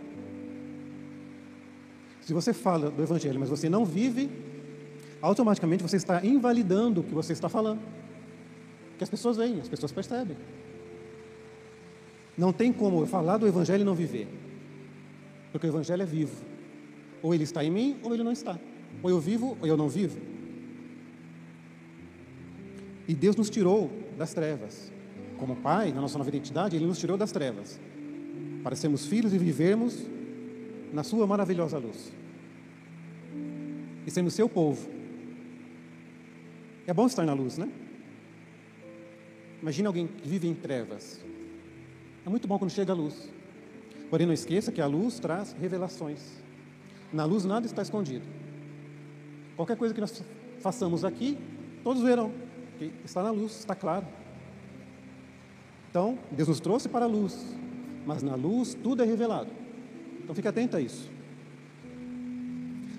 Se 2.22 2.34
você 2.34 2.54
fala 2.54 2.92
do 2.92 3.02
Evangelho, 3.02 3.40
mas 3.40 3.50
você 3.50 3.70
não 3.70 3.86
vive, 3.86 4.30
automaticamente 5.22 5.82
você 5.82 5.96
está 5.98 6.24
invalidando 6.24 7.02
o 7.02 7.04
que 7.04 7.14
você 7.14 7.34
está 7.34 7.50
falando. 7.50 7.82
Que 8.98 9.04
as 9.04 9.10
pessoas 9.10 9.38
veem, 9.38 9.60
as 9.60 9.70
pessoas 9.70 9.92
percebem. 9.92 10.38
Não 12.38 12.54
tem 12.54 12.72
como 12.72 13.02
eu 13.02 13.08
falar 13.08 13.38
do 13.38 13.48
Evangelho 13.48 13.82
e 13.82 13.86
não 13.86 13.96
viver. 13.96 14.28
Porque 15.52 15.66
o 15.66 15.70
Evangelho 15.70 16.04
é 16.04 16.06
vivo. 16.06 16.36
Ou 17.24 17.34
ele 17.34 17.44
está 17.44 17.64
em 17.64 17.72
mim, 17.72 17.98
ou 18.04 18.14
ele 18.14 18.24
não 18.24 18.32
está. 18.32 18.60
Ou 19.02 19.10
eu 19.10 19.20
vivo, 19.20 19.58
ou 19.60 19.68
eu 19.68 19.76
não 19.76 19.90
vivo. 19.90 20.20
E 23.08 23.16
Deus 23.16 23.36
nos 23.36 23.50
tirou 23.50 23.90
das 24.18 24.34
trevas. 24.34 24.92
Como 25.38 25.56
Pai, 25.56 25.94
na 25.94 26.02
nossa 26.02 26.18
nova 26.18 26.30
identidade, 26.30 26.76
Ele 26.76 26.86
nos 26.86 27.00
tirou 27.00 27.18
das 27.18 27.32
trevas. 27.32 27.80
Para 28.64 28.76
sermos 28.76 29.06
filhos 29.06 29.34
e 29.34 29.38
vivermos 29.38 30.06
na 30.92 31.04
sua 31.04 31.26
maravilhosa 31.26 31.78
luz. 31.78 32.12
E 34.06 34.12
sermos 34.12 34.34
seu 34.34 34.50
povo. 34.50 34.90
É 36.86 36.94
bom 36.94 37.06
estar 37.06 37.26
na 37.26 37.34
luz, 37.34 37.58
né? 37.58 37.70
Imagina 39.62 39.90
alguém 39.90 40.08
que 40.08 40.28
vive 40.28 40.48
em 40.48 40.54
trevas. 40.54 41.24
É 42.26 42.30
muito 42.30 42.48
bom 42.48 42.60
quando 42.60 42.72
chega 42.72 42.92
a 42.92 42.96
luz. 42.96 43.30
Porém, 44.10 44.26
não 44.26 44.34
esqueça 44.34 44.72
que 44.72 44.82
a 44.82 44.86
luz 44.86 45.20
traz 45.20 45.54
revelações. 45.54 46.42
Na 47.12 47.26
luz 47.26 47.46
nada 47.46 47.66
está 47.66 47.82
escondido. 47.82 48.26
Qualquer 49.56 49.76
coisa 49.78 49.94
que 49.94 50.02
nós 50.02 50.24
façamos 50.60 51.04
aqui, 51.04 51.38
todos 51.84 52.02
verão. 52.02 52.32
Que 52.78 52.92
está 53.04 53.24
na 53.24 53.32
luz, 53.32 53.60
está 53.60 53.76
claro. 53.76 54.06
Então, 55.90 56.18
Deus 56.32 56.48
nos 56.48 56.60
trouxe 56.60 56.88
para 56.88 57.06
a 57.06 57.08
luz. 57.08 57.56
Mas 58.06 58.24
na 58.24 58.36
luz 58.36 58.74
tudo 58.74 59.04
é 59.04 59.06
revelado. 59.06 59.50
Então 60.24 60.36
fique 60.36 60.48
atento 60.48 60.78
a 60.78 60.82
isso. 60.82 61.10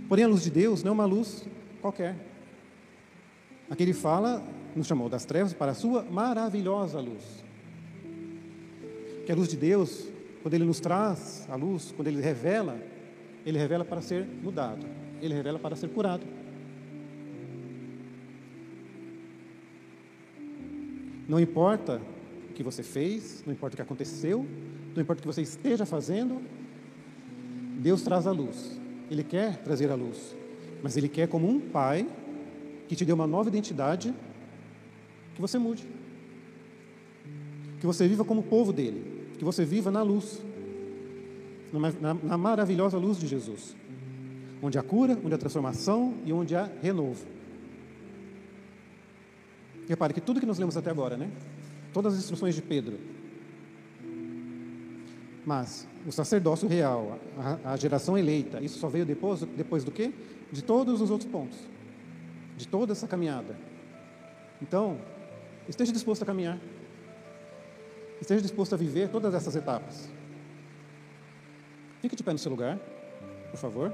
Porém, 0.08 0.24
a 0.24 0.28
luz 0.28 0.42
de 0.42 0.50
Deus 0.50 0.82
não 0.82 0.90
é 0.90 0.94
uma 0.94 1.04
luz 1.04 1.46
qualquer. 1.80 2.16
Aqui 3.70 3.82
ele 3.82 3.92
fala, 3.92 4.42
nos 4.74 4.86
chamou 4.86 5.08
das 5.08 5.24
trevas 5.24 5.52
para 5.52 5.72
a 5.72 5.74
sua 5.74 6.02
maravilhosa 6.02 7.00
luz. 7.00 7.44
Que 9.26 9.32
a 9.32 9.34
luz 9.34 9.48
de 9.48 9.56
Deus, 9.56 10.08
quando 10.42 10.54
ele 10.54 10.64
nos 10.64 10.80
traz 10.80 11.46
a 11.50 11.56
luz, 11.56 11.92
quando 11.94 12.08
ele 12.08 12.20
revela, 12.20 12.80
ele 13.44 13.58
revela 13.58 13.84
para 13.84 14.00
ser 14.00 14.26
mudado, 14.26 14.86
ele 15.20 15.34
revela 15.34 15.58
para 15.58 15.76
ser 15.76 15.88
curado. 15.90 16.24
Não 21.28 21.38
importa 21.38 22.00
o 22.50 22.54
que 22.54 22.62
você 22.62 22.82
fez, 22.82 23.44
não 23.46 23.52
importa 23.52 23.74
o 23.74 23.76
que 23.76 23.82
aconteceu, 23.82 24.46
não 24.94 25.02
importa 25.02 25.20
o 25.20 25.22
que 25.22 25.26
você 25.26 25.42
esteja 25.42 25.84
fazendo, 25.84 26.40
Deus 27.78 28.02
traz 28.02 28.26
a 28.26 28.32
luz. 28.32 28.80
Ele 29.10 29.22
quer 29.22 29.58
trazer 29.58 29.90
a 29.90 29.94
luz. 29.94 30.34
Mas 30.82 30.96
Ele 30.96 31.08
quer, 31.08 31.28
como 31.28 31.48
um 31.48 31.60
pai 31.60 32.08
que 32.88 32.96
te 32.96 33.04
deu 33.04 33.14
uma 33.14 33.26
nova 33.26 33.48
identidade, 33.48 34.14
que 35.34 35.40
você 35.40 35.58
mude. 35.58 35.86
Que 37.78 37.86
você 37.86 38.08
viva 38.08 38.24
como 38.24 38.42
povo 38.42 38.72
dele. 38.72 39.28
Que 39.38 39.44
você 39.44 39.64
viva 39.64 39.90
na 39.90 40.02
luz. 40.02 40.42
Na, 42.00 42.14
na 42.14 42.38
maravilhosa 42.38 42.96
luz 42.96 43.18
de 43.18 43.26
Jesus. 43.26 43.76
Onde 44.62 44.78
há 44.78 44.82
cura, 44.82 45.16
onde 45.22 45.34
há 45.34 45.38
transformação 45.38 46.14
e 46.24 46.32
onde 46.32 46.56
há 46.56 46.68
renovo. 46.82 47.24
Repare 49.88 50.12
que 50.12 50.20
tudo 50.20 50.38
que 50.38 50.46
nós 50.46 50.58
lemos 50.58 50.76
até 50.76 50.90
agora, 50.90 51.16
né? 51.16 51.30
Todas 51.92 52.12
as 52.12 52.20
instruções 52.20 52.54
de 52.54 52.60
Pedro, 52.62 52.98
mas 55.48 55.88
o 56.06 56.12
sacerdócio 56.12 56.68
real, 56.68 57.18
a, 57.38 57.72
a, 57.72 57.76
geração 57.78 58.18
eleita, 58.18 58.60
isso 58.62 58.78
só 58.78 58.86
veio 58.86 59.06
depois, 59.06 59.40
depois 59.56 59.82
do 59.82 59.90
quê? 59.90 60.12
De 60.52 60.62
todos 60.62 61.00
os 61.00 61.10
outros 61.10 61.30
pontos, 61.30 61.58
de 62.54 62.68
toda 62.68 62.92
essa 62.92 63.08
caminhada. 63.08 63.56
Então, 64.60 64.98
esteja 65.66 65.90
disposto 65.90 66.22
a 66.22 66.26
caminhar, 66.26 66.58
esteja 68.20 68.42
disposto 68.42 68.74
a 68.74 68.76
viver 68.76 69.08
todas 69.08 69.32
essas 69.32 69.56
etapas. 69.56 70.10
Fique 72.02 72.14
de 72.14 72.22
pé 72.22 72.32
no 72.32 72.38
seu 72.38 72.50
lugar, 72.50 72.78
por 73.50 73.58
favor. 73.58 73.90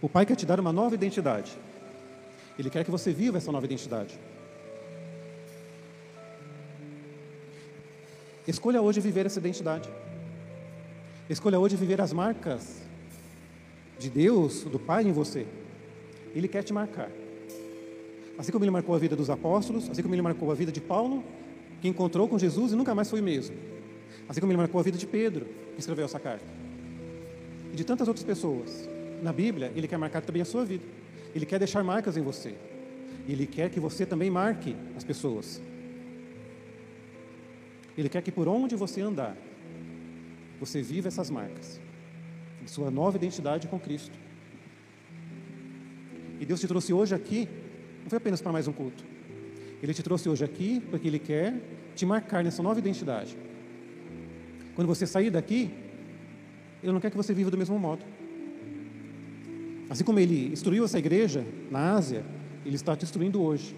O 0.00 0.08
Pai 0.08 0.24
quer 0.24 0.36
te 0.36 0.46
dar 0.46 0.60
uma 0.60 0.72
nova 0.72 0.94
identidade. 0.94 1.56
Ele 2.58 2.70
quer 2.70 2.84
que 2.84 2.90
você 2.90 3.12
viva 3.12 3.38
essa 3.38 3.50
nova 3.50 3.66
identidade. 3.66 4.18
Escolha 8.46 8.80
hoje 8.80 9.00
viver 9.00 9.26
essa 9.26 9.38
identidade. 9.38 9.88
Escolha 11.28 11.58
hoje 11.58 11.76
viver 11.76 12.00
as 12.00 12.12
marcas 12.12 12.80
de 13.98 14.08
Deus, 14.08 14.64
do 14.64 14.78
Pai 14.78 15.04
em 15.04 15.12
você. 15.12 15.46
Ele 16.34 16.48
quer 16.48 16.62
te 16.62 16.72
marcar. 16.72 17.10
Assim 18.38 18.52
como 18.52 18.64
ele 18.64 18.70
marcou 18.70 18.94
a 18.94 18.98
vida 18.98 19.16
dos 19.16 19.28
apóstolos, 19.28 19.90
assim 19.90 20.00
como 20.00 20.14
ele 20.14 20.22
marcou 20.22 20.50
a 20.50 20.54
vida 20.54 20.70
de 20.70 20.80
Paulo, 20.80 21.24
que 21.82 21.88
encontrou 21.88 22.28
com 22.28 22.38
Jesus 22.38 22.72
e 22.72 22.76
nunca 22.76 22.94
mais 22.94 23.10
foi 23.10 23.20
o 23.20 23.24
mesmo. 23.24 23.56
Assim 24.28 24.40
como 24.40 24.52
ele 24.52 24.58
marcou 24.58 24.80
a 24.80 24.82
vida 24.82 24.96
de 24.96 25.06
Pedro, 25.06 25.46
que 25.74 25.80
escreveu 25.80 26.04
essa 26.04 26.20
carta. 26.20 26.46
E 27.72 27.76
de 27.76 27.84
tantas 27.84 28.06
outras 28.06 28.24
pessoas. 28.24 28.88
Na 29.22 29.32
Bíblia, 29.32 29.72
ele 29.74 29.88
quer 29.88 29.98
marcar 29.98 30.22
também 30.22 30.42
a 30.42 30.44
sua 30.44 30.64
vida. 30.64 30.84
Ele 31.34 31.44
quer 31.44 31.58
deixar 31.58 31.82
marcas 31.82 32.16
em 32.16 32.22
você. 32.22 32.54
Ele 33.28 33.46
quer 33.46 33.70
que 33.70 33.80
você 33.80 34.06
também 34.06 34.30
marque 34.30 34.76
as 34.96 35.04
pessoas. 35.04 35.60
Ele 37.96 38.08
quer 38.08 38.22
que 38.22 38.30
por 38.30 38.48
onde 38.48 38.76
você 38.76 39.00
andar, 39.00 39.36
você 40.60 40.80
viva 40.80 41.08
essas 41.08 41.30
marcas 41.30 41.80
sua 42.68 42.90
nova 42.90 43.16
identidade 43.16 43.66
com 43.66 43.80
Cristo. 43.80 44.16
E 46.38 46.44
Deus 46.44 46.60
te 46.60 46.68
trouxe 46.68 46.92
hoje 46.92 47.14
aqui, 47.14 47.48
não 48.02 48.10
foi 48.10 48.18
apenas 48.18 48.40
para 48.40 48.52
mais 48.52 48.68
um 48.68 48.72
culto. 48.72 49.04
Ele 49.82 49.94
te 49.94 50.02
trouxe 50.02 50.28
hoje 50.28 50.44
aqui 50.44 50.80
porque 50.90 51.08
Ele 51.08 51.18
quer 51.18 51.54
te 51.96 52.06
marcar 52.06 52.44
nessa 52.44 52.62
nova 52.62 52.78
identidade. 52.78 53.36
Quando 54.74 54.86
você 54.86 55.06
sair 55.06 55.30
daqui, 55.30 55.70
Ele 56.82 56.92
não 56.92 57.00
quer 57.00 57.10
que 57.10 57.16
você 57.16 57.32
viva 57.32 57.50
do 57.50 57.58
mesmo 57.58 57.78
modo. 57.78 58.04
Assim 59.90 60.04
como 60.04 60.18
Ele 60.18 60.52
instruiu 60.52 60.84
essa 60.84 60.98
igreja 60.98 61.46
na 61.70 61.94
Ásia, 61.94 62.24
Ele 62.64 62.76
está 62.76 62.96
instruindo 63.00 63.40
hoje 63.40 63.74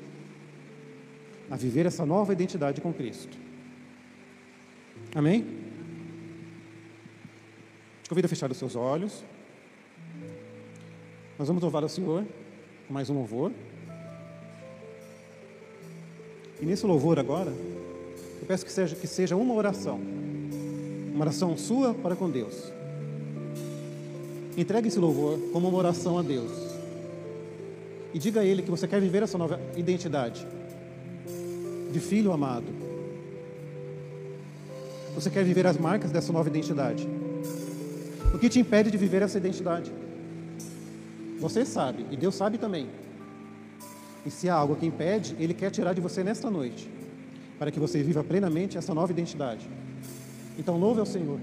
a 1.51 1.57
viver 1.57 1.87
essa 1.87 2.07
nova 2.07 2.33
identidade 2.33 2.81
com 2.81 2.93
Cristo. 2.93 3.37
Amém? 5.15 5.45
Te 8.03 8.09
convido 8.09 8.27
a 8.27 8.29
fechar 8.29 8.51
os 8.51 8.57
seus 8.57 8.77
olhos. 8.77 9.25
Nós 11.39 11.49
vamos 11.49 11.63
louvar 11.63 11.83
o 11.83 11.89
Senhor 11.89 12.25
com 12.87 12.95
mais 12.95 13.11
um 13.11 13.15
louvor. 13.15 13.53
E 16.61 16.67
nesse 16.67 16.87
louvor 16.87 17.19
agora, 17.19 17.51
eu 17.51 18.47
peço 18.47 18.65
que 18.65 18.73
seja, 18.73 18.95
que 18.95 19.07
seja 19.07 19.37
uma 19.37 19.55
oração. 19.55 20.01
Uma 21.13 21.25
oração 21.25 21.57
sua 21.57 21.95
para 21.95 22.15
com 22.15 22.31
Deus. 22.31 22.73
Entregue 24.61 24.89
esse 24.89 24.99
louvor 24.99 25.39
como 25.53 25.69
uma 25.69 25.79
oração 25.79 26.19
a 26.19 26.23
Deus. 26.23 26.51
E 28.13 28.19
diga 28.19 28.41
a 28.41 28.45
Ele 28.45 28.63
que 28.63 28.71
você 28.71 28.87
quer 28.87 29.01
viver 29.01 29.23
essa 29.23 29.39
nova 29.39 29.61
identidade 29.77 30.47
de 31.93 31.99
filho 31.99 32.31
amado 32.31 32.91
você 35.15 35.29
quer 35.29 35.45
viver 35.45 35.67
as 35.67 35.77
marcas 35.77 36.11
dessa 36.11 36.33
nova 36.33 36.49
identidade? 36.49 37.07
O 38.33 38.39
que 38.39 38.49
te 38.49 38.61
impede 38.61 38.91
de 38.91 38.97
viver 38.97 39.23
essa 39.23 39.39
identidade? 39.39 39.93
Você 41.39 41.65
sabe, 41.65 42.07
e 42.11 42.17
Deus 42.17 42.35
sabe 42.35 42.59
também. 42.59 42.89
E 44.25 44.31
se 44.31 44.49
há 44.49 44.55
algo 44.55 44.77
que 44.77 44.87
impede, 44.87 45.35
Ele 45.39 45.53
quer 45.53 45.71
tirar 45.71 45.93
de 45.93 46.01
você 46.01 46.23
nesta 46.23 46.51
noite, 46.51 46.89
para 47.59 47.71
que 47.71 47.81
você 47.81 48.03
viva 48.03 48.23
plenamente 48.23 48.79
essa 48.79 48.95
nova 48.95 49.13
identidade. 49.13 49.69
Então, 50.59 50.79
louve 50.79 51.01
ao 51.01 51.07
Senhor, 51.07 51.39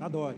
adore. 0.00 0.36